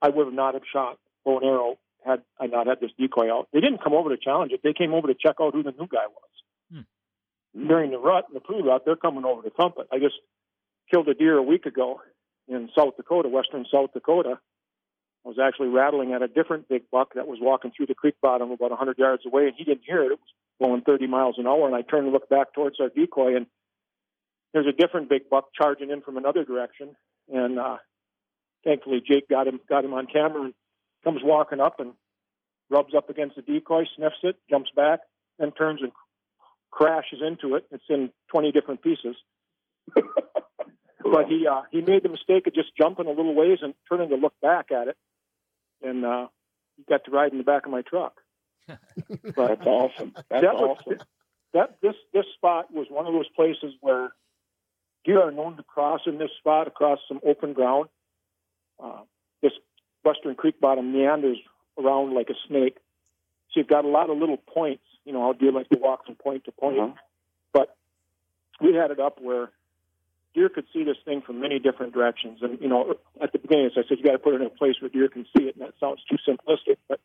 I 0.02 0.10
would 0.10 0.26
have 0.26 0.34
not 0.34 0.54
have 0.56 0.64
shot 0.72 0.98
bow 1.26 1.38
and 1.38 1.46
arrow 1.46 1.78
had 2.06 2.22
I 2.40 2.48
not 2.48 2.68
had 2.68 2.80
this 2.80 2.92
decoy 2.98 3.32
out. 3.32 3.50
They 3.54 3.60
didn't 3.60 3.84
come 3.84 3.94
over 3.94 4.10
to 4.10 4.18
challenge 4.18 4.52
it. 4.54 4.62
They 4.64 4.74
came 4.74 4.94
over 4.94 5.08
to 5.08 5.14
check 5.14 5.36
out 5.42 5.54
who 5.54 5.64
the 5.64 5.72
new 5.72 5.88
guy 5.88 6.08
was. 6.08 6.86
Hmm. 7.54 7.68
During 7.68 7.92
the 7.92 8.00
rut, 8.00 8.26
the 8.34 8.40
pre-rut, 8.40 8.84
they're 8.86 8.96
coming 8.96 9.26
over 9.26 9.42
to 9.42 9.50
thump 9.50 9.76
it. 9.80 9.88
I 9.92 10.00
just 10.00 10.16
killed 10.90 11.08
a 11.10 11.14
deer 11.14 11.38
a 11.38 11.44
week 11.44 11.66
ago 11.66 12.00
in 12.48 12.70
South 12.78 12.96
Dakota, 12.98 13.30
western 13.30 13.66
South 13.72 13.92
Dakota, 13.94 14.40
was 15.24 15.38
actually 15.42 15.68
rattling 15.68 16.14
at 16.14 16.22
a 16.22 16.28
different 16.28 16.68
big 16.70 16.84
buck 16.92 17.14
that 17.16 17.28
was 17.28 17.40
walking 17.42 17.72
through 17.76 17.88
the 17.88 17.96
creek 17.96 18.16
bottom 18.22 18.52
about 18.52 18.72
100 18.72 18.98
yards 18.98 19.26
away, 19.26 19.48
and 19.48 19.54
he 19.58 19.64
didn't 19.64 19.84
hear 19.86 20.02
it. 20.04 20.12
It 20.12 20.20
was 20.20 20.34
blowing 20.60 20.82
30 20.82 21.08
miles 21.08 21.36
an 21.38 21.48
hour, 21.48 21.68
and 21.68 21.76
I 21.76 21.82
turned 21.82 22.08
to 22.08 22.12
look 22.12 22.30
back 22.30 22.54
towards 22.54 22.80
our 22.80 22.90
decoy, 22.90 23.36
and 23.36 23.46
there's 24.54 24.68
a 24.68 24.72
different 24.72 25.10
big 25.10 25.30
buck 25.30 25.50
charging 25.56 25.92
in 25.92 26.02
from 26.02 26.18
another 26.18 26.44
direction. 26.44 26.96
And 27.32 27.60
uh, 27.60 27.78
thankfully, 28.64 29.02
Jake 29.06 29.30
got 29.30 29.48
him 29.48 29.60
got 29.70 29.86
him 29.86 29.94
on 29.94 30.08
camera 30.08 30.44
and 30.44 30.54
comes 31.04 31.22
walking 31.24 31.60
up 31.60 31.80
and 31.80 31.94
rubs 32.70 32.94
up 32.96 33.10
against 33.10 33.36
the 33.36 33.42
decoy, 33.42 33.84
sniffs 33.96 34.16
it, 34.24 34.38
jumps 34.50 34.72
back, 34.76 35.02
then 35.38 35.52
turns 35.52 35.82
and 35.82 35.92
crashes 36.72 37.20
into 37.26 37.56
it. 37.56 37.66
It's 37.72 37.84
in 37.90 38.12
20 38.32 38.52
different 38.52 38.82
pieces. 38.82 39.16
but 39.94 41.28
he 41.28 41.46
uh, 41.46 41.62
he 41.72 41.82
made 41.82 42.04
the 42.04 42.10
mistake 42.10 42.48
of 42.48 42.56
just 42.56 42.70
jumping 42.78 43.08
a 43.08 43.12
little 43.12 43.36
ways 43.36 43.60
and 43.62 43.74
turning 43.90 44.10
to 44.10 44.16
look 44.16 44.34
back 44.42 44.72
at 44.72 44.88
it 44.88 44.98
and 45.82 46.06
uh, 46.06 46.28
he 46.78 46.84
got 46.88 47.06
to 47.06 47.12
ride 47.12 47.32
in 47.32 47.38
the 47.38 47.44
back 47.44 47.66
of 47.66 47.72
my 47.72 47.82
truck. 47.82 48.14
but 48.68 49.36
that's 49.36 49.66
awesome. 49.66 50.14
That's 50.30 50.44
that 50.44 50.56
was, 50.56 50.78
awesome. 50.80 51.00
That 51.54 51.78
this 51.82 51.96
this 52.14 52.26
spot 52.36 52.72
was 52.72 52.88
one 52.90 53.08
of 53.08 53.14
those 53.14 53.30
places 53.36 53.74
where 53.82 54.14
deer 55.06 55.22
are 55.22 55.32
known 55.32 55.58
to 55.58 55.64
cross 55.64 56.02
in 56.06 56.18
this 56.18 56.30
spot 56.38 56.68
across 56.68 57.00
some 57.08 57.20
open 57.26 57.54
ground. 57.54 57.90
Uh, 58.82 59.02
this 59.42 59.54
Western 60.04 60.36
Creek 60.36 60.60
bottom 60.60 60.94
meanders 60.94 61.38
around 61.78 62.14
like 62.14 62.30
a 62.30 62.36
snake, 62.48 62.78
so 63.50 63.60
you've 63.60 63.68
got 63.68 63.86
a 63.86 63.90
lot 63.90 64.10
of 64.10 64.18
little 64.18 64.38
points. 64.38 64.84
You 65.06 65.14
know 65.14 65.22
how 65.22 65.34
deer 65.34 65.52
like 65.52 65.70
to 65.70 65.78
walk 65.80 66.06
from 66.06 66.16
point 66.16 66.46
to 66.46 66.52
point. 66.52 66.80
Uh-huh. 66.80 66.94
But 67.52 67.76
we 68.62 68.76
had 68.76 68.92
it 68.92 69.00
up 69.00 69.20
where 69.20 69.50
deer 70.34 70.50
could 70.50 70.66
see 70.72 70.84
this 70.84 70.98
thing 71.06 71.22
from 71.22 71.40
many 71.42 71.60
different 71.60 71.94
directions. 71.94 72.40
And, 72.42 72.60
you 72.62 72.68
know, 72.68 72.96
at 73.22 73.32
the 73.32 73.40
beginning, 73.40 73.68
as 73.68 73.72
I 73.78 73.88
said, 73.88 73.98
you 73.98 74.04
got 74.04 74.14
to 74.14 74.20
put 74.20 74.34
it 74.34 74.42
in 74.42 74.48
a 74.48 74.52
place 74.52 74.76
where 74.80 74.90
deer 74.90 75.10
can 75.10 75.26
see 75.36 75.46
it, 75.46 75.56
and 75.56 75.66
that 75.66 75.74
sounds 75.80 76.02
too 76.10 76.18
simplistic. 76.28 76.78
But 76.88 77.00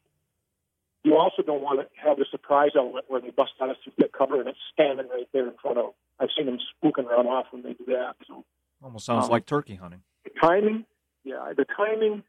you 1.04 1.16
also 1.16 1.42
don't 1.42 1.62
want 1.62 1.80
to 1.80 1.86
have 2.02 2.16
the 2.16 2.26
surprise 2.30 2.70
element 2.76 3.04
where 3.08 3.20
they 3.20 3.30
bust 3.30 3.52
out 3.60 3.68
a 3.70 3.74
thick 3.98 4.12
cover 4.12 4.40
and 4.40 4.48
it's 4.48 4.58
standing 4.72 5.06
right 5.08 5.28
there 5.32 5.46
in 5.46 5.54
front 5.60 5.78
of. 5.78 5.92
I've 6.18 6.30
seen 6.36 6.46
them 6.46 6.58
spook 6.76 6.98
and 6.98 7.06
run 7.06 7.26
off 7.26 7.46
when 7.50 7.62
they 7.62 7.74
do 7.74 7.84
that. 7.88 8.16
So 8.26 8.44
almost 8.82 9.06
sounds 9.06 9.26
um, 9.26 9.30
like 9.30 9.46
turkey 9.46 9.74
hunting. 9.74 10.02
The 10.24 10.30
timing, 10.40 10.86
yeah, 11.22 11.52
the 11.56 11.66
timing, 11.76 12.22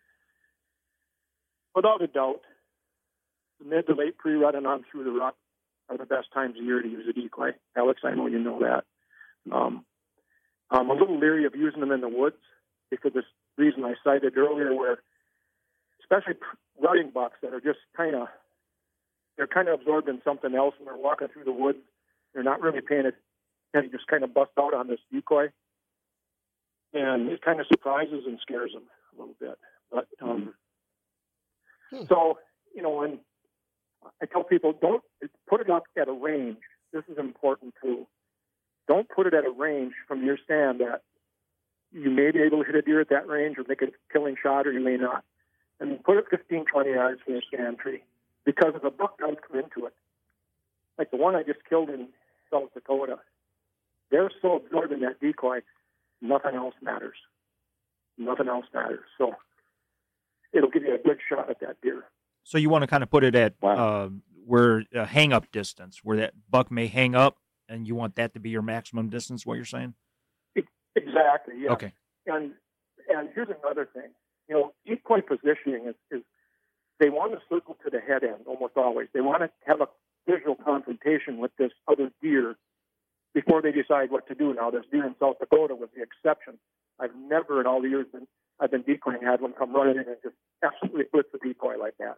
without 1.73 2.01
a 2.01 2.07
doubt, 2.07 2.41
the 3.59 3.65
mid 3.65 3.87
to 3.87 3.93
late 3.93 4.17
pre-rut 4.17 4.55
and 4.55 4.67
on 4.67 4.83
through 4.91 5.05
the 5.05 5.11
rut 5.11 5.35
are 5.89 5.97
the 5.97 6.05
best 6.05 6.27
times 6.33 6.57
of 6.57 6.65
year 6.65 6.81
to 6.81 6.87
use 6.87 7.05
a 7.09 7.13
decoy. 7.13 7.51
Alex, 7.77 8.01
I 8.03 8.13
know 8.15 8.27
you 8.27 8.39
know 8.39 8.59
that. 8.59 8.83
Um, 9.55 9.85
I'm 10.71 10.89
a 10.89 10.93
little 10.93 11.19
leery 11.19 11.45
of 11.45 11.55
using 11.55 11.79
them 11.79 11.91
in 11.91 12.01
the 12.01 12.09
woods 12.09 12.37
because 12.89 13.13
the 13.13 13.23
reason 13.57 13.83
I 13.83 13.93
cited 14.03 14.37
earlier, 14.37 14.73
where 14.73 14.99
especially 16.01 16.39
rutting 16.81 17.11
bucks 17.13 17.37
that 17.41 17.53
are 17.53 17.61
just 17.61 17.79
kind 17.95 18.15
of 18.15 18.27
they're 19.37 19.47
kind 19.47 19.67
of 19.67 19.79
absorbed 19.79 20.07
in 20.07 20.21
something 20.23 20.55
else 20.55 20.75
and 20.77 20.87
they're 20.87 20.95
walking 20.95 21.27
through 21.27 21.43
the 21.43 21.51
woods. 21.51 21.79
They're 22.33 22.43
not 22.43 22.61
really 22.61 22.81
paying 22.81 23.05
it, 23.05 23.15
and 23.73 23.91
just 23.91 24.07
kind 24.07 24.23
of 24.23 24.33
bust 24.33 24.51
out 24.59 24.73
on 24.73 24.87
this 24.87 24.99
decoy, 25.11 25.47
and 26.93 27.29
it 27.29 27.41
kind 27.41 27.59
of 27.59 27.67
surprises 27.67 28.23
and 28.25 28.39
scares 28.41 28.71
them 28.73 28.83
a 29.15 29.19
little 29.19 29.35
bit. 29.39 29.57
But 29.91 30.07
um, 30.21 30.53
hmm. 31.91 32.03
so 32.09 32.39
you 32.75 32.81
know, 32.81 32.91
when 32.91 33.19
I 34.21 34.25
tell 34.25 34.43
people 34.43 34.73
don't 34.79 35.03
put 35.47 35.61
it 35.61 35.69
up 35.69 35.83
at 35.97 36.07
a 36.07 36.13
range. 36.13 36.57
This 36.93 37.03
is 37.11 37.17
important 37.17 37.73
too. 37.81 38.07
Don't 38.87 39.09
put 39.09 39.27
it 39.27 39.33
at 39.33 39.45
a 39.45 39.51
range 39.51 39.93
from 40.07 40.23
your 40.23 40.37
stand 40.43 40.79
that 40.79 41.01
you 41.91 42.09
may 42.09 42.31
be 42.31 42.41
able 42.41 42.59
to 42.59 42.65
hit 42.65 42.75
a 42.75 42.81
deer 42.81 43.01
at 43.01 43.09
that 43.09 43.27
range 43.27 43.57
or 43.57 43.63
make 43.67 43.81
a 43.81 43.87
killing 44.11 44.35
shot, 44.41 44.67
or 44.67 44.71
you 44.71 44.79
may 44.79 44.97
not. 44.97 45.23
And 45.79 46.03
put 46.03 46.17
it 46.17 46.25
15, 46.29 46.65
20 46.71 46.89
yards 46.89 47.21
from 47.23 47.33
your 47.33 47.43
stand 47.47 47.79
tree. 47.79 48.03
Because 48.45 48.73
if 48.75 48.83
a 48.83 48.91
buck 48.91 49.17
does 49.17 49.35
come 49.47 49.59
into 49.59 49.87
it, 49.87 49.93
like 50.97 51.11
the 51.11 51.17
one 51.17 51.35
I 51.35 51.43
just 51.43 51.59
killed 51.67 51.89
in 51.89 52.07
South 52.51 52.73
Dakota, 52.73 53.19
they're 54.11 54.29
so 54.41 54.57
absorbed 54.57 54.93
in 54.93 55.01
that 55.01 55.19
decoy, 55.19 55.59
nothing 56.21 56.55
else 56.55 56.75
matters. 56.81 57.17
Nothing 58.17 58.47
else 58.47 58.65
matters. 58.73 59.03
So 59.17 59.35
it'll 60.53 60.69
give 60.69 60.83
you 60.83 60.95
a 60.95 60.97
good 60.97 61.17
shot 61.27 61.49
at 61.49 61.59
that 61.61 61.81
deer. 61.81 62.05
So 62.43 62.57
you 62.57 62.69
want 62.69 62.83
to 62.83 62.87
kind 62.87 63.03
of 63.03 63.09
put 63.09 63.23
it 63.23 63.35
at 63.35 63.55
wow. 63.61 63.75
uh, 63.75 64.09
where 64.45 64.83
uh, 64.95 65.05
hang 65.05 65.33
up 65.33 65.51
distance, 65.51 66.01
where 66.03 66.17
that 66.17 66.33
buck 66.49 66.71
may 66.71 66.87
hang 66.87 67.15
up 67.15 67.37
and 67.69 67.87
you 67.87 67.95
want 67.95 68.15
that 68.15 68.33
to 68.33 68.39
be 68.39 68.49
your 68.49 68.61
maximum 68.61 69.09
distance. 69.09 69.45
What 69.45 69.55
you're 69.55 69.65
saying? 69.65 69.93
Exactly. 70.95 71.55
Yeah. 71.59 71.71
Okay. 71.71 71.93
And 72.27 72.53
and 73.09 73.29
here's 73.35 73.49
another 73.63 73.87
thing. 73.93 74.09
You 74.47 74.55
know, 74.55 74.73
decoy 74.87 75.21
positioning 75.21 75.87
is, 75.87 75.95
is 76.11 76.21
they 76.99 77.09
want 77.09 77.33
to 77.33 77.39
circle 77.49 77.75
to 77.83 77.89
the 77.89 77.99
head 77.99 78.23
end 78.23 78.45
almost 78.47 78.73
always. 78.77 79.07
They 79.13 79.21
want 79.21 79.41
to 79.41 79.49
have 79.67 79.81
a 79.81 79.87
visual 80.27 80.55
confrontation 80.55 81.37
with 81.37 81.51
this 81.57 81.71
other 81.87 82.11
deer 82.21 82.55
before 83.33 83.61
they 83.61 83.71
decide 83.71 84.11
what 84.11 84.27
to 84.27 84.35
do. 84.35 84.53
Now, 84.53 84.71
this 84.71 84.85
deer 84.91 85.05
in 85.05 85.15
South 85.19 85.35
Dakota 85.39 85.75
was 85.75 85.89
the 85.95 86.01
exception. 86.01 86.57
I've 86.99 87.15
never 87.15 87.59
in 87.59 87.67
all 87.67 87.81
the 87.81 87.89
years 87.89 88.07
been, 88.11 88.27
I've 88.59 88.71
been 88.71 88.83
decoying 88.83 89.21
had 89.21 89.41
one 89.41 89.53
come 89.53 89.75
running 89.75 89.97
in 89.97 90.07
and 90.07 90.17
just 90.23 90.35
absolutely 90.63 91.03
flip 91.11 91.31
the 91.31 91.39
decoy 91.45 91.77
like 91.77 91.95
that. 91.99 92.17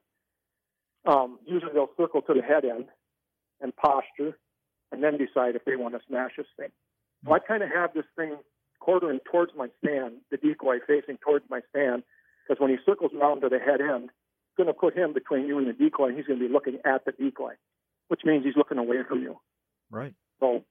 Um, 1.11 1.39
usually 1.45 1.73
they'll 1.73 1.89
circle 1.97 2.21
to 2.21 2.33
the 2.33 2.41
head 2.41 2.63
end 2.65 2.85
and 3.61 3.75
posture 3.75 4.37
and 4.91 5.03
then 5.03 5.17
decide 5.17 5.55
if 5.55 5.65
they 5.65 5.75
want 5.75 5.93
to 5.95 6.01
smash 6.07 6.31
this 6.37 6.47
thing. 6.57 6.69
So 7.25 7.33
I 7.33 7.39
kind 7.39 7.63
of 7.63 7.69
have 7.69 7.93
this 7.93 8.05
thing 8.15 8.37
quartering 8.79 9.19
towards 9.29 9.51
my 9.57 9.67
stand, 9.83 10.17
the 10.31 10.37
decoy 10.37 10.77
facing 10.85 11.17
towards 11.17 11.45
my 11.49 11.61
stand, 11.69 12.03
because 12.47 12.61
when 12.61 12.69
he 12.69 12.77
circles 12.85 13.11
around 13.13 13.41
to 13.41 13.49
the 13.49 13.59
head 13.59 13.81
end, 13.81 14.05
it's 14.05 14.57
going 14.57 14.67
to 14.67 14.73
put 14.73 14.95
him 14.95 15.13
between 15.13 15.47
you 15.47 15.57
and 15.57 15.67
the 15.67 15.73
decoy, 15.73 16.07
and 16.07 16.17
he's 16.17 16.25
going 16.25 16.39
to 16.39 16.47
be 16.47 16.51
looking 16.51 16.79
at 16.85 17.03
the 17.05 17.11
decoy, 17.11 17.53
which 18.07 18.21
means 18.23 18.45
he's 18.45 18.55
looking 18.55 18.77
away 18.77 18.97
from 19.07 19.21
you. 19.21 19.37
Right. 19.89 20.13
So 20.39 20.63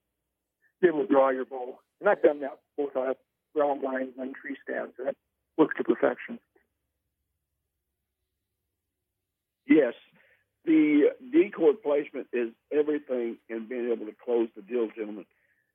be 0.81 0.89
able 0.89 1.03
to 1.03 1.12
draw 1.12 1.31
your 1.31 1.45
bow. 1.45 1.79
And 2.01 2.09
I've 2.09 2.23
done 2.23 2.41
that 2.41 2.59
both 2.77 2.95
on 2.97 3.14
ground 3.55 3.81
blinds 3.81 4.12
and 4.19 4.35
tree 4.35 4.57
stands, 4.62 4.93
and 4.99 5.09
it 5.09 5.17
works 5.59 5.75
to 5.79 5.85
perfection. 5.85 6.39
Yes, 9.67 9.95
the 10.67 11.11
decoy 11.33 11.73
placement 11.73 12.27
is 12.33 12.51
everything 12.73 13.37
in 13.49 13.67
being 13.69 13.91
able 13.91 14.07
to 14.07 14.14
close 14.25 14.49
the 14.57 14.62
deal, 14.62 14.89
gentlemen. 14.95 15.25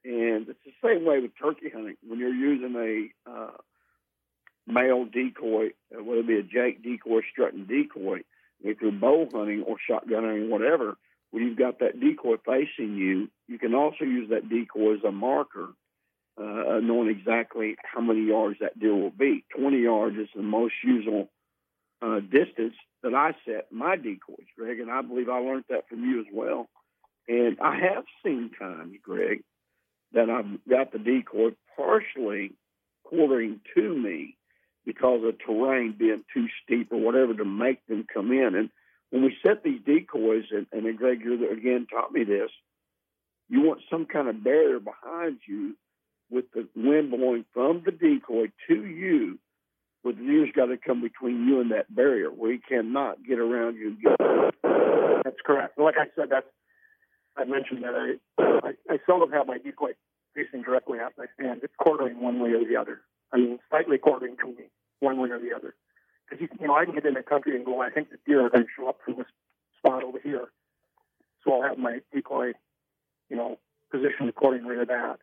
And 0.04 0.50
it's 0.50 0.60
the 0.66 0.74
same 0.84 1.06
way 1.06 1.20
with 1.20 1.32
turkey 1.42 1.70
hunting. 1.74 1.96
When 2.06 2.20
you're 2.20 2.34
using 2.34 2.76
a 2.76 3.30
uh, 3.30 3.52
male 4.68 5.06
decoy, 5.06 5.68
uh, 5.96 6.04
whether 6.04 6.22
it 6.22 6.28
be 6.28 6.38
a 6.38 6.44
Jake 6.44 6.84
decoy, 6.84 7.22
strutting 7.32 7.66
decoy, 7.66 8.22
if 8.64 8.82
you're 8.82 8.92
bow 8.92 9.28
hunting 9.34 9.64
or 9.64 9.78
shotgun 9.88 10.24
hunting, 10.24 10.50
whatever, 10.50 10.98
when 11.32 11.44
you've 11.44 11.58
got 11.58 11.80
that 11.80 12.00
decoy 12.00 12.36
facing 12.46 12.96
you, 12.96 13.30
you 13.48 13.58
can 13.58 13.74
also 13.74 14.04
use 14.04 14.30
that 14.30 14.50
decoy 14.50 14.96
as 14.96 15.04
a 15.04 15.12
marker, 15.12 15.70
uh, 16.38 16.80
knowing 16.82 17.10
exactly 17.10 17.76
how 17.84 18.02
many 18.02 18.28
yards 18.28 18.58
that 18.60 18.78
deer 18.80 18.96
will 18.96 19.12
be. 19.12 19.46
20 19.58 19.80
yards 19.80 20.18
is 20.18 20.28
the 20.36 20.42
most 20.42 20.74
usual 20.84 21.30
uh, 22.02 22.20
distance 22.20 22.74
that 23.04 23.14
I 23.14 23.32
set 23.46 23.72
my 23.72 23.96
decoys, 23.96 24.46
Greg, 24.58 24.80
and 24.80 24.92
I 24.92 25.02
believe 25.02 25.30
I 25.30 25.40
learned 25.40 25.66
that 25.70 25.88
from 25.88 26.04
you 26.04 26.20
as 26.20 26.28
well. 26.32 26.70
And 27.28 27.58
I 27.60 27.80
have 27.80 28.04
seen 28.24 28.52
times, 28.58 28.96
Greg, 29.04 29.44
that 30.14 30.30
I've 30.30 30.64
got 30.70 30.92
the 30.92 31.00
decoy 31.00 31.56
partially 31.76 32.54
quartering 33.04 33.62
to 33.76 33.96
me 33.96 34.38
because 34.86 35.22
of 35.24 35.36
terrain 35.40 35.96
being 35.98 36.24
too 36.34 36.48
steep 36.64 36.92
or 36.92 37.00
whatever 37.00 37.34
to 37.34 37.46
make 37.46 37.86
them 37.88 38.06
come 38.12 38.32
in. 38.32 38.56
And 38.56 38.70
when 39.10 39.24
we 39.24 39.38
set 39.46 39.64
these 39.64 39.82
decoys, 39.86 40.46
and, 40.52 40.68
and 40.72 40.98
Greg, 40.98 41.22
you 41.24 41.52
again 41.52 41.88
taught 41.90 42.12
me 42.12 42.24
this, 42.24 42.50
you 43.50 43.62
want 43.62 43.82
some 43.90 44.06
kind 44.06 44.28
of 44.28 44.44
barrier 44.44 44.80
behind 44.80 45.40
you 45.48 45.76
with 46.30 46.46
the 46.54 46.68
wind 46.76 47.12
blowing 47.12 47.46
from 47.54 47.84
the 47.86 47.92
decoy 47.92 48.52
to 48.68 48.86
you 48.86 49.38
but 50.04 50.18
the 50.18 50.24
deer's 50.24 50.50
got 50.56 50.66
to 50.66 50.78
come 50.78 51.02
between 51.02 51.48
you 51.48 51.62
and 51.62 51.72
that 51.72 51.94
barrier 51.94 52.30
he 52.30 52.58
cannot 52.58 53.24
get 53.24 53.40
around 53.40 53.76
you. 53.76 53.96
Get 54.02 54.18
That's 55.24 55.42
correct. 55.46 55.78
Like 55.78 55.96
I 55.98 56.06
said, 56.16 56.30
that's 56.30 56.48
I 57.38 57.46
mentioned 57.46 57.84
that 57.84 57.96
I, 57.96 58.44
I 58.68 58.94
I 58.94 58.98
seldom 59.06 59.32
have 59.32 59.48
my 59.48 59.58
decoy 59.58 59.92
facing 60.36 60.64
directly 60.64 61.00
at 61.00 61.14
my 61.18 61.26
stand. 61.36 61.62
It's 61.64 61.74
quartering 61.78 62.22
one 62.22 62.40
way 62.40 62.52
or 62.52 62.66
the 62.66 62.76
other. 62.76 63.02
I 63.32 63.38
mean, 63.38 63.60
slightly 63.70 63.98
quartering 63.98 64.36
to 64.38 64.48
me, 64.48 64.70
one 65.00 65.20
way 65.20 65.30
or 65.30 65.40
the 65.40 65.56
other. 65.56 65.76
Because 66.30 66.42
you, 66.42 66.48
you 66.60 66.68
know, 66.68 66.76
I 66.76 66.86
can 66.86 66.94
get 66.94 67.06
in 67.06 67.14
the 67.14 67.24
country 67.24 67.56
and 67.56 67.66
go. 67.66 67.82
I 67.82 67.90
think 67.90 68.10
the 68.10 68.18
deer 68.26 68.46
are 68.46 68.50
going 68.50 68.64
to 68.64 68.70
show 68.78 68.90
up 68.90 69.00
from 69.06 69.18
this 69.18 69.28
spot 69.78 70.04
over 70.04 70.20
here, 70.22 70.48
so 71.44 71.54
I'll 71.54 71.68
have 71.68 71.78
my 71.78 72.00
decoy, 72.14 72.54
you 73.30 73.36
know, 73.36 73.60
positioned 73.92 74.30
accordingly 74.30 74.76
to 74.76 74.86
that. 74.86 75.20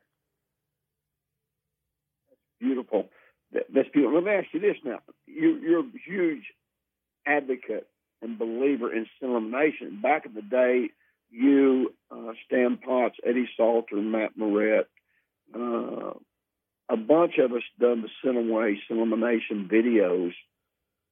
Beautiful. 2.61 3.09
That's 3.53 3.89
beautiful. 3.93 4.15
Let 4.15 4.25
me 4.25 4.31
ask 4.33 4.49
you 4.53 4.61
this 4.61 4.77
now. 4.85 5.01
You, 5.27 5.57
you're 5.57 5.81
a 5.81 5.91
huge 6.07 6.45
advocate 7.27 7.87
and 8.21 8.39
believer 8.39 8.93
in 8.93 9.07
elimination. 9.23 10.01
Back 10.03 10.27
in 10.27 10.35
the 10.35 10.43
day, 10.43 10.91
you, 11.31 11.95
uh, 12.11 12.33
Stan 12.47 12.79
Potts, 12.79 13.17
Eddie 13.25 13.49
Salter, 13.57 13.97
Matt 13.97 14.37
Morrett, 14.37 14.89
uh, 15.55 16.13
a 16.91 16.97
bunch 16.97 17.39
of 17.39 17.53
us 17.53 17.63
done 17.79 18.03
the 18.03 18.09
Scent-A-Way 18.23 18.81
elimination 18.91 19.69
videos 19.71 20.33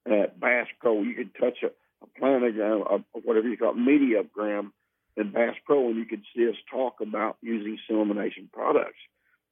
at 0.06 0.38
Bass 0.40 0.66
Pro. 0.80 1.02
You 1.02 1.14
could 1.14 1.34
touch 1.34 1.58
a, 1.62 1.66
a 2.02 2.20
planogram, 2.20 2.84
or 2.88 3.04
whatever 3.24 3.48
you 3.48 3.56
call 3.56 3.72
it, 3.72 3.76
mediagram 3.76 4.72
in 5.16 5.32
Bass 5.32 5.54
Pro, 5.64 5.88
and 5.88 5.96
you 5.96 6.04
could 6.06 6.22
see 6.34 6.48
us 6.48 6.56
talk 6.70 7.00
about 7.00 7.36
using 7.42 7.78
elimination 7.88 8.48
products. 8.52 8.98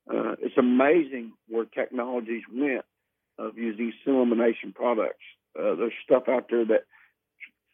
Uh, 0.08 0.36
it's 0.40 0.58
amazing 0.58 1.32
where 1.48 1.64
technologies 1.64 2.42
went 2.52 2.84
of 3.38 3.56
using 3.56 3.92
elimination 4.06 4.72
products. 4.72 5.24
Uh, 5.58 5.74
there's 5.74 5.92
stuff 6.04 6.24
out 6.28 6.46
there 6.50 6.64
that 6.64 6.84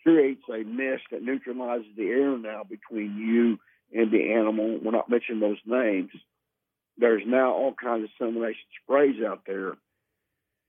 creates 0.02 0.42
a 0.48 0.64
mist 0.64 1.02
that 1.10 1.22
neutralizes 1.22 1.86
the 1.96 2.06
air 2.06 2.36
now 2.38 2.62
between 2.62 3.16
you 3.16 3.58
and 3.92 4.10
the 4.10 4.32
animal. 4.32 4.78
We're 4.82 4.92
not 4.92 5.10
mentioning 5.10 5.40
those 5.40 5.58
names. 5.66 6.10
There's 6.96 7.22
now 7.26 7.52
all 7.52 7.74
kinds 7.74 8.04
of 8.04 8.10
elimination 8.20 8.62
sprays 8.82 9.22
out 9.26 9.42
there. 9.46 9.74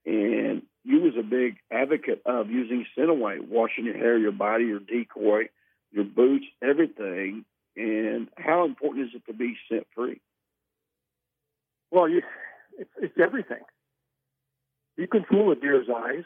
And 0.04 0.62
you 0.84 1.00
was 1.00 1.14
a 1.18 1.22
big 1.22 1.58
advocate 1.70 2.22
of 2.26 2.50
using 2.50 2.86
Scent-A-Way, 2.94 3.38
washing 3.40 3.84
your 3.84 3.96
hair, 3.96 4.18
your 4.18 4.32
body, 4.32 4.64
your 4.64 4.80
decoy, 4.80 5.48
your 5.92 6.04
boots, 6.04 6.46
everything. 6.62 7.44
And 7.76 8.28
how 8.36 8.64
important 8.64 9.08
is 9.08 9.14
it 9.14 9.26
to 9.30 9.36
be 9.36 9.56
scent 9.68 9.86
free? 9.94 10.20
Well, 11.92 12.08
you, 12.08 12.22
it's, 12.78 12.90
it's 13.00 13.14
everything. 13.22 13.62
You 14.96 15.06
can 15.06 15.24
fool 15.30 15.52
a 15.52 15.56
deer's 15.56 15.86
eyes. 15.94 16.24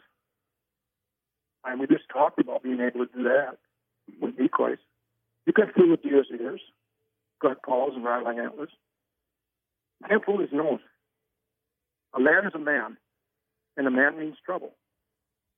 And 1.65 1.81
we 1.81 1.89
just 1.89 2.05
talked 2.13 2.39
about 2.41 2.63
being 2.63 2.81
able 2.81 3.05
to 3.05 3.13
do 3.13 3.25
that 3.25 3.59
with 4.21 4.39
decoys. 4.39 4.79
You 5.47 5.53
can 5.53 5.67
fool 5.77 5.93
a 5.93 5.97
deer's 5.97 6.29
ears, 6.33 6.61
gut 7.43 7.59
paws, 7.65 7.93
and 7.97 8.05
rattling 8.05 8.39
antlers. 8.39 8.71
You 10.01 10.09
can't 10.09 10.25
fool 10.25 10.39
his 10.39 10.53
nose. 10.53 10.81
A 12.15 12.21
man 12.21 12.47
is 12.47 12.53
a 12.55 12.59
man, 12.61 12.97
and 13.77 13.87
a 13.87 13.91
man 13.91 14.19
means 14.19 14.37
trouble. 14.45 14.75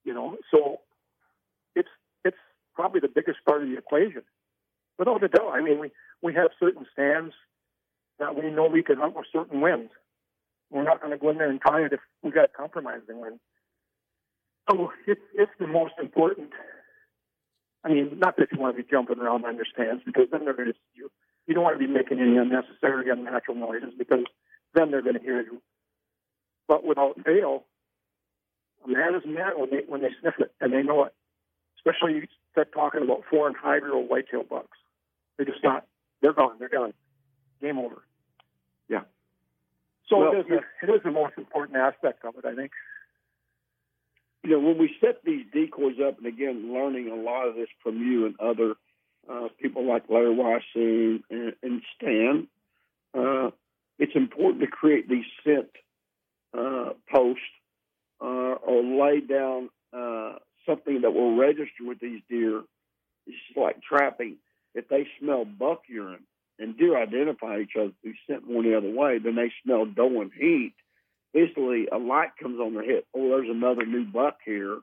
You 0.04 0.14
know, 0.14 0.38
so 0.50 0.78
it's 1.76 1.88
it's 2.24 2.36
probably 2.74 3.00
the 3.00 3.08
biggest 3.14 3.38
part 3.46 3.62
of 3.62 3.68
the 3.68 3.76
equation. 3.76 4.22
Without 4.98 5.22
a 5.22 5.28
doubt, 5.28 5.52
I 5.52 5.60
mean, 5.60 5.78
we 5.78 5.90
we 6.22 6.34
have 6.34 6.50
certain 6.58 6.86
stands 6.92 7.34
that 8.18 8.34
we 8.34 8.50
know 8.50 8.66
we 8.66 8.82
can 8.82 8.98
hunt 8.98 9.16
with 9.16 9.26
certain 9.32 9.60
winds. 9.60 9.90
We're 10.70 10.84
not 10.84 11.00
going 11.00 11.12
to 11.12 11.18
go 11.18 11.30
in 11.30 11.38
there 11.38 11.50
and 11.50 11.60
try 11.60 11.82
it 11.82 11.92
if 11.92 12.00
we 12.22 12.30
got 12.30 12.52
compromising 12.52 13.20
wind. 13.20 13.40
So 14.70 14.92
it's 15.06 15.20
it's 15.34 15.52
the 15.58 15.66
most 15.66 15.94
important. 16.00 16.50
I 17.84 17.88
mean, 17.88 18.18
not 18.18 18.36
that 18.36 18.48
you 18.52 18.58
want 18.58 18.76
to 18.76 18.82
be 18.82 18.88
jumping 18.88 19.18
around 19.18 19.44
on 19.46 19.56
your 19.56 19.64
stands 19.72 20.02
because 20.04 20.26
then 20.30 20.44
they're 20.44 20.54
going 20.54 20.68
to 20.68 20.74
see 20.74 20.96
you. 21.00 21.10
You 21.46 21.54
don't 21.54 21.64
want 21.64 21.80
to 21.80 21.86
be 21.86 21.90
making 21.90 22.20
any 22.20 22.36
unnecessary 22.36 23.08
unnatural 23.08 23.56
noises 23.56 23.94
because 23.96 24.24
then 24.74 24.90
they're 24.90 25.02
going 25.02 25.16
to 25.16 25.22
hear 25.22 25.40
you. 25.40 25.62
But 26.66 26.84
without 26.84 27.16
fail, 27.24 27.64
a 28.84 28.88
man 28.88 29.14
is 29.14 29.24
a 29.24 29.28
man 29.28 29.52
when 29.56 29.70
they 29.70 29.82
when 29.86 30.02
they 30.02 30.10
sniff 30.20 30.34
it 30.38 30.52
and 30.60 30.72
they 30.72 30.82
know 30.82 31.04
it. 31.04 31.14
Especially 31.78 32.14
you 32.14 32.26
start 32.52 32.72
talking 32.72 33.02
about 33.02 33.22
four 33.30 33.46
and 33.46 33.56
five 33.56 33.82
year 33.82 33.94
old 33.94 34.10
whitetail 34.10 34.42
bucks. 34.42 34.76
They're 35.36 35.46
just 35.46 35.64
not. 35.64 35.86
They're 36.20 36.34
gone. 36.34 36.56
They're 36.58 36.68
done. 36.68 36.92
Game 37.62 37.78
over. 37.78 38.02
So 40.08 40.18
Well, 40.18 40.32
it, 40.32 40.38
is 40.40 40.46
the, 40.48 40.86
it 40.86 40.94
is 40.96 41.02
the 41.04 41.10
most 41.10 41.34
important 41.36 41.76
aspect 41.76 42.24
of 42.24 42.34
it, 42.36 42.44
I 42.44 42.54
think. 42.54 42.72
you 44.42 44.50
know, 44.50 44.60
when 44.60 44.78
we 44.78 44.94
set 45.00 45.22
these 45.24 45.44
decoys 45.52 45.96
up, 46.06 46.18
and 46.18 46.26
again, 46.26 46.72
learning 46.72 47.08
a 47.10 47.14
lot 47.14 47.48
of 47.48 47.54
this 47.54 47.68
from 47.82 47.98
you 47.98 48.26
and 48.26 48.34
other 48.40 48.74
uh, 49.28 49.48
people 49.60 49.86
like 49.86 50.04
Larry 50.08 50.34
Weishuhn 50.34 51.22
and, 51.30 51.52
and 51.62 51.82
Stan, 51.96 52.48
uh, 53.14 53.50
it's 53.98 54.14
important 54.14 54.62
to 54.62 54.68
create 54.68 55.08
these 55.08 55.26
scent 55.44 55.68
uh, 56.56 56.90
posts 57.12 57.42
uh, 58.20 58.24
or 58.24 58.82
lay 58.82 59.20
down 59.20 59.68
uh, 59.92 60.36
something 60.66 61.02
that 61.02 61.12
will 61.12 61.36
register 61.36 61.84
with 61.84 62.00
these 62.00 62.22
deer. 62.30 62.62
It's 63.26 63.36
like 63.56 63.82
trapping. 63.82 64.36
If 64.74 64.88
they 64.88 65.06
smell 65.20 65.44
buck 65.44 65.82
urine, 65.88 66.24
and 66.58 66.76
deer 66.76 67.00
identify 67.00 67.60
each 67.60 67.76
other 67.78 67.92
through 68.02 68.14
scent 68.26 68.46
one 68.46 68.64
the 68.64 68.76
other 68.76 68.90
way, 68.90 69.18
then 69.18 69.36
they 69.36 69.52
smell 69.62 69.86
doe 69.86 70.20
and 70.20 70.32
heat 70.32 70.74
basically 71.32 71.88
a 71.92 71.98
light 71.98 72.30
comes 72.40 72.60
on 72.60 72.74
their 72.74 72.84
head. 72.84 73.04
Oh, 73.14 73.28
there's 73.28 73.50
another 73.50 73.86
new 73.86 74.04
buck 74.04 74.38
here. 74.44 74.78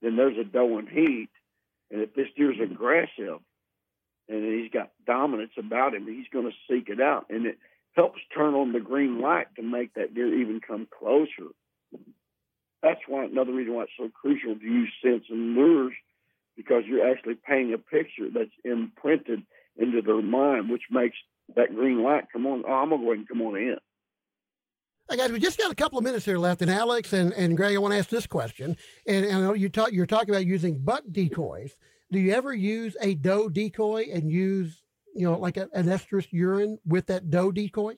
Then 0.00 0.16
there's 0.16 0.38
a 0.38 0.44
doe 0.44 0.78
and 0.78 0.88
heat. 0.88 1.28
And 1.90 2.00
if 2.00 2.14
this 2.14 2.28
deer's 2.36 2.58
aggressive 2.60 3.38
and 4.28 4.60
he's 4.60 4.70
got 4.70 4.90
dominance 5.06 5.52
about 5.58 5.94
him, 5.94 6.06
he's 6.06 6.28
going 6.32 6.50
to 6.50 6.56
seek 6.68 6.88
it 6.88 7.00
out. 7.00 7.26
And 7.30 7.46
it 7.46 7.58
helps 7.94 8.20
turn 8.34 8.54
on 8.54 8.72
the 8.72 8.80
green 8.80 9.20
light 9.20 9.48
to 9.56 9.62
make 9.62 9.94
that 9.94 10.14
deer 10.14 10.34
even 10.40 10.60
come 10.60 10.88
closer. 10.98 11.50
That's 12.82 13.00
why 13.06 13.24
another 13.24 13.52
reason 13.52 13.74
why 13.74 13.84
it's 13.84 13.92
so 13.96 14.08
crucial 14.08 14.56
to 14.56 14.64
use 14.64 14.90
scents 15.02 15.26
and 15.28 15.54
lures 15.54 15.92
because 16.56 16.82
you're 16.86 17.08
actually 17.08 17.34
painting 17.34 17.74
a 17.74 17.78
picture 17.78 18.28
that's 18.32 18.50
imprinted 18.64 19.42
into 19.76 20.02
their 20.02 20.22
mind, 20.22 20.70
which 20.70 20.82
makes 20.90 21.16
that 21.56 21.74
green 21.74 22.02
light 22.02 22.24
come 22.32 22.46
on. 22.46 22.64
Oh, 22.66 22.72
I'm 22.72 22.90
gonna 22.90 23.02
go 23.02 23.12
ahead 23.12 23.18
and 23.18 23.28
come 23.28 23.42
on 23.42 23.56
in. 23.56 23.76
Hey 25.10 25.16
guys, 25.16 25.32
we 25.32 25.40
just 25.40 25.58
got 25.58 25.70
a 25.70 25.74
couple 25.74 25.98
of 25.98 26.04
minutes 26.04 26.24
here 26.24 26.38
left, 26.38 26.62
and 26.62 26.70
Alex 26.70 27.12
and, 27.12 27.32
and 27.32 27.56
Greg, 27.56 27.74
I 27.74 27.78
want 27.78 27.92
to 27.92 27.98
ask 27.98 28.08
this 28.08 28.26
question. 28.26 28.76
And, 29.06 29.26
and 29.26 29.36
I 29.36 29.40
know 29.40 29.52
you 29.52 29.68
talk, 29.68 29.92
you're 29.92 30.06
talking 30.06 30.30
about 30.30 30.46
using 30.46 30.78
buck 30.78 31.02
decoys. 31.10 31.76
Do 32.10 32.18
you 32.18 32.32
ever 32.32 32.54
use 32.54 32.96
a 33.00 33.14
doe 33.14 33.48
decoy 33.48 34.06
and 34.12 34.30
use, 34.30 34.82
you 35.14 35.28
know, 35.28 35.38
like 35.38 35.56
a, 35.56 35.68
an 35.74 35.86
estrus 35.86 36.28
urine 36.30 36.78
with 36.86 37.06
that 37.08 37.30
doe 37.30 37.50
decoy? 37.50 37.96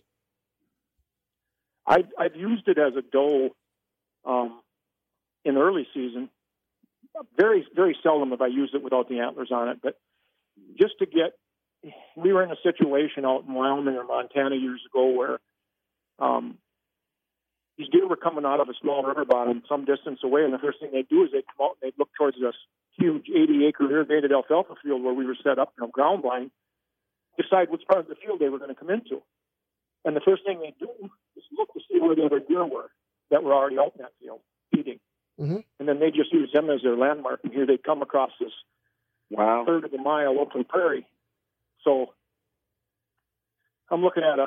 I, 1.87 2.05
I've 2.19 2.35
used 2.35 2.67
it 2.69 2.79
as 2.79 2.95
a 2.97 3.03
doe 3.03 3.51
um, 4.25 4.61
in 5.45 5.57
early 5.57 5.87
season. 5.93 6.31
Very, 7.37 7.67
very 7.77 7.97
seldom 8.03 8.31
have 8.31 8.41
I 8.41 8.47
used 8.47 8.75
it 8.75 8.83
without 8.83 9.09
the 9.09 9.21
antlers 9.21 9.51
on 9.53 9.69
it. 9.69 9.79
But 9.83 10.01
just 10.81 10.95
to 11.01 11.07
get, 11.07 11.33
we 12.17 12.33
were 12.33 12.43
in 12.43 12.51
a 12.51 12.57
situation 12.63 13.25
out 13.25 13.45
in 13.47 13.55
Wyoming 13.55 13.97
or 13.97 14.05
Montana 14.05 14.57
years 14.57 14.81
ago 14.91 15.11
where 15.11 15.39
um, 16.19 16.59
these 17.77 17.89
deer 17.89 18.07
were 18.09 18.17
coming 18.17 18.45
out 18.45 18.61
of 18.61 18.69
a 18.69 18.75
small 18.81 19.03
river 19.03 19.25
bottom 19.25 19.63
some 19.69 19.85
distance 19.85 20.21
away, 20.23 20.45
and 20.45 20.53
the 20.53 20.59
first 20.59 20.81
thing 20.81 20.91
they'd 20.93 21.09
do 21.09 21.25
is 21.25 21.31
they'd 21.33 21.45
come 21.57 21.67
out 21.67 21.77
and 21.81 21.89
they'd 21.91 21.99
look 21.99 22.11
towards 22.17 22.37
this 22.41 22.55
huge 22.99 23.27
80 23.29 23.67
acre 23.67 23.91
irrigated 23.91 24.33
alfalfa 24.33 24.75
field 24.83 25.03
where 25.03 25.15
we 25.15 25.27
were 25.27 25.37
set 25.43 25.59
up 25.59 25.73
in 25.79 25.85
a 25.85 25.89
ground 25.89 26.23
blind, 26.23 26.51
decide 27.37 27.71
which 27.71 27.83
part 27.89 28.01
of 28.01 28.09
the 28.09 28.15
field 28.15 28.39
they 28.41 28.49
were 28.49 28.59
going 28.59 28.73
to 28.73 28.79
come 28.79 28.91
into. 28.91 29.23
And 30.05 30.15
the 30.15 30.21
first 30.25 30.45
thing 30.45 30.61
they'd 30.61 30.79
do 30.79 30.89
is 31.37 31.43
look 31.57 31.73
to 31.73 31.81
see 31.91 31.99
where 32.01 32.15
the 32.15 32.25
other 32.25 32.39
deer 32.39 32.65
were 32.65 32.91
that 33.31 33.43
were 33.43 33.55
already 33.55 33.79
out 33.79 33.93
in 33.97 34.03
that 34.03 34.13
field 34.21 34.41
feeding. 34.73 35.01
Mm-hmm. 35.41 35.59
And 35.81 35.89
then 35.89 35.99
they 35.99 36.11
just 36.11 36.33
use 36.33 36.51
them 36.53 36.71
as 36.71 36.83
their 36.83 36.97
landmark. 36.97 37.41
And 37.43 37.53
here 37.53 37.67
they 37.67 37.79
come 37.79 38.03
across 38.03 38.31
this 38.39 38.53
Wow. 39.31 39.65
third 39.67 39.85
of 39.85 39.93
a 39.93 39.99
mile 39.99 40.39
open 40.39 40.65
prairie. 40.65 41.07
So 41.85 42.07
I'm 43.91 44.03
looking 44.03 44.23
at 44.23 44.39
a 44.39 44.47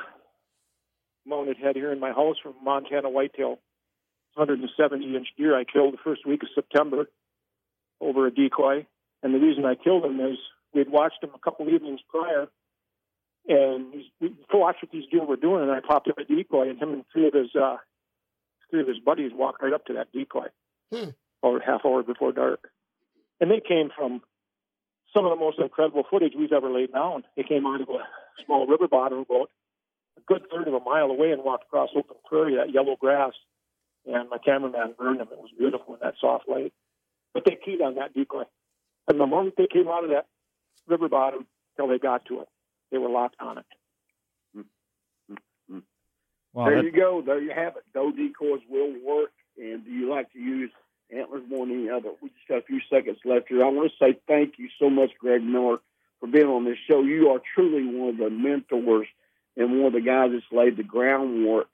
mounted 1.26 1.58
head 1.58 1.76
here 1.76 1.92
in 1.92 2.00
my 2.00 2.12
house 2.12 2.38
from 2.42 2.56
Montana 2.64 3.10
whitetail, 3.10 3.60
170 4.36 5.16
inch 5.16 5.28
deer. 5.38 5.58
I 5.58 5.64
killed 5.64 5.94
the 5.94 6.00
first 6.04 6.26
week 6.26 6.44
of 6.44 6.50
September 6.56 7.08
over 8.02 8.28
a 8.28 8.32
decoy. 8.32 8.86
And 9.24 9.34
the 9.34 9.40
reason 9.40 9.66
I 9.66 9.76
killed 9.76 10.06
him 10.06 10.20
is 10.20 10.38
we'd 10.74 10.90
watched 10.90 11.24
him 11.24 11.32
a 11.34 11.40
couple 11.40 11.68
evenings 11.70 12.02
prior, 12.08 12.48
and 13.48 13.94
we 14.22 14.36
watched 14.54 14.84
what 14.84 14.92
these 14.92 15.10
deer 15.12 15.26
were 15.26 15.38
doing, 15.38 15.64
and 15.64 15.72
I 15.72 15.80
popped 15.80 16.08
up 16.08 16.18
a 16.20 16.24
decoy, 16.24 16.70
and 16.70 16.80
him 16.80 16.94
and 16.94 17.04
three 17.12 17.28
of 17.28 17.34
his 17.34 17.50
uh, 17.56 17.78
three 18.70 18.82
of 18.82 18.88
his 18.88 19.00
buddies 19.00 19.32
walked 19.34 19.64
right 19.64 19.74
up 19.74 19.86
to 19.86 19.94
that 19.94 20.12
decoy, 20.12 20.48
Hmm. 20.94 21.10
over 21.42 21.60
half 21.60 21.82
hour 21.86 22.04
before 22.04 22.32
dark, 22.32 22.70
and 23.40 23.50
they 23.50 23.60
came 23.60 23.90
from 23.96 24.22
some 25.18 25.26
of 25.26 25.32
the 25.32 25.44
most 25.44 25.58
incredible 25.58 26.04
footage 26.10 26.34
we've 26.38 26.54
ever 26.54 26.70
laid 26.70 26.94
down. 26.94 27.24
They 27.36 27.44
came 27.44 27.66
out 27.66 27.82
of 27.82 27.90
a 27.90 28.06
small 28.46 28.68
river 28.68 28.88
bottom 28.88 29.20
about 29.20 29.50
a 30.16 30.22
good 30.28 30.44
third 30.52 30.68
of 30.68 30.76
a 30.76 30.80
mile 30.80 31.08
away 31.08 31.32
and 31.32 31.44
walked 31.44 31.64
across 31.64 31.90
open 31.96 32.18
prairie, 32.30 32.56
that 32.58 32.72
yellow 32.72 32.96
grass. 32.96 33.34
And 34.06 34.30
my 34.30 34.38
cameraman 34.38 34.94
burned 34.98 35.20
them. 35.20 35.30
It 35.32 35.40
was 35.40 35.50
beautiful 35.58 35.96
in 35.96 36.00
that 36.04 36.14
soft 36.22 36.48
light. 36.48 36.72
But 37.34 37.44
they 37.46 37.58
keyed 37.64 37.82
on 37.82 37.96
that 37.96 38.14
decoy. 38.14 38.44
And 39.08 39.20
the 39.20 39.26
moment 39.26 39.56
they 39.58 39.68
came 39.68 39.88
out 39.88 40.04
of 40.04 40.12
that 40.12 40.28
river 40.88 41.10
bottom 41.10 41.48
till 41.76 41.88
they 41.88 41.98
got 41.98 42.26
to 42.26 42.42
it, 42.42 42.48
they 42.92 43.00
were 43.00 43.10
locked 43.10 43.38
on 43.40 43.58
it. 43.58 43.66
Hmm. 44.54 44.62
Hmm. 45.28 45.36
Hmm. 45.70 45.80
Wow, 46.54 46.66
there 46.66 46.76
that- 46.76 46.86
you 46.86 46.92
go. 46.92 47.24
There 47.26 47.42
you 47.42 47.52
have 47.56 47.76
it. 47.76 47.84
Doe 47.94 48.12
decoys 48.12 48.62
will 48.70 48.94
work. 49.04 49.32
And 49.58 49.84
do 49.84 49.90
you 49.90 50.12
like 50.12 50.32
to 50.34 50.40
use 50.40 50.72
antlers 51.16 51.44
more 51.50 51.66
than 51.66 51.80
any 51.80 51.90
other? 51.90 52.10
We 52.22 52.30
just 52.30 52.48
got 52.48 52.60
a 52.60 52.64
few 52.64 52.80
seconds 52.90 53.18
left 53.26 53.48
here. 53.50 53.64
I 53.64 53.70
want 53.70 53.92
to 53.92 54.06
say 54.06 54.20
thank 54.28 54.56
you 54.58 54.70
so 54.80 54.90
much, 54.90 55.12
Greg 55.20 55.44
Miller, 55.44 55.78
for 56.20 56.28
being 56.28 56.48
on 56.48 56.66
this 56.66 56.78
show. 56.90 57.02
You 57.02 57.30
are 57.30 57.42
truly 57.56 57.86
one 57.86 58.10
of 58.10 58.18
the 58.18 58.30
mentors 58.30 59.08
and 59.56 59.78
one 59.78 59.88
of 59.88 59.94
the 59.94 60.02
guys 60.02 60.32
that's 60.32 60.44
laid 60.52 60.78
the 60.78 60.84
groundwork 60.84 61.68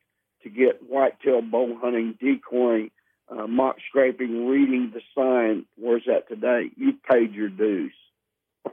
to 0.44 0.50
get 0.50 0.82
whitetail 0.90 1.42
bow 1.42 1.78
hunting, 1.80 2.18
decoying, 2.20 2.92
uh, 3.30 3.48
mock 3.48 3.78
scraping, 3.90 4.48
reading 4.48 4.94
the 4.94 5.02
sign. 5.16 5.66
Where's 5.78 6.04
that 6.08 6.28
today? 6.28 6.70
You 6.76 6.94
paid 7.10 7.34
your 7.34 7.50
dues. 7.50 7.94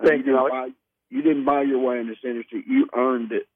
Thank 0.05 0.27
you, 0.27 0.33
didn't 0.33 0.49
buy- 0.51 0.73
you 1.11 1.23
didn't 1.23 1.45
buy 1.45 1.63
your 1.63 1.81
way 1.81 1.99
in 1.99 2.07
this 2.09 2.23
industry. 2.25 2.65
You 2.67 2.89
earned 2.95 3.33
it. 3.33 3.49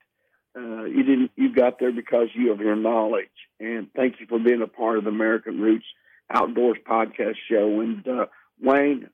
Uh, 0.57 0.85
you 0.85 1.03
didn't. 1.03 1.33
You 1.37 1.53
got 1.53 1.79
there 1.79 1.93
because 1.93 2.29
you 2.35 2.53
of 2.53 2.61
your 2.61 2.77
knowledge. 2.77 3.29
And 3.61 3.93
thank 3.95 4.21
you 4.21 4.27
for 4.27 4.39
being 4.39 4.63
a 4.63 4.67
part 4.67 4.99
of 4.99 5.05
the 5.05 5.11
American 5.11 5.61
Roots 5.61 5.87
Outdoors 6.31 6.79
podcast 6.89 7.37
show. 7.51 7.81
And 7.81 8.07
uh, 8.07 8.27
Wayne, 8.61 9.09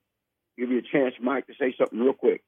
give 0.58 0.70
you 0.70 0.78
a 0.78 0.82
chance, 0.82 1.14
Mike, 1.20 1.46
to 1.46 1.54
say 1.58 1.74
something 1.76 1.98
real 1.98 2.12
quick. 2.12 2.42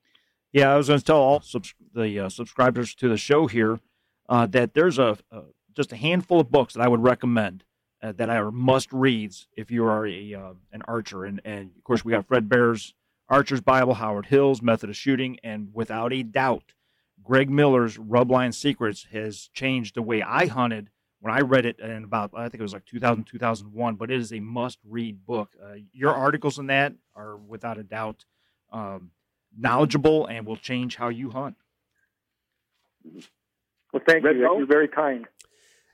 Yeah, 0.53 0.73
I 0.73 0.77
was 0.77 0.89
going 0.89 0.99
to 0.99 1.05
tell 1.05 1.17
all 1.17 1.41
subs- 1.41 1.75
the 1.95 2.21
uh, 2.21 2.29
subscribers 2.29 2.95
to 2.97 3.09
the 3.09 3.17
show 3.17 3.47
here 3.47 3.81
uh, 4.29 4.47
that 4.47 4.75
there's 4.75 4.99
a, 4.99 5.19
a 5.31 5.43
just 5.75 5.93
a 5.93 5.97
handful 5.97 6.41
of 6.41 6.51
books 6.51 6.75
that 6.75 6.83
I 6.83 6.89
would 6.89 7.03
recommend 7.03 7.65
uh, 8.03 8.13
that 8.13 8.29
are 8.29 8.51
must 8.51 8.93
reads 8.93 9.49
if 9.57 9.71
you 9.71 9.85
are 9.85 10.07
a 10.07 10.35
uh, 10.35 10.53
an 10.73 10.83
archer, 10.87 11.25
and 11.25 11.41
and 11.45 11.71
of 11.77 11.85
course 11.85 12.05
we 12.05 12.13
got 12.13 12.27
Fred 12.27 12.49
Bear's 12.49 12.95
Archer's 13.29 13.61
Bible, 13.63 13.95
Howard 13.95 14.27
Hill's 14.27 14.61
Method 14.61 14.91
of 14.91 14.97
Shooting, 14.97 15.39
and 15.43 15.71
without 15.73 16.13
a 16.13 16.23
doubt, 16.23 16.75
Greg 17.23 17.49
Miller's 17.49 17.97
Rubline 17.97 18.53
Secrets 18.53 19.07
has 19.13 19.49
changed 19.55 19.95
the 19.95 20.03
way 20.03 20.23
I 20.23 20.47
hunted 20.47 20.91
when 21.23 21.33
I 21.33 21.41
read 21.41 21.65
it 21.65 21.79
in 21.79 22.05
about 22.05 22.33
I 22.35 22.49
think 22.49 22.61
it 22.61 22.63
was 22.63 22.75
like 22.75 22.85
2000 22.85 23.25
2001. 23.25 23.95
But 23.95 24.11
it 24.11 24.19
is 24.21 24.33
a 24.33 24.41
must 24.41 24.79
read 24.85 25.25
book. 25.25 25.51
Uh, 25.63 25.77
your 25.93 26.13
articles 26.13 26.59
in 26.59 26.67
that 26.67 26.95
are 27.15 27.37
without 27.37 27.79
a 27.79 27.83
doubt. 27.83 28.25
Um, 28.73 29.13
knowledgeable 29.57 30.27
and 30.27 30.47
will 30.47 30.57
change 30.57 30.97
how 30.97 31.09
you 31.11 31.31
hunt. 31.31 31.57
Well, 33.93 34.03
thank 34.07 34.25
Red 34.25 34.37
you. 34.37 34.47
Bow? 34.47 34.59
You're 34.59 34.67
very 34.67 34.89
kind. 34.89 35.27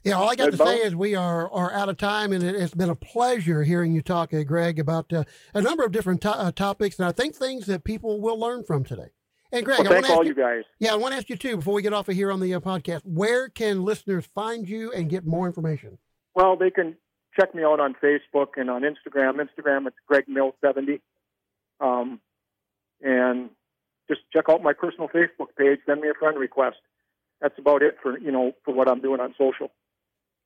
Yeah, 0.05 0.15
all 0.15 0.31
I 0.31 0.37
got 0.37 0.45
Red 0.45 0.51
to 0.53 0.57
Bow? 0.59 0.65
say 0.67 0.77
is 0.79 0.95
we 0.95 1.15
are, 1.15 1.51
are 1.51 1.73
out 1.73 1.89
of 1.89 1.97
time, 1.97 2.33
and 2.33 2.43
it, 2.43 2.55
it's 2.55 2.75
been 2.75 2.91
a 2.91 2.95
pleasure 2.95 3.65
hearing 3.65 3.93
you 3.93 4.01
talk, 4.01 4.33
uh, 4.33 4.45
Greg, 4.45 4.79
about 4.79 5.13
uh, 5.13 5.25
a 5.55 5.61
number 5.61 5.85
of 5.85 5.93
different 5.93 6.21
to- 6.23 6.31
uh, 6.39 6.53
topics, 6.53 6.99
and 6.99 7.09
I 7.09 7.13
think 7.13 7.35
things 7.35 7.67
that 7.67 7.85
people 7.85 8.21
will 8.21 8.39
learn 8.39 8.63
from 8.65 8.85
today. 8.85 9.11
And 9.51 9.65
Greg, 9.65 9.79
Well, 9.79 9.89
I 9.89 9.95
want 9.95 9.95
thank 9.95 10.07
to 10.07 10.13
ask 10.13 10.19
all 10.19 10.25
you, 10.25 10.31
you 10.31 10.35
guys. 10.35 10.65
yeah, 10.79 10.93
I 10.93 10.97
want 10.97 11.13
to 11.13 11.17
ask 11.19 11.29
you 11.31 11.37
too 11.37 11.57
before 11.57 11.73
we 11.75 11.83
get 11.83 11.93
off 11.95 12.09
of 12.09 12.15
here 12.15 12.31
on 12.31 12.41
the 12.41 12.55
uh, 12.55 12.61
podcast. 12.61 13.01
Where 13.05 13.49
can 13.49 13.83
listeners 13.85 14.27
find 14.35 14.69
you 14.69 14.93
and 14.93 15.09
get 15.09 15.25
more 15.25 15.47
information? 15.47 15.99
Well, 16.35 16.57
they 16.57 16.71
can 16.71 16.97
check 17.39 17.55
me 17.55 17.65
out 17.65 17.81
on 17.81 17.95
Facebook 18.03 18.49
and 18.57 18.69
on 18.71 18.83
Instagram. 18.83 19.37
Instagram, 19.37 19.87
it's 19.87 19.97
Greg 20.07 20.25
Mill 20.29 20.53
seventy, 20.63 21.01
um, 21.81 22.21
and 23.01 23.51
just 24.09 24.21
check 24.35 24.47
out 24.51 24.63
my 24.63 24.73
personal 24.75 25.09
Facebook 25.09 25.49
page. 25.57 25.79
Send 25.87 26.01
me 26.03 26.09
a 26.09 26.15
friend 26.15 26.39
request. 26.39 26.77
That's 27.41 27.59
about 27.59 27.83
it 27.83 27.97
for 28.03 28.19
you 28.19 28.31
know 28.33 28.53
for 28.65 28.75
what 28.75 28.89
I'm 28.89 29.01
doing 29.01 29.21
on 29.21 29.35
social. 29.39 29.71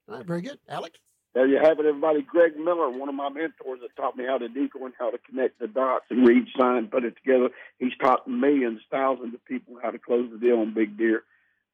All 0.09 0.17
right, 0.17 0.27
very 0.27 0.43
good, 0.43 0.59
Alex. 0.69 0.99
There 1.35 1.47
you 1.47 1.57
have 1.57 1.79
it, 1.79 1.87
everybody. 1.87 2.21
Greg 2.23 2.59
Miller, 2.59 2.91
one 2.91 3.09
of 3.09 3.15
my 3.15 3.31
mentors 3.31 3.81
that 3.81 3.97
taught 3.97 4.17
me 4.17 4.25
how 4.27 4.37
to 4.37 4.49
decoy 4.49 4.87
and 4.87 4.95
how 4.99 5.11
to 5.11 5.19
connect 5.19 5.59
the 5.59 5.67
dots 5.67 6.05
and 6.11 6.29
read 6.29 6.47
sign, 6.59 6.89
put 6.89 7.05
it 7.05 7.17
together. 7.17 7.49
He's 7.79 7.97
taught 8.03 8.29
millions, 8.29 8.81
thousands 8.91 9.35
of 9.35 9.45
people 9.47 9.77
how 9.83 9.91
to 9.91 9.99
close 9.99 10.31
the 10.31 10.39
deal 10.39 10.59
on 10.59 10.75
big 10.75 10.99
deer. 10.99 11.23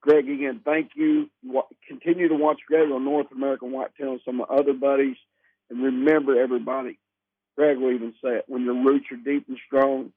Greg, 0.01 0.29
again, 0.29 0.61
thank 0.65 0.93
you. 0.95 1.29
Continue 1.89 2.29
to 2.29 2.37
watch 2.37 2.61
Greg 2.69 2.89
on 2.91 3.05
North 3.05 3.33
American 3.33 3.73
Whitetail 3.73 4.13
and 4.13 4.21
some 4.25 4.41
other 4.49 4.73
buddies. 4.73 5.17
And 5.71 5.83
remember, 5.83 6.41
everybody, 6.41 7.01
Greg 7.57 7.79
will 7.79 7.93
even 7.93 8.15
say 8.23 8.37
it, 8.37 8.45
when 8.47 8.63
your 8.65 8.75
roots 8.75 9.07
are 9.11 9.17
deep 9.17 9.49
and 9.49 9.59
strong, 9.67 10.13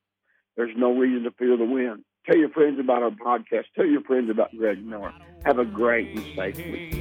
there's 0.55 0.75
no 0.77 0.95
reason 0.95 1.23
to 1.23 1.31
fear 1.31 1.57
the 1.57 1.65
wind. 1.65 2.03
Tell 2.27 2.37
your 2.37 2.49
friends 2.49 2.79
about 2.79 3.01
our 3.01 3.09
podcast. 3.09 3.63
Tell 3.75 3.87
your 3.87 4.03
friends 4.03 4.29
about 4.29 4.55
Greg 4.55 4.85
Miller. 4.85 5.11
Have 5.45 5.57
a 5.57 5.65
great 5.65 6.15
and 6.15 6.25
safe 6.35 6.57
week. 6.57 6.93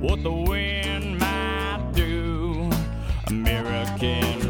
What 0.00 0.24
the 0.24 0.32
wind 0.32 0.75
American 4.02 4.45